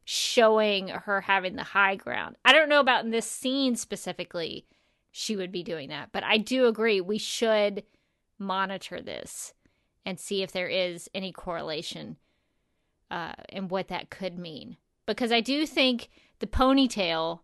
[0.05, 2.35] showing her having the high ground.
[2.45, 4.67] I don't know about in this scene specifically,
[5.11, 7.83] she would be doing that, but I do agree we should
[8.37, 9.53] monitor this
[10.05, 12.17] and see if there is any correlation
[13.09, 14.77] uh, and what that could mean.
[15.07, 16.09] Because I do think
[16.39, 17.39] the ponytail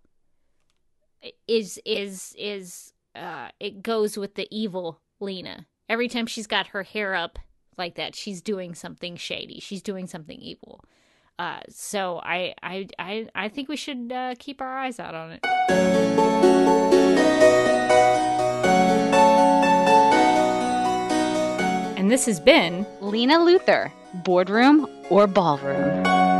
[1.47, 5.67] is is is uh, it goes with the evil Lena.
[5.89, 7.39] Every time she's got her hair up
[7.77, 9.59] like that, she's doing something shady.
[9.59, 10.83] She's doing something evil.
[11.39, 15.31] Uh, so I, I I I think we should uh, keep our eyes out on
[15.31, 15.39] it.
[21.97, 23.91] And this has been Lena Luthor,
[24.23, 26.32] boardroom or ballroom.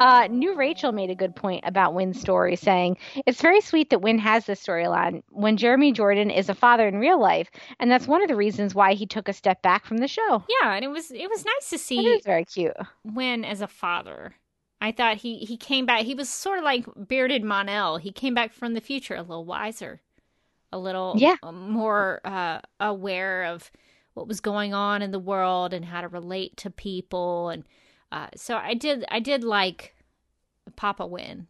[0.00, 2.96] Uh, New Rachel made a good point about Winn's story, saying
[3.26, 6.98] it's very sweet that Winn has this storyline when Jeremy Jordan is a father in
[6.98, 9.98] real life, and that's one of the reasons why he took a step back from
[9.98, 10.42] the show.
[10.62, 11.98] Yeah, and it was it was nice to see.
[11.98, 12.72] It is very cute.
[13.04, 14.34] Winn as a father.
[14.80, 16.06] I thought he he came back.
[16.06, 17.98] He was sort of like bearded Mon-El.
[17.98, 20.00] He came back from the future a little wiser,
[20.72, 21.36] a little yeah.
[21.52, 23.70] more uh, aware of
[24.14, 27.64] what was going on in the world and how to relate to people and
[28.12, 29.94] uh, so I did I did like
[30.76, 31.46] Papa Winn.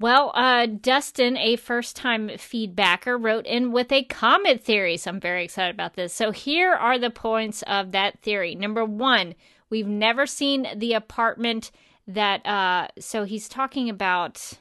[0.00, 4.96] Well, uh, Dustin, a first time feedbacker, wrote in with a comet theory.
[4.96, 6.14] So I'm very excited about this.
[6.14, 8.54] So here are the points of that theory.
[8.54, 9.34] Number one,
[9.70, 11.72] we've never seen the apartment
[12.06, 14.52] that, uh, so he's talking about,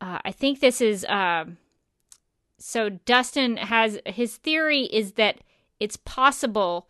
[0.00, 1.44] uh, I think this is, uh,
[2.58, 5.38] so Dustin has, his theory is that
[5.78, 6.88] it's possible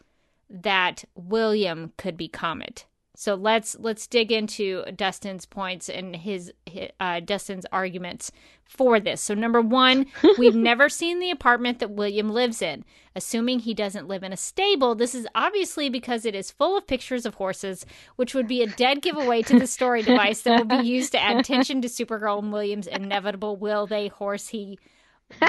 [0.48, 2.86] that William could be Comet.
[3.20, 8.32] So let's let's dig into Dustin's points and his, his uh, Dustin's arguments
[8.64, 9.20] for this.
[9.20, 10.06] So number one,
[10.38, 12.82] we've never seen the apartment that William lives in.
[13.14, 16.86] Assuming he doesn't live in a stable, this is obviously because it is full of
[16.86, 17.84] pictures of horses,
[18.16, 21.20] which would be a dead giveaway to the story device that will be used to
[21.20, 24.78] add tension to Supergirl and William's inevitable will they horse he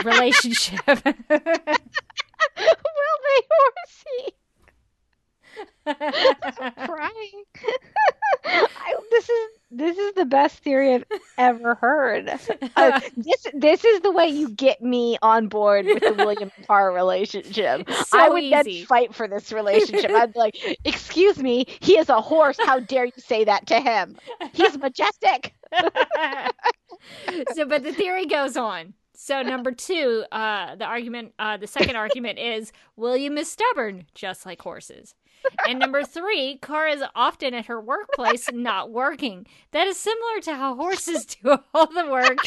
[0.03, 0.81] relationship.
[0.87, 1.03] Will
[2.57, 4.35] they horsey?
[5.85, 7.43] crying.
[8.45, 11.05] I, this is this is the best theory I've
[11.37, 12.29] ever heard.
[12.75, 16.91] Uh, this this is the way you get me on board with the William Parr
[16.91, 17.89] relationship.
[17.89, 18.79] So I would easy.
[18.79, 20.11] then fight for this relationship.
[20.11, 22.57] I'd be like, "Excuse me, he is a horse.
[22.59, 24.17] How dare you say that to him?
[24.53, 25.53] He's majestic."
[27.53, 28.93] so, but the theory goes on.
[29.23, 34.47] So number two, uh, the argument, uh, the second argument is William is stubborn, just
[34.47, 35.13] like horses.
[35.67, 39.45] And number three, Kara is often at her workplace not working.
[39.73, 42.39] That is similar to how horses do all the work,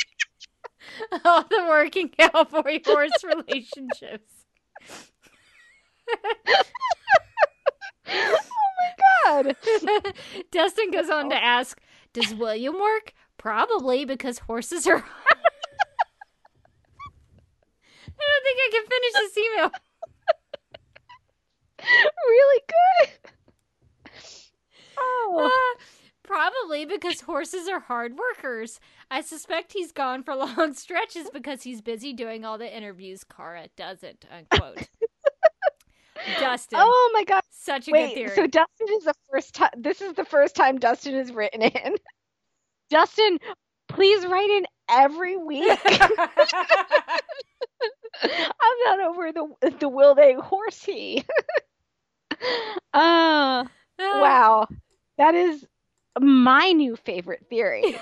[1.25, 4.33] all the work in cowboy horse relationships.
[8.09, 8.39] oh
[8.81, 8.93] my
[9.25, 9.57] god.
[10.51, 11.81] Dustin goes on to ask,
[12.13, 13.13] "Does William work?
[13.39, 15.05] Probably because horses are."
[18.19, 19.71] I don't think I can finish this email.
[22.27, 23.09] really good.
[24.99, 25.51] Oh.
[25.51, 25.83] Uh,
[26.23, 28.81] probably because horses are hard workers.
[29.11, 33.69] I suspect he's gone for long stretches because he's busy doing all the interviews Kara
[33.77, 34.25] doesn't.
[34.31, 34.89] Unquote.
[36.41, 36.79] Dustin.
[36.81, 37.43] Oh my god.
[37.51, 38.37] Such a Wait, good theory.
[38.37, 41.97] so Dustin is the first time this is the first time Dustin has written in.
[42.89, 43.39] Dustin,
[43.89, 45.79] please write in every week.
[48.23, 51.25] I'm not over the the will they horsey.
[52.93, 53.65] uh
[53.99, 54.67] wow.
[55.19, 55.67] That is
[56.21, 57.97] my new favorite theory.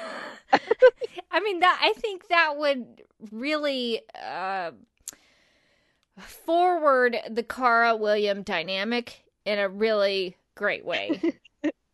[1.30, 4.72] I mean that I think that would really uh,
[6.18, 11.20] forward the Kara William dynamic in a really great way.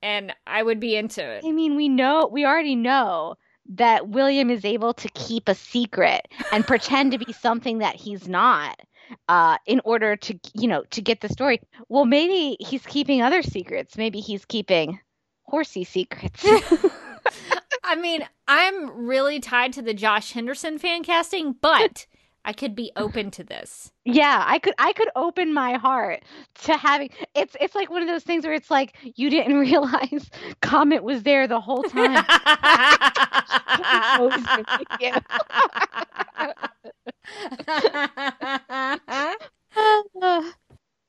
[0.03, 1.45] and I would be into it.
[1.45, 3.37] I mean, we know we already know
[3.69, 8.29] that William is able to keep a secret and pretend to be something that he's
[8.29, 8.81] not
[9.29, 11.61] uh, in order to, you know, to get the story.
[11.89, 13.97] Well, maybe he's keeping other secrets.
[13.97, 15.01] Maybe he's keeping
[15.43, 16.45] horsey secrets.
[17.85, 22.07] I mean, I'm really tied to the Josh Henderson fan casting, but
[22.45, 23.93] I could be open to this.
[24.05, 26.23] yeah, I could I could open my heart
[26.65, 30.31] to having it's it's like one of those things where it's like you didn't realize
[30.63, 32.25] Comet was there the whole time.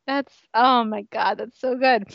[0.09, 2.05] That's oh my god, that's so good.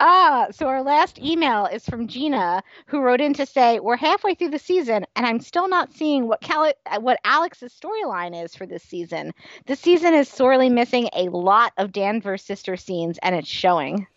[0.00, 4.34] Ah, so our last email is from Gina, who wrote in to say we're halfway
[4.34, 8.66] through the season, and I'm still not seeing what Cal- what Alex's storyline is for
[8.66, 9.32] this season.
[9.66, 14.08] The season is sorely missing a lot of Danvers sister scenes, and it's showing.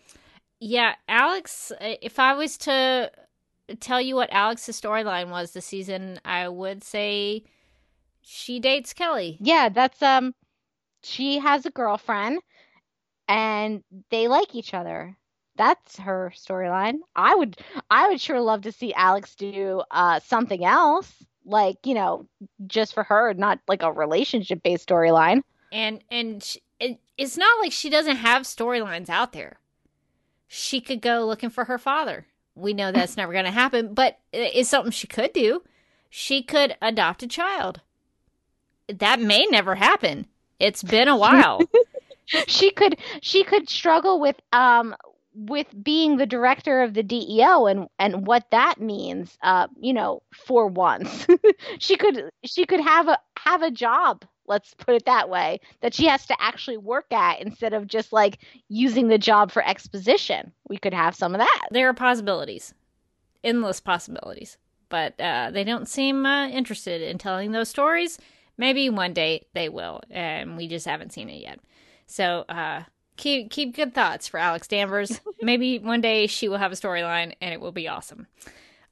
[0.60, 3.12] yeah, Alex, if I was to
[3.80, 7.44] tell you what Alex's storyline was this season, I would say
[8.22, 9.38] she dates Kelly.
[9.40, 10.34] Yeah, that's um,
[11.04, 12.40] she has a girlfriend,
[13.28, 15.18] and they like each other.
[15.56, 17.00] That's her storyline.
[17.16, 17.58] I would,
[17.90, 21.12] I would sure love to see Alex do uh something else,
[21.46, 22.28] like you know,
[22.68, 25.42] just for her, not like a relationship based storyline.
[25.72, 29.60] and and sh it, it's not like she doesn't have storylines out there.
[30.48, 32.28] She could go looking for her father.
[32.54, 35.64] We know that's never going to happen, but it- it's something she could do.
[36.10, 37.82] She could adopt a child.
[38.88, 40.28] That may never happen.
[40.60, 41.62] It's been a while.
[42.48, 44.96] she could she could struggle with um
[45.34, 50.22] with being the director of the DEO and and what that means uh you know
[50.34, 51.28] for once.
[51.80, 55.94] She could she could have a have a job let's put it that way that
[55.94, 58.40] she has to actually work at instead of just like
[58.70, 60.52] using the job for exposition.
[60.68, 61.68] We could have some of that.
[61.72, 62.74] There are possibilities,
[63.44, 64.58] endless possibilities,
[64.90, 68.18] but uh, they don't seem uh, interested in telling those stories.
[68.58, 71.60] Maybe one day they will, and we just haven't seen it yet.
[72.08, 72.84] So uh,
[73.18, 75.22] keep keep good thoughts for Alex Danvers.
[75.42, 78.28] Maybe one day she will have a storyline, and it will be awesome.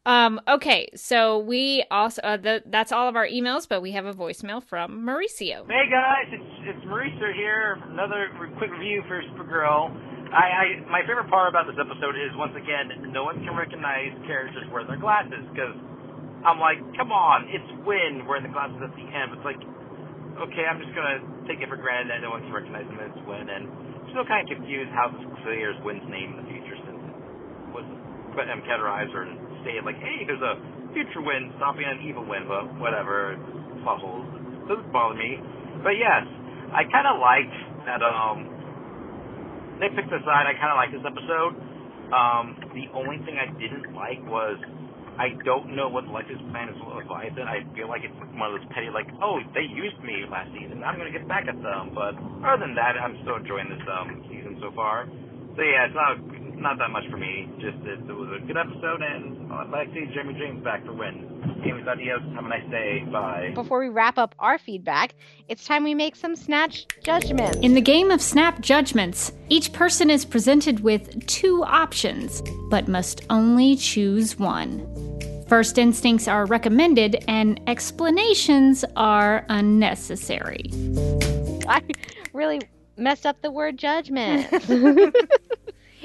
[0.05, 4.05] Um, okay, so we also uh, the, that's all of our emails, but we have
[4.05, 5.65] a voicemail from Mauricio.
[5.65, 7.81] Hey guys, it's it's Marisa here.
[7.89, 8.29] Another
[8.59, 9.89] quick review for Supergirl.
[10.29, 10.45] I,
[10.85, 14.63] I my favorite part about this episode is once again no one can recognize characters
[14.71, 15.73] wearing their glasses because
[16.45, 19.33] I'm like, come on, it's Winn wearing the glasses at the end.
[19.33, 19.57] It's like,
[20.43, 23.13] okay, I'm just gonna take it for granted that no one can recognize him as
[23.23, 23.69] Winn, and
[24.11, 27.15] still kind of confused how this clear is Winn's name in the future since it
[27.75, 27.87] was
[28.35, 30.59] but um, categorizer and stated like, hey, there's a
[30.91, 33.39] future Winn stopping an evil Winn, but whatever,
[33.83, 34.27] plot holes.
[34.67, 35.39] Doesn't bother me.
[35.83, 36.27] But yes,
[36.75, 37.55] I kind of liked
[37.87, 38.03] that.
[38.03, 38.51] Um,
[39.79, 41.53] nitpicks aside, I kind of liked this episode.
[42.11, 42.45] Um,
[42.75, 44.59] the only thing I didn't like was
[45.17, 47.47] I don't know what Lex's plan is with Leviathan.
[47.47, 50.83] I feel like it's one of those petty, like, oh, they used me last season.
[50.83, 51.95] I'm going to get back at them.
[51.95, 55.07] But other than that, I'm still enjoying this um, season so far.
[55.55, 56.19] So yeah, it's not
[56.55, 57.47] not that much for me.
[57.59, 60.83] Just that it was a good episode, and I'd like to see Jeremy James back
[60.85, 61.31] for Winn.
[61.63, 62.21] Anyways, adios.
[62.35, 63.03] Have a nice day.
[63.11, 63.51] Bye.
[63.53, 65.15] before we wrap up our feedback
[65.47, 70.09] it's time we make some snatch judgments In the game of Snap Judgments, each person
[70.09, 75.05] is presented with two options, but must only choose one.
[75.47, 80.72] First instincts are recommended and explanations are unnecessary.
[81.67, 81.81] I
[82.34, 82.61] really
[82.97, 84.47] messed up the word judgment.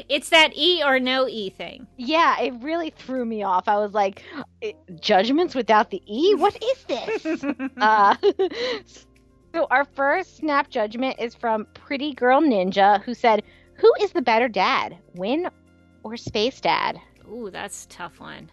[0.08, 1.86] It's that E or no E thing.
[1.98, 3.68] yeah, it really threw me off.
[3.68, 4.22] I was like,
[4.62, 6.34] "Eh, judgments without the E?
[6.36, 7.44] What is this?
[7.76, 8.16] uh,
[9.54, 13.42] so our first snap judgment is from Pretty Girl Ninja, who said,
[13.74, 15.48] "Who is the better dad, Winn
[16.02, 16.98] or Space Dad?"
[17.30, 18.50] Ooh, that's a tough one.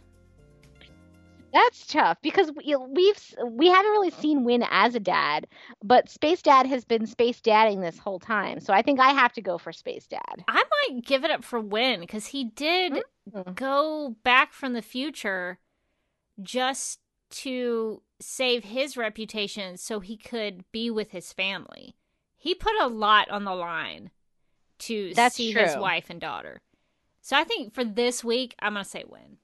[1.54, 5.48] That's tough because we, we've we haven't really seen Winn as a dad,
[5.84, 8.60] but Space Dad has been Space Dadding this whole time.
[8.60, 10.44] So I think I have to go for Space Dad.
[10.48, 13.02] I might give it up for Winn because he did
[13.34, 13.56] Mm.
[13.56, 15.60] go back from the future
[16.42, 17.00] just
[17.30, 21.96] to save his reputation so he could be with his family.
[22.36, 24.12] He put a lot on the line
[24.80, 26.62] to That's see his wife and daughter.
[27.22, 29.38] So I think for this week, I'm going to say Winn.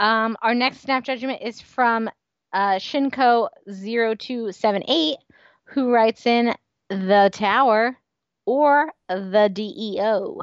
[0.00, 2.08] Um, our next snap judgment is from
[2.54, 5.16] uh, Shinko0278,
[5.64, 6.54] who writes in
[6.88, 7.98] the tower
[8.46, 10.40] or the DEO.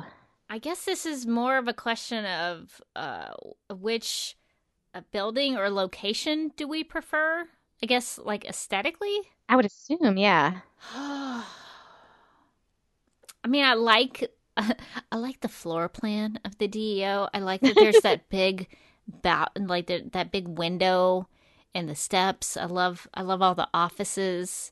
[0.47, 3.31] I guess this is more of a question of uh,
[3.71, 4.37] which
[4.93, 7.47] uh, building or location do we prefer?
[7.81, 9.21] I guess like aesthetically.
[9.49, 10.59] I would assume, yeah.
[10.93, 11.43] I
[13.47, 17.27] mean, I like I like the floor plan of the DEO.
[17.33, 18.67] I like that there's that big
[19.07, 21.27] bow, like the, that big window
[21.73, 22.57] and the steps.
[22.57, 24.71] I love I love all the offices.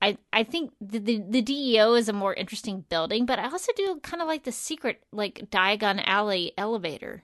[0.00, 3.72] I I think the, the the DEO is a more interesting building, but I also
[3.76, 7.22] do kind of like the secret like Diagon Alley elevator.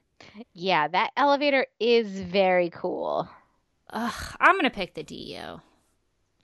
[0.53, 3.29] Yeah, that elevator is very cool.
[3.91, 5.61] Ugh, I'm gonna pick the DEO.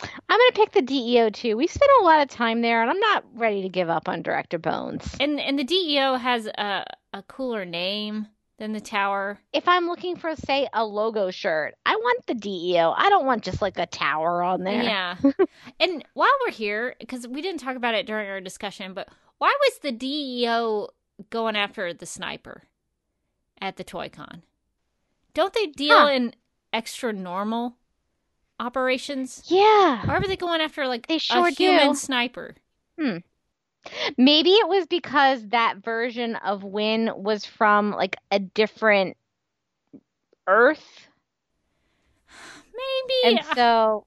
[0.00, 1.56] I'm to pick the DEO too.
[1.56, 4.22] We've spent a lot of time there, and I'm not ready to give up on
[4.22, 5.16] Director Bones.
[5.18, 9.38] And and the DEO has a a cooler name than the tower.
[9.52, 12.90] If I'm looking for, say, a logo shirt, I want the DEO.
[12.96, 14.82] I don't want just like a tower on there.
[14.82, 15.16] Yeah.
[15.80, 19.08] and while we're here, because we didn't talk about it during our discussion, but
[19.38, 20.88] why was the DEO
[21.30, 22.64] going after the sniper
[23.60, 24.42] at the Toy Con?
[25.34, 26.08] Don't they deal Huh.
[26.12, 26.34] in
[26.72, 27.76] extra normal
[28.58, 29.44] operations?
[29.46, 30.04] Yeah.
[30.04, 31.94] Why were they going after like They sure a human do.
[31.94, 32.56] sniper?
[33.00, 33.18] Hmm.
[34.16, 39.16] Maybe it was because that version of Winn was from like a different
[40.46, 41.08] Earth.
[42.72, 43.36] Maybe.
[43.36, 44.06] And so,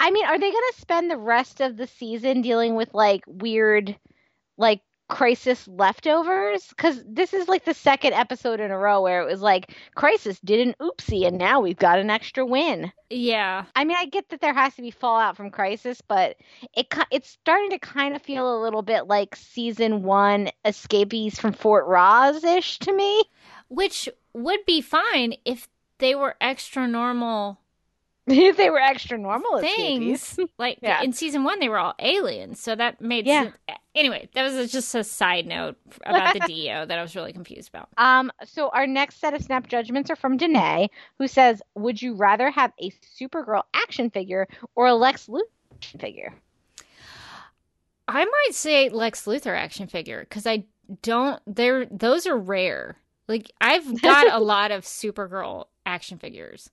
[0.00, 3.22] I mean, are they going to spend the rest of the season dealing with like
[3.26, 3.96] weird,
[4.56, 4.80] like
[5.14, 6.66] crisis leftovers?
[6.66, 10.40] Because this is like the second episode in a row where it was like crisis
[10.40, 12.90] did an oopsie and now we've got an extra Winn.
[13.10, 13.64] yeah.
[13.76, 16.36] I mean, I get that there has to be fallout from crisis, but
[16.76, 21.52] it it's starting to kind of feel a little bit like season one escapees from
[21.52, 23.22] Fort Rozz ish to me.
[23.68, 25.68] Which would be fine if
[25.98, 27.60] they were extra normal
[28.56, 30.38] they were extra normal things.
[30.58, 31.02] Like Yeah.
[31.02, 33.42] in season one, they were all aliens, so that made Yeah.
[33.44, 33.56] sense.
[33.94, 35.76] Anyway, that was just a side note
[36.06, 37.88] about the DEO that I was really confused about.
[37.96, 40.88] Um, so our next set of snap judgments are from Danae,
[41.18, 42.90] who says, "Would you rather have a
[43.20, 45.42] Supergirl action figure or a Lex Luthor
[45.74, 46.34] action figure?"
[48.08, 50.64] I might say Lex Luthor action figure because I
[51.02, 51.40] don't.
[51.46, 52.96] They're those are rare.
[53.28, 56.70] Like I've got a lot of Supergirl action figures,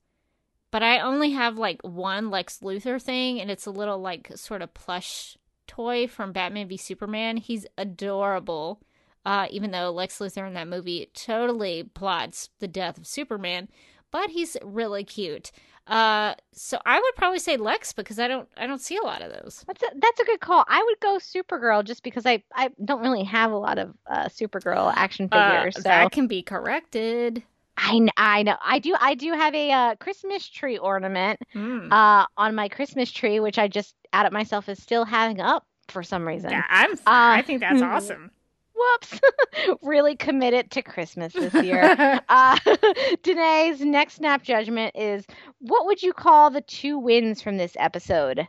[0.72, 4.62] but I only have like one Lex Luthor thing, and it's a little like sort
[4.62, 5.38] of plush
[5.68, 7.38] toy from Batman v Superman.
[7.38, 8.82] He's adorable.
[9.24, 13.68] Uh, even though Lex Luthor in that movie totally plots the death of Superman,
[14.10, 15.52] but he's really cute.
[15.86, 19.22] Uh, so I would probably say Lex because I don't I don't see a lot
[19.22, 19.64] of those.
[19.68, 20.64] That's a, that's a good call.
[20.68, 24.26] I would go Supergirl just because I I don't really have a lot of uh,
[24.26, 25.76] Supergirl action Uh, figures.
[25.76, 27.44] so That can be corrected.
[27.78, 31.92] I I know I do I do have a uh, Christmas tree ornament Mm.
[31.92, 36.04] uh, on my Christmas tree, which I just outed myself as still having up for
[36.04, 36.52] some reason.
[36.52, 36.98] Yeah, I'm.
[37.06, 38.32] I think that's awesome.
[38.76, 39.20] Whoops!
[39.84, 42.20] really committed to Christmas this year.
[42.30, 42.58] Uh,
[43.24, 45.26] Danae's next snap judgment is
[45.60, 48.48] what would you call the two Winns from this episode?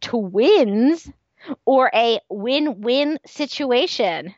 [0.00, 1.10] Twins
[1.64, 4.34] or a win win situation?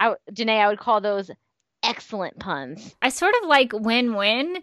[0.00, 1.30] I, Danae, I would call those
[1.82, 2.94] excellent puns.
[3.02, 4.62] I sort of like win-win,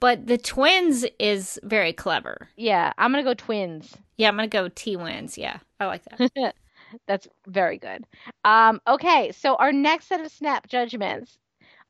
[0.00, 2.48] but the twins is very clever.
[2.56, 3.94] Yeah, I'm going to go twins.
[4.16, 5.36] Yeah, I'm gonna go T wins.
[5.36, 6.54] Yeah, I like that.
[7.06, 8.04] That's very good.
[8.44, 11.38] Um, okay, so our next set of snap judgments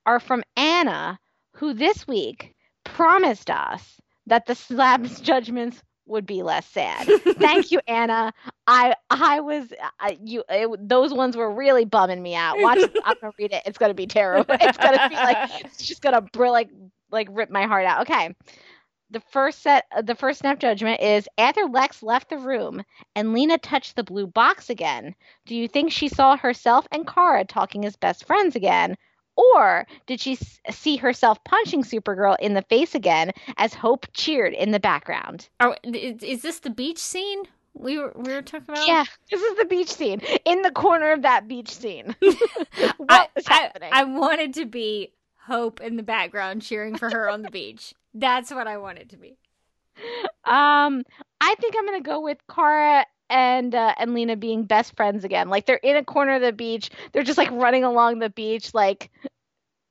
[0.06, 1.18] are from Anna,
[1.52, 2.54] who this week
[2.84, 7.06] promised us that the slabs judgments would be less sad.
[7.40, 8.32] Thank you, Anna.
[8.66, 12.60] I I was I, you it, those ones were really bumming me out.
[12.60, 13.62] Watch, I'm gonna read it.
[13.66, 14.56] It's gonna be terrible.
[14.60, 16.70] It's gonna be like it's just gonna br- like
[17.10, 18.02] like rip my heart out.
[18.02, 18.34] Okay.
[19.10, 22.82] The first set, the first snap judgment is after Lex left the room
[23.14, 25.14] and Lena touched the blue box again.
[25.46, 28.96] Do you think she saw herself and Kara talking as best friends again,
[29.36, 30.38] or did she
[30.70, 35.48] see herself punching Supergirl in the face again as Hope cheered in the background?
[35.60, 37.44] Oh, is, is this the beach scene
[37.74, 38.86] we were we were talking about?
[38.86, 40.20] Yeah, this is the beach scene.
[40.44, 42.14] In the corner of that beach scene.
[42.22, 43.90] I, what I- happening?
[43.92, 45.12] I wanted to be
[45.46, 47.92] Hope in the background cheering for her on the beach.
[48.14, 49.36] That's what I wanted to be.
[50.46, 51.04] Um,
[51.40, 55.48] I think I'm gonna go with Kara and uh, and Lena being best friends again.
[55.48, 56.90] Like they're in a corner of the beach.
[57.12, 59.10] They're just like running along the beach, like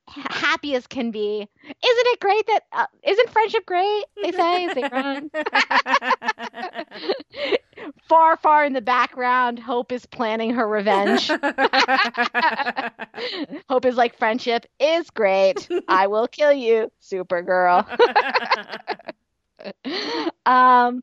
[0.07, 1.41] ha- happy as can be.
[1.41, 1.49] Isn't
[1.83, 2.61] it great that?
[2.71, 4.03] Uh, isn't friendship great?
[4.21, 5.29] They say as they run.
[8.07, 11.37] far, far in the background, Hope is planning her revenge.
[13.69, 15.69] Hope is like friendship is great.
[15.87, 17.85] I will kill you, Supergirl.
[20.45, 21.01] um,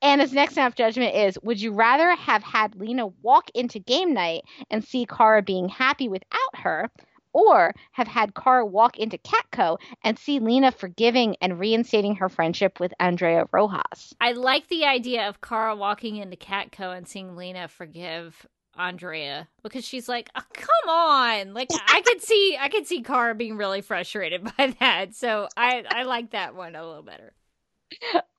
[0.00, 4.42] Anna's next snap judgment is Would you rather have had Lena walk into game night
[4.70, 6.90] and see Kara being happy without her,
[7.32, 12.80] or have had Kara walk into Catco and see Lena forgiving and reinstating her friendship
[12.80, 14.14] with Andrea Rojas?
[14.20, 18.46] I like the idea of Kara walking into Catco and seeing Lena forgive
[18.76, 23.34] Andrea because she's like, oh, "Come on!" Like I could see, I could see Kara
[23.34, 25.14] being really frustrated by that.
[25.14, 27.32] So I, I like that one a little better.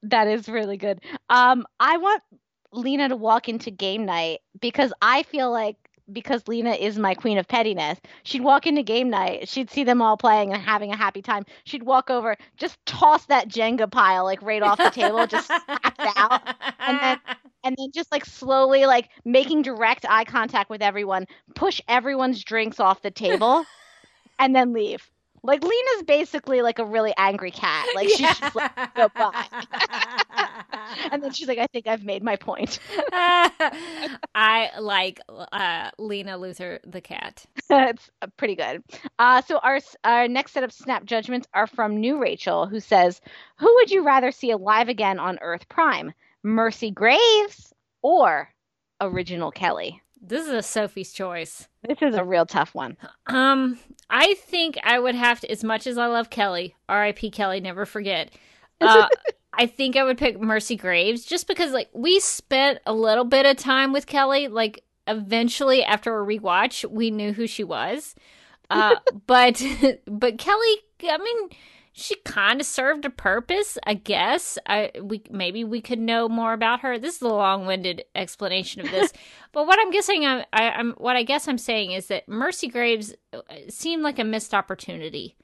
[0.03, 1.01] That is really good.
[1.29, 2.23] Um, I want
[2.71, 5.77] Lena to walk into game night because I feel like
[6.11, 10.01] because Lena is my queen of pettiness, she'd walk into game night, she'd see them
[10.01, 11.45] all playing and having a happy time.
[11.65, 15.95] She'd walk over, just toss that Jenga pile like right off the table, just snap
[15.99, 16.41] it out,
[16.87, 17.19] and then
[17.63, 22.79] and then just like slowly like making direct eye contact with everyone, push everyone's drinks
[22.79, 23.65] off the table,
[24.39, 25.09] and then leave.
[25.43, 27.87] Like Lena's basically like a really angry cat.
[27.95, 29.45] Like she's just like goodbye.
[31.11, 32.79] and then she's like, I think I've made my point.
[34.35, 37.45] I like uh, Lena Luthor the cat.
[37.69, 38.83] it's uh, pretty good.
[39.17, 43.21] Uh, so our our next set of snap judgments are from New Rachel, who says,
[43.57, 46.13] "Who would you rather see alive again on Earth Prime,
[46.43, 48.49] Mercy Graves or
[48.99, 51.68] Original Kelly?" This is a Sophie's choice.
[51.87, 52.97] This is a real tough one.
[53.27, 53.79] Um,
[54.09, 57.31] I think I would have to, as much as I love Kelly, R.I.P.
[57.31, 58.31] Kelly, never forget.
[58.81, 59.09] Uh,
[59.51, 63.45] I think I would pick Mercy Graves just because, like, we spent a little bit
[63.45, 64.47] of time with Kelly.
[64.47, 68.15] Like, eventually, after a rewatch, we knew who she was.
[68.69, 68.95] Uh,
[69.27, 69.61] but,
[70.05, 71.49] but Kelly, I mean,
[71.99, 74.57] she kind of served a purpose, I guess.
[74.65, 76.97] I we maybe we could know more about her.
[76.97, 79.11] This is a long-winded explanation of this,
[79.51, 82.67] but what I'm guessing, I'm, I, I'm what I guess I'm saying is that Mercy
[82.67, 85.35] Graves uh, seemed like a missed opportunity,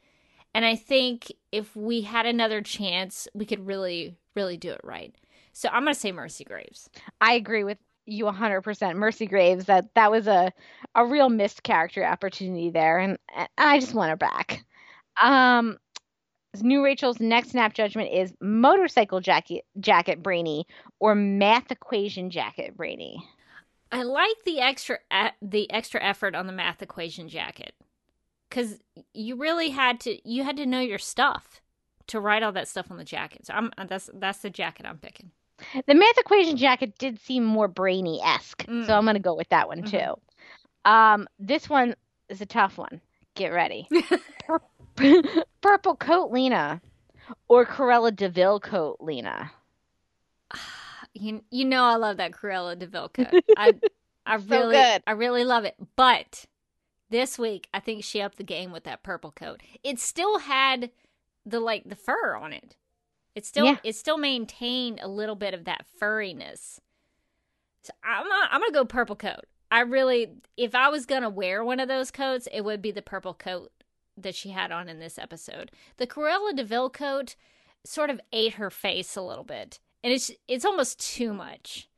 [0.54, 5.14] and I think if we had another chance, we could really, really do it right.
[5.52, 6.90] So I'm gonna say Mercy Graves.
[7.20, 8.96] I agree with you 100%.
[8.96, 10.54] Mercy Graves, that that was a
[10.96, 14.64] a real missed character opportunity there, and, and I just want her back.
[15.22, 15.78] Um,
[16.64, 20.66] New Rachel's next snap judgment is motorcycle jacket jacket Brainy
[21.00, 23.18] or math equation jacket Brainy.
[23.92, 25.00] I like the extra
[25.42, 27.74] the extra effort on the math equation jacket
[28.50, 28.80] because
[29.14, 31.62] you really had to you had to know your stuff
[32.08, 33.46] to write all that stuff on the jacket.
[33.46, 35.32] So I'm that's that's the jacket I'm picking.
[35.88, 38.86] The math equation jacket did seem more brainy esque, Mm.
[38.86, 39.90] so I'm gonna go with that one Mhm.
[39.92, 40.22] too.
[40.90, 41.96] Um, this one
[42.30, 43.00] is a tough one.
[43.36, 43.88] Get ready.
[44.96, 45.24] Pur-
[45.62, 46.82] Purple coat Lena
[47.48, 49.52] or Cruella de Vil coat Lena.
[51.18, 53.28] You you know I love that Cruella de Vil coat.
[53.58, 53.74] I
[54.26, 55.04] I So really good.
[55.08, 55.76] I really love it.
[55.96, 56.46] But
[57.10, 59.62] this week I think she upped the game with that purple coat.
[59.82, 60.92] It still had
[61.46, 62.76] the like the fur on it.
[63.34, 63.78] It still Yeah.
[63.84, 66.80] it still maintained a little bit of that furriness.
[67.84, 69.46] So I'm not, I'm gonna go purple coat.
[69.72, 73.02] I really if I was gonna wear one of those coats, it would be the
[73.02, 73.72] purple coat
[74.18, 75.72] that she had on in this episode.
[75.98, 77.36] The Cruella de Vil coat
[77.84, 81.90] sort of ate her face a little bit, and it's it's almost too much.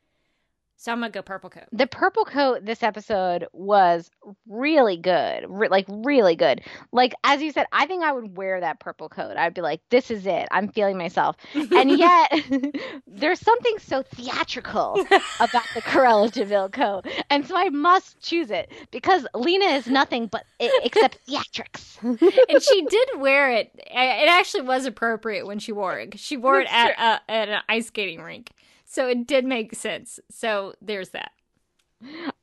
[0.80, 1.64] So I'm gonna go purple coat.
[1.72, 4.12] The purple coat this episode was
[4.48, 6.62] really good, re- like really good.
[6.92, 9.38] Like as you said, I think I would wear that purple coat.
[9.38, 10.48] I'd be like, "This is it.
[10.52, 12.32] I'm feeling myself." And yet,
[13.08, 15.04] there's something so theatrical
[15.40, 19.88] about the Cruella de Vil coat, and so I must choose it because Lena is
[19.88, 21.98] nothing but except theatrics.
[22.04, 23.72] and she did wear it.
[23.78, 26.20] It actually was appropriate when she wore it.
[26.20, 28.52] She wore it at at an ice skating rink,
[28.88, 30.20] so it did make sense.
[30.32, 31.32] So there's that.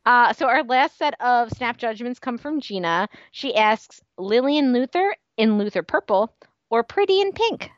[0.05, 3.09] Uh, so our last set of snap judgments come from Gina.
[3.33, 6.33] She asks Lillian Luthor in Luthor Purple
[6.71, 7.71] or Pretty in Pink?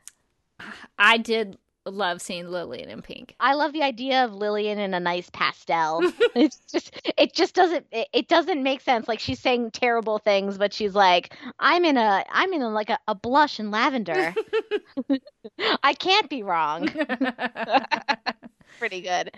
[0.99, 3.35] I did love seeing Lillian in pink.
[3.39, 6.01] I love the idea of Lillian in a nice pastel.
[6.35, 9.07] it's just it just doesn't it, it, doesn't make sense.
[9.07, 12.91] Like she's saying terrible things, but she's like, I'm in a I'm in a, like
[12.91, 14.35] a, a blush and lavender.
[15.83, 16.89] I can't be wrong.
[18.79, 19.33] Pretty good.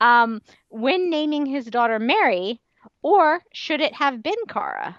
[0.00, 2.60] Um, when naming his daughter Mary,
[3.02, 4.98] or should it have been Kara?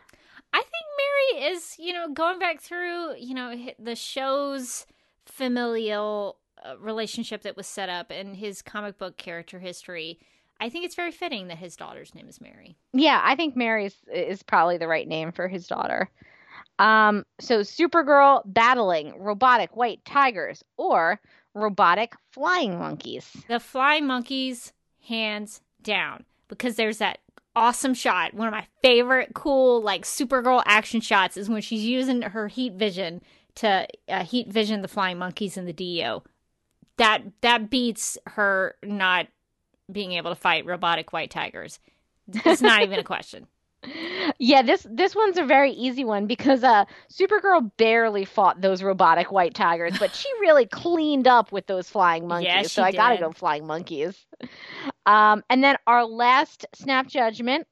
[0.53, 4.85] I think Mary is, you know, going back through, you know, the show's
[5.25, 10.19] familial uh, relationship that was set up and his comic book character history.
[10.59, 12.77] I think it's very fitting that his daughter's name is Mary.
[12.93, 16.09] Yeah, I think Mary is, is probably the right name for his daughter.
[16.79, 21.19] Um, so Supergirl battling robotic white tigers or
[21.57, 23.35] robotic flying monkeys.
[23.47, 24.73] The flying monkeys,
[25.07, 27.19] hands down, because there's that
[27.55, 28.33] awesome shot.
[28.33, 32.73] One of my favorite cool like Supergirl action shots is when she's using her heat
[32.73, 33.21] vision
[33.55, 36.23] to uh, heat vision the flying monkeys in the DEO.
[36.97, 39.27] That that beats her not
[39.91, 41.79] being able to fight robotic white tigers.
[42.45, 43.47] It's not even a question.
[44.39, 49.31] Yeah, this this one's a very easy one because uh Supergirl barely fought those robotic
[49.31, 52.47] white tigers, but she really cleaned up with those flying monkeys.
[52.47, 52.97] Yeah, so I did.
[52.97, 54.25] gotta go flying monkeys.
[55.05, 57.67] Um, and then our last snap judgment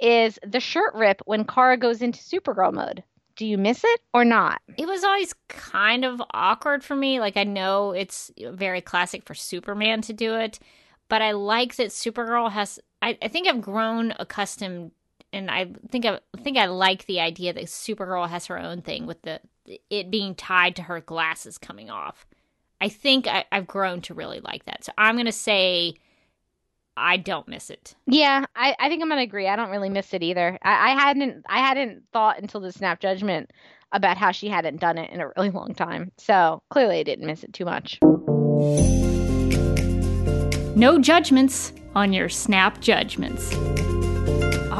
[0.00, 3.04] is the shirt rip when Kara goes into Supergirl mode.
[3.36, 4.60] Do you miss it or not?
[4.76, 7.20] It was always kind of awkward for me.
[7.20, 10.58] Like I know it's very classic for Superman to do it,
[11.08, 12.78] but I like that Supergirl has.
[13.02, 14.92] I, I think I've grown accustomed,
[15.32, 19.06] and I think I think I like the idea that Supergirl has her own thing
[19.06, 19.40] with the
[19.88, 22.26] it being tied to her glasses coming off.
[22.80, 24.84] I think I, I've grown to really like that.
[24.84, 25.94] So I'm gonna say
[26.96, 27.94] I don't miss it.
[28.06, 29.48] Yeah, I, I think I'm gonna agree.
[29.48, 30.58] I don't really miss it either.
[30.62, 33.52] I, I hadn't I hadn't thought until the snap judgment
[33.92, 36.12] about how she hadn't done it in a really long time.
[36.16, 37.98] So clearly I didn't miss it too much.
[40.76, 43.52] No judgments on your snap judgments.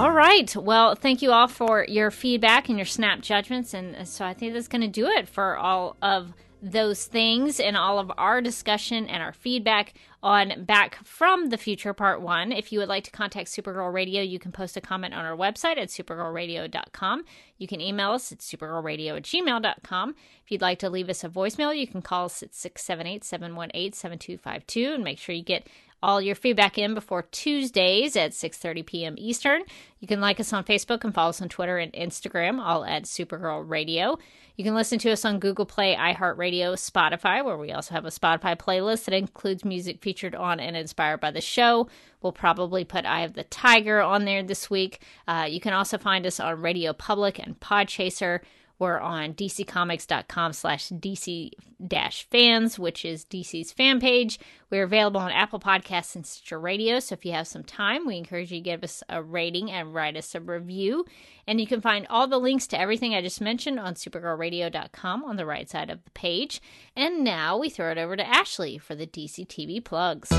[0.01, 0.57] All right.
[0.57, 3.75] Well, thank you all for your feedback and your snap judgments.
[3.75, 6.33] And so I think that's going to do it for all of
[6.63, 11.93] those things and all of our discussion and our feedback on Back from the Future
[11.93, 12.51] Part 1.
[12.51, 15.37] If you would like to contact Supergirl Radio, you can post a comment on our
[15.37, 17.25] website at supergirlradio.com.
[17.59, 20.15] You can email us at supergirlradio at gmail.com.
[20.43, 23.93] If you'd like to leave us a voicemail, you can call us at 678 718
[23.93, 25.67] 7252 and make sure you get
[26.03, 29.15] all your feedback in before Tuesdays at 6:30 p.m.
[29.19, 29.63] Eastern.
[29.99, 33.05] You can like us on Facebook and follow us on Twitter and Instagram, all at
[33.05, 34.19] Supergirl Radio.
[34.57, 38.11] You can listen to us on Google Play, iHeartRadio, Spotify, where we also have a
[38.11, 41.89] Spotify playlist that includes music featured on and inspired by the show.
[42.21, 45.01] We'll probably put Eye of the Tiger on there this week.
[45.27, 48.41] Uh, you can also find us on Radio Public and Podchaser.
[48.81, 51.51] We're on dccomics.com slash dc
[51.87, 54.41] dash fans, which is DC's fan page.
[54.71, 56.99] We're available on Apple Podcasts and Stitcher Radio.
[56.99, 59.95] So if you have some time, we encourage you to give us a rating and
[59.95, 61.05] write us a review.
[61.47, 65.37] And you can find all the links to everything I just mentioned on supergirlradio.com on
[65.37, 66.63] the right side of the page.
[66.97, 70.31] And now we throw it over to Ashley for the DC TV plugs.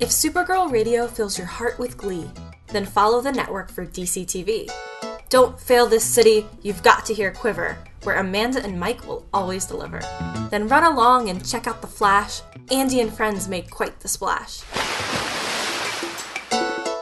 [0.00, 2.30] If Supergirl Radio fills your heart with glee,
[2.70, 4.70] then follow the network for DCTV.
[5.28, 9.66] Don't fail this city, you've got to hear Quiver, where Amanda and Mike will always
[9.66, 10.00] deliver.
[10.50, 12.40] Then run along and check out The Flash.
[12.70, 14.62] Andy and friends make quite the splash.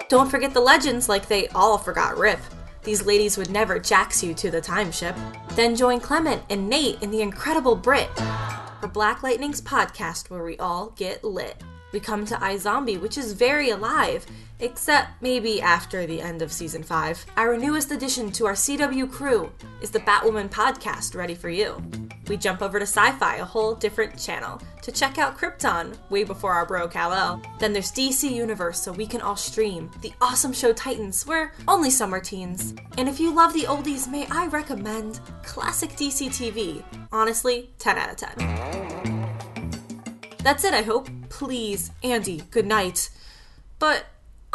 [0.09, 2.39] Don't forget the legends like they all forgot Rip.
[2.85, 5.17] These ladies would never jax you to the time ship.
[5.51, 8.09] Then join Clement and Nate in the incredible Brit
[8.81, 11.63] for Black Lightning's podcast where we all get lit.
[11.93, 14.27] We come to iZombie, which is very alive,
[14.61, 17.27] except maybe after the end of season 5.
[17.37, 21.83] Our newest addition to our CW crew is the Batwoman podcast ready for you.
[22.29, 26.53] We jump over to Syfy, a whole different channel, to check out Krypton way before
[26.53, 27.41] our bro Kal-El.
[27.61, 31.91] Then there's DC Universe, so we can all stream the awesome show Titans, where only
[31.91, 32.75] some are teens.
[32.99, 36.83] And if you love the oldies, may I recommend classic DC TV?
[37.13, 39.17] Honestly, 10 out of 10.
[40.43, 41.09] That's it, I hope.
[41.29, 43.11] Please, Andy, good night.
[43.79, 44.07] But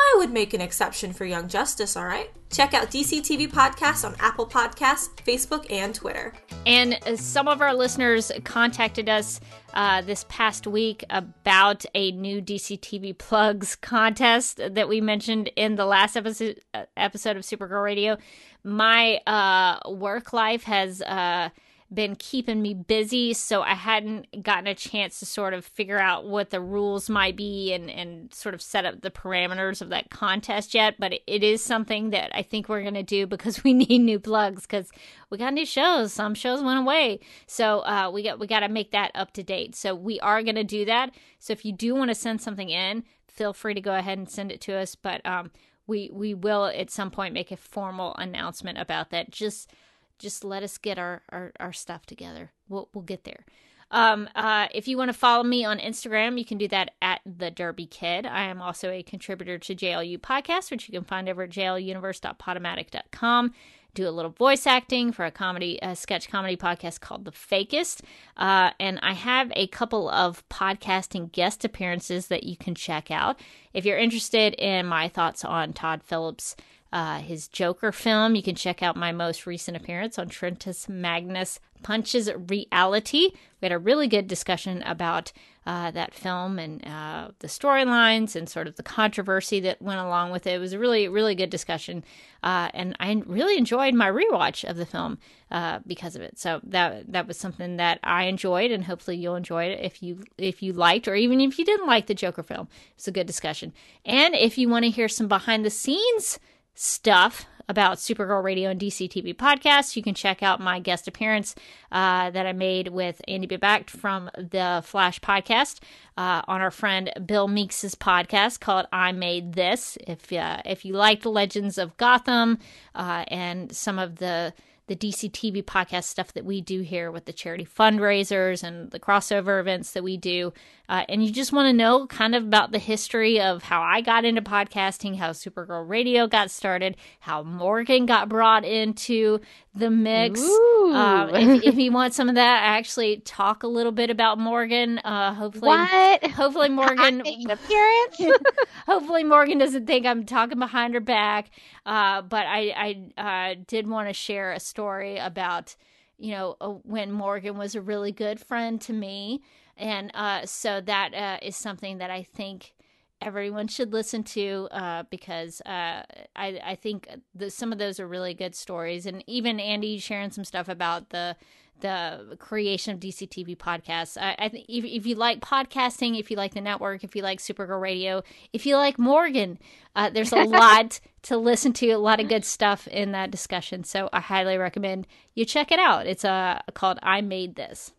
[0.02, 2.32] I would make an exception for Young Justice, alright?
[2.50, 6.34] Check out DC TV Podcasts on Apple Podcasts, Facebook, and Twitter.
[6.66, 9.40] And uh, some of our listeners contacted us
[9.74, 15.76] uh, this past week about a new DC TV plugs contest that we mentioned in
[15.76, 18.18] the last episode uh, episode of Supergirl Radio.
[18.64, 21.50] My uh, work life has uh,
[21.94, 26.26] been keeping me busy, so I hadn't gotten a chance to sort of figure out
[26.26, 30.10] what the rules might be and, and sort of set up the parameters of that
[30.10, 30.96] contest yet.
[30.98, 34.20] But it is something that I think we're going to do because we need new
[34.20, 34.90] plugs because
[35.30, 36.14] we got new shows.
[36.14, 37.20] Some shows went away.
[37.46, 39.76] So uh, we got, we got to make that up to date.
[39.76, 41.14] So we are going to do that.
[41.40, 44.30] So if you do want to send something in, feel free to go ahead and
[44.30, 44.96] send it to us.
[44.96, 45.52] But um,
[45.88, 49.30] we, we will at some point make a formal announcement about that.
[49.30, 49.72] Just
[50.22, 52.52] just let us get our, our, our stuff together.
[52.70, 53.46] We'll, we'll get there.
[53.92, 57.20] Um, uh, if you want to follow me on Instagram, you can do that at
[57.26, 58.26] the Derby Kid.
[58.26, 63.54] I am also a contributor to JLU podcast, which you can find over at jluniverse.podomatic.com.
[63.94, 68.00] Do a little voice acting for a comedy, a sketch comedy podcast called The Fakest.
[68.38, 73.38] Uh, and I have a couple of podcasting guest appearances that you can check out.
[73.74, 76.56] If you're interested in my thoughts on Todd Phillips'
[76.92, 78.36] uh, his Joker film.
[78.36, 83.30] You can check out my most recent appearance on Trentus Magnus Punches Reality.
[83.62, 85.32] We had a really good discussion about
[85.66, 90.32] uh, that film and uh, the storylines and sort of the controversy that went along
[90.32, 90.56] with it.
[90.56, 92.04] It was a really, really good discussion,
[92.42, 95.20] uh, and I really enjoyed my rewatch of the film
[95.52, 96.40] uh, because of it.
[96.40, 100.24] So that that was something that I enjoyed, and hopefully you'll enjoy it if you
[100.40, 102.68] if you liked or even if you didn't like the Joker film.
[102.96, 103.72] It's a good discussion,
[104.04, 106.40] and if you want to hear some behind the scenes
[106.74, 111.56] stuff about Supergirl Radio and DC TV podcasts, you can check out my guest appearance
[111.92, 115.80] uh, that I made with Andy Behbakht from the Flash podcast
[116.18, 120.94] uh, on our friend Bill Meeks's podcast called "I Made This." If uh, if you
[120.94, 122.60] like the Legends of Gotham
[122.94, 124.54] uh, and some of the
[124.92, 129.00] the DC TV podcast stuff that we do here with the charity fundraisers and the
[129.00, 130.52] crossover events that we do.
[130.90, 134.02] Uh, and you just want to know kind of about the history of how I
[134.02, 139.40] got into podcasting, how Supergirl Radio got started, how Morgan got brought into
[139.74, 140.42] the mix.
[140.42, 144.38] Um, if, if, you want some of that, I actually talk a little bit about
[144.38, 144.98] Morgan.
[145.00, 146.32] Uh, hopefully, what?
[146.32, 148.18] Hopefully, Morgan appearance.
[148.86, 151.52] hopefully, Morgan doesn't think I'm talking behind her back.
[151.86, 155.76] Uh, but I, I uh, did want to share a story about
[156.18, 159.42] you know uh, when Morgan was a really good friend to me,
[159.78, 162.74] and uh, so that uh, is something that I think
[163.22, 166.04] everyone should listen to uh, because uh,
[166.36, 169.06] I, I think the, some of those are really good stories.
[169.06, 171.36] And even Andy sharing some stuff about the
[171.82, 174.18] the creation of DC TV podcasts.
[174.20, 177.22] I, I think if, if, you like podcasting, if you like the network, if you
[177.22, 179.60] like Supergirl Radio, if you like Morgan,
[179.96, 183.84] uh, there's a lot to listen to, a lot of good stuff in that discussion.
[183.84, 186.08] So I highly recommend you check it out.
[186.08, 187.92] It's uh, called I Made This.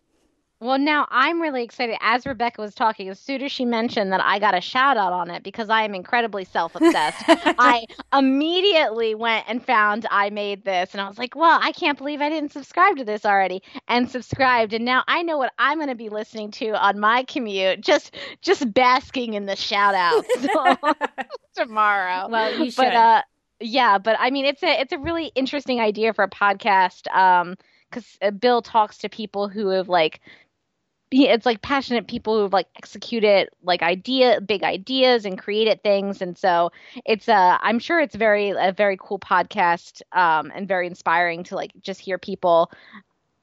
[0.63, 1.97] Well, now I'm really excited.
[2.01, 5.13] As Rebecca was talking, as soon as she mentioned that I got a shout out
[5.13, 10.65] on it because I am incredibly self obsessed, I immediately went and found I made
[10.65, 10.93] this.
[10.93, 14.09] And I was like, well, I can't believe I didn't subscribe to this already and
[14.09, 14.73] subscribed.
[14.73, 18.15] And now I know what I'm going to be listening to on my commute, just
[18.41, 20.25] just basking in the shout out
[21.57, 22.29] tomorrow.
[22.31, 22.83] Well, you should.
[22.83, 23.23] But, uh,
[23.59, 27.13] yeah, but I mean, it's a it's a really interesting idea for a podcast.
[27.13, 27.57] Um,
[27.93, 30.21] because uh, Bill talks to people who have like
[31.13, 36.23] it's like passionate people who've like executed like idea big ideas and created things.
[36.23, 36.71] And so
[37.05, 41.55] it's uh i'm sure it's very a very cool podcast um and very inspiring to
[41.55, 42.71] like just hear people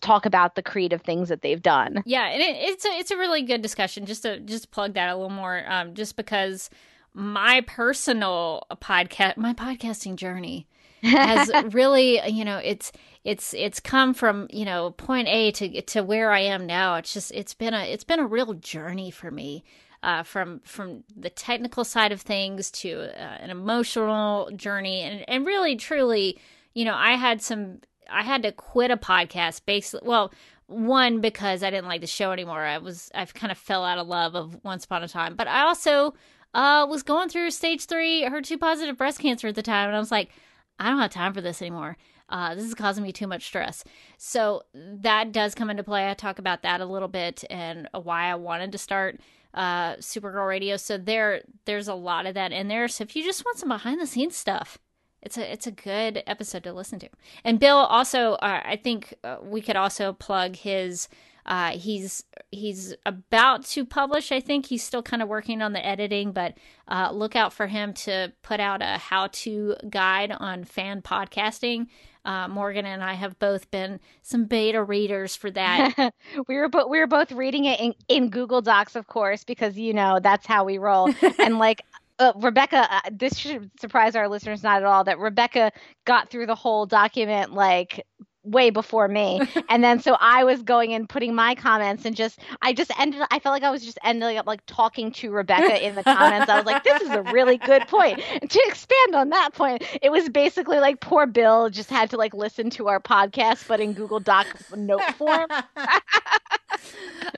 [0.02, 2.02] talk about the creative things that they've done.
[2.06, 4.06] Yeah and it, it's a it's a really good discussion.
[4.06, 6.70] Just to just plug that a little more um just because
[7.14, 10.68] my personal podcast my podcasting journey
[11.02, 12.92] has really you know it's
[13.24, 16.96] it's it's come from you know point A to to where I am now.
[16.96, 19.64] It's just it's been a it's been a real journey for me.
[20.02, 25.46] Uh, from from the technical side of things to uh, an emotional journey, and and
[25.46, 26.40] really truly,
[26.74, 27.80] you know, I had some
[28.10, 30.08] I had to quit a podcast basically.
[30.08, 30.32] Well,
[30.68, 32.62] one because I didn't like the show anymore.
[32.62, 35.50] I was I've kind of fell out of love of Once Upon a Time, but
[35.50, 36.14] I also
[36.54, 40.00] uh, was going through stage three HER2 positive breast cancer at the time, and I
[40.00, 40.30] was like,
[40.80, 41.98] I don't have time for this anymore.
[42.30, 43.84] Uh, this is causing me too much stress.
[44.18, 46.10] So that does come into play.
[46.10, 49.20] I talk about that a little bit and why I wanted to start
[49.54, 50.78] uh, Supergirl Radio.
[50.78, 52.88] So there, there's a lot of that in there.
[52.88, 54.78] So if you just want some behind the scenes stuff,
[55.22, 57.10] it's a it's a good episode to listen to.
[57.44, 61.10] And Bill also, uh, I think uh, we could also plug his
[61.46, 64.32] uh, he's he's about to publish.
[64.32, 66.56] I think he's still kind of working on the editing, but
[66.88, 71.88] uh, look out for him to put out a how-to guide on fan podcasting.
[72.30, 76.14] Uh, Morgan and I have both been some beta readers for that.
[76.48, 79.80] we were bo- we were both reading it in, in Google Docs, of course, because
[79.80, 81.10] you know that's how we roll.
[81.40, 81.82] and like
[82.20, 85.72] uh, Rebecca, uh, this should surprise our listeners not at all that Rebecca
[86.06, 88.06] got through the whole document like
[88.44, 89.42] way before me.
[89.70, 93.22] and then so I was going and putting my comments and just I just ended
[93.32, 96.50] I felt like I was just ending up like talking to Rebecca in the comments.
[96.50, 98.22] I was like, this is a really good point.
[98.42, 102.18] And to expand on that point, it was basically like poor Bill just had to
[102.18, 105.48] like listen to our podcast but in Google Doc note form.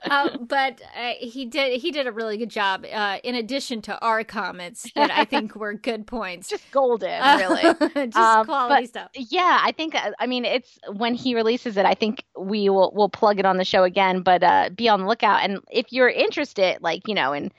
[0.09, 3.99] uh, but uh, he did he did a really good job uh, in addition to
[3.99, 6.49] our comments that I think were good points.
[6.49, 7.61] Just golden, really.
[7.95, 9.09] just um, quality stuff.
[9.13, 12.91] Yeah, I think uh, I mean it's when he releases it, I think we will
[12.95, 14.21] we'll plug it on the show again.
[14.21, 17.51] But uh, be on the lookout, and if you're interested, like you know, in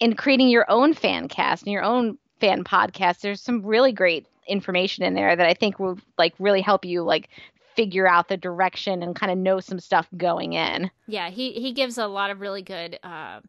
[0.00, 4.26] in creating your own fan cast and your own fan podcast, there's some really great
[4.48, 7.28] information in there that I think will like really help you like
[7.76, 10.90] figure out the direction and kind of know some stuff going in.
[11.06, 12.98] Yeah, he he gives a lot of really good.
[13.02, 13.40] Uh,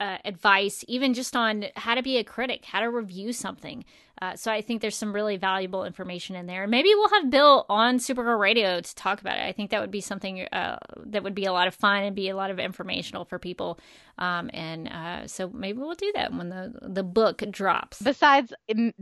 [0.00, 3.84] uh, advice, even just on how to be a critic, how to review something.
[4.20, 6.66] Uh, so I think there's some really valuable information in there.
[6.66, 9.42] Maybe we'll have Bill on Supergirl Radio to talk about it.
[9.42, 12.16] I think that would be something uh, that would be a lot of fun and
[12.16, 13.78] be a lot of informational for people.
[14.18, 18.02] Um, and uh, so maybe we'll do that when the the book drops.
[18.02, 18.52] Besides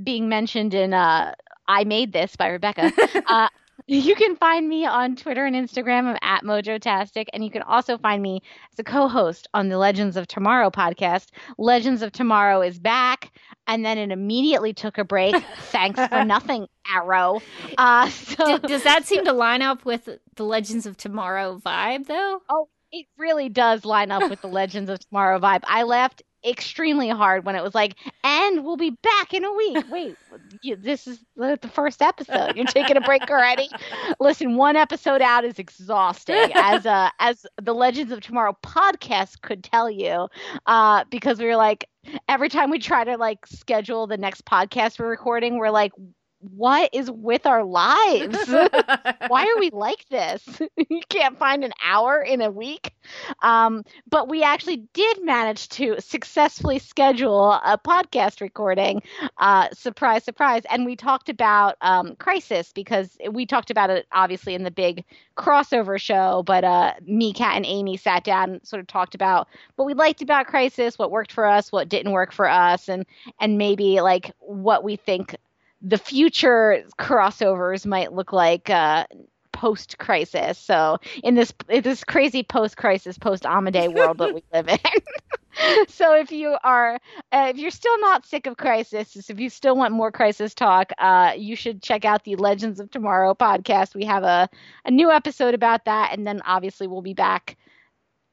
[0.02, 1.35] being mentioned in uh,
[1.66, 2.93] I Made This by Rebecca,
[3.27, 3.48] uh,
[3.86, 6.05] you can find me on Twitter and Instagram.
[6.05, 7.27] I'm at Mojotastic.
[7.32, 8.43] And you can also find me
[8.73, 11.28] as a co host on the Legends of Tomorrow podcast.
[11.59, 13.32] Legends of Tomorrow is back.
[13.66, 15.35] And then it immediately took a break.
[15.59, 17.40] Thanks for nothing, Arrow.
[17.78, 18.59] Uh, so...
[18.66, 22.40] does that seem to line up with the Legends of Tomorrow vibe, though?
[22.48, 25.62] Oh, it really does line up with the Legends of Tomorrow vibe.
[25.65, 29.85] I left extremely hard when it was like, and we'll be back in a week.
[29.91, 30.17] Wait,
[30.62, 32.57] you, this is the, the first episode.
[32.57, 33.69] You're taking a break already.
[34.21, 39.62] Listen, one episode out is exhausting, as uh, as the Legends of Tomorrow podcast could
[39.65, 40.29] tell you,
[40.67, 41.89] uh, because we were like,
[42.29, 45.93] every time we try to like schedule the next podcast we're recording, we're like,
[46.41, 48.49] what is with our lives?
[49.29, 50.43] Why are we like this?
[50.89, 52.95] you can't find an hour in a week.
[53.43, 59.03] Um, but we actually did manage to successfully schedule a podcast recording.
[59.39, 60.62] Uh, surprise, surprise.
[60.71, 65.05] And we talked about um, Crisis because we talked about it obviously in the big
[65.37, 66.43] crossover show.
[66.45, 69.95] But uh, me, Kat, and Amy sat down and sort of talked about what we
[69.95, 73.05] liked about Crisis, what worked for us, what didn't work for us, and
[73.39, 75.37] and maybe like what we think
[75.82, 79.07] the future crossovers might look like uh,
[79.52, 80.59] post crisis.
[80.59, 84.78] So in this in this crazy post crisis, post Amade world that we live in.
[85.89, 86.94] so if you are
[87.32, 90.93] uh, if you're still not sick of crisis, if you still want more crisis talk,
[90.98, 93.94] uh, you should check out the Legends of Tomorrow podcast.
[93.94, 94.48] We have a
[94.85, 97.57] a new episode about that, and then obviously we'll be back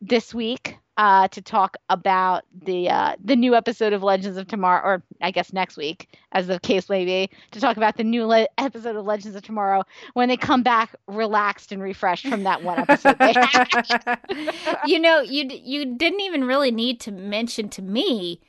[0.02, 4.84] this week uh, to talk about the uh, the new episode of Legends of Tomorrow,
[4.84, 8.26] or I guess next week, as the case may be, to talk about the new
[8.26, 9.84] le- episode of Legends of Tomorrow
[10.14, 13.16] when they come back relaxed and refreshed from that one episode.
[14.86, 18.42] you know, you you didn't even really need to mention to me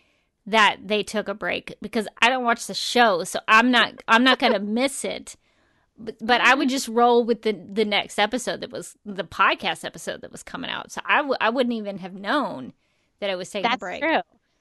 [0.46, 4.24] that they took a break because I don't watch the show, so I'm not I'm
[4.24, 5.36] not gonna miss it
[5.98, 6.74] but, but I would mm-hmm.
[6.74, 10.70] just roll with the the next episode that was the podcast episode that was coming
[10.70, 10.92] out.
[10.92, 12.72] So I w- I wouldn't even have known
[13.20, 14.02] that I was taking That's a break.
[14.02, 14.20] True.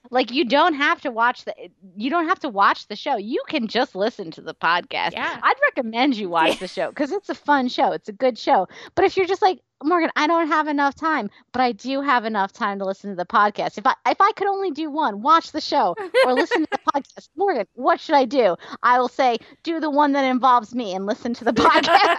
[0.10, 1.54] Like you don't have to watch the
[1.96, 3.18] you don't have to watch the show.
[3.18, 5.14] You can just listen to the podcast.
[5.14, 5.40] Yeah.
[5.42, 7.92] I'd recommend you watch the show because it's a fun show.
[7.92, 8.68] It's a good show.
[8.96, 12.26] But if you're just like Morgan, I don't have enough time, but I do have
[12.26, 13.78] enough time to listen to the podcast.
[13.78, 15.96] If I if I could only do one, watch the show
[16.26, 17.30] or listen to the podcast.
[17.36, 18.56] Morgan, what should I do?
[18.82, 22.18] I will say do the one that involves me and listen to the podcast.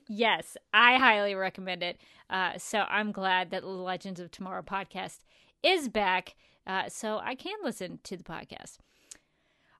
[0.08, 1.98] yes, I highly recommend it.
[2.28, 5.20] Uh, so I'm glad that the Legends of Tomorrow podcast
[5.62, 6.34] is back,
[6.66, 8.78] uh, so I can listen to the podcast.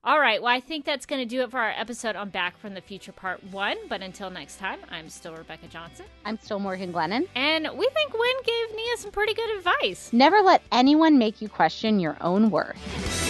[0.09, 2.57] All right, well, I think that's going to do it for our episode on Back
[2.57, 3.77] from the Future Part 1.
[3.91, 6.07] But until next time, I'm still Rebecca Johnson.
[6.25, 7.29] I'm still Morgan Glennon.
[7.35, 10.11] And we think Winn gave Nia some pretty good advice.
[10.11, 13.28] Never let anyone make you question your own worth.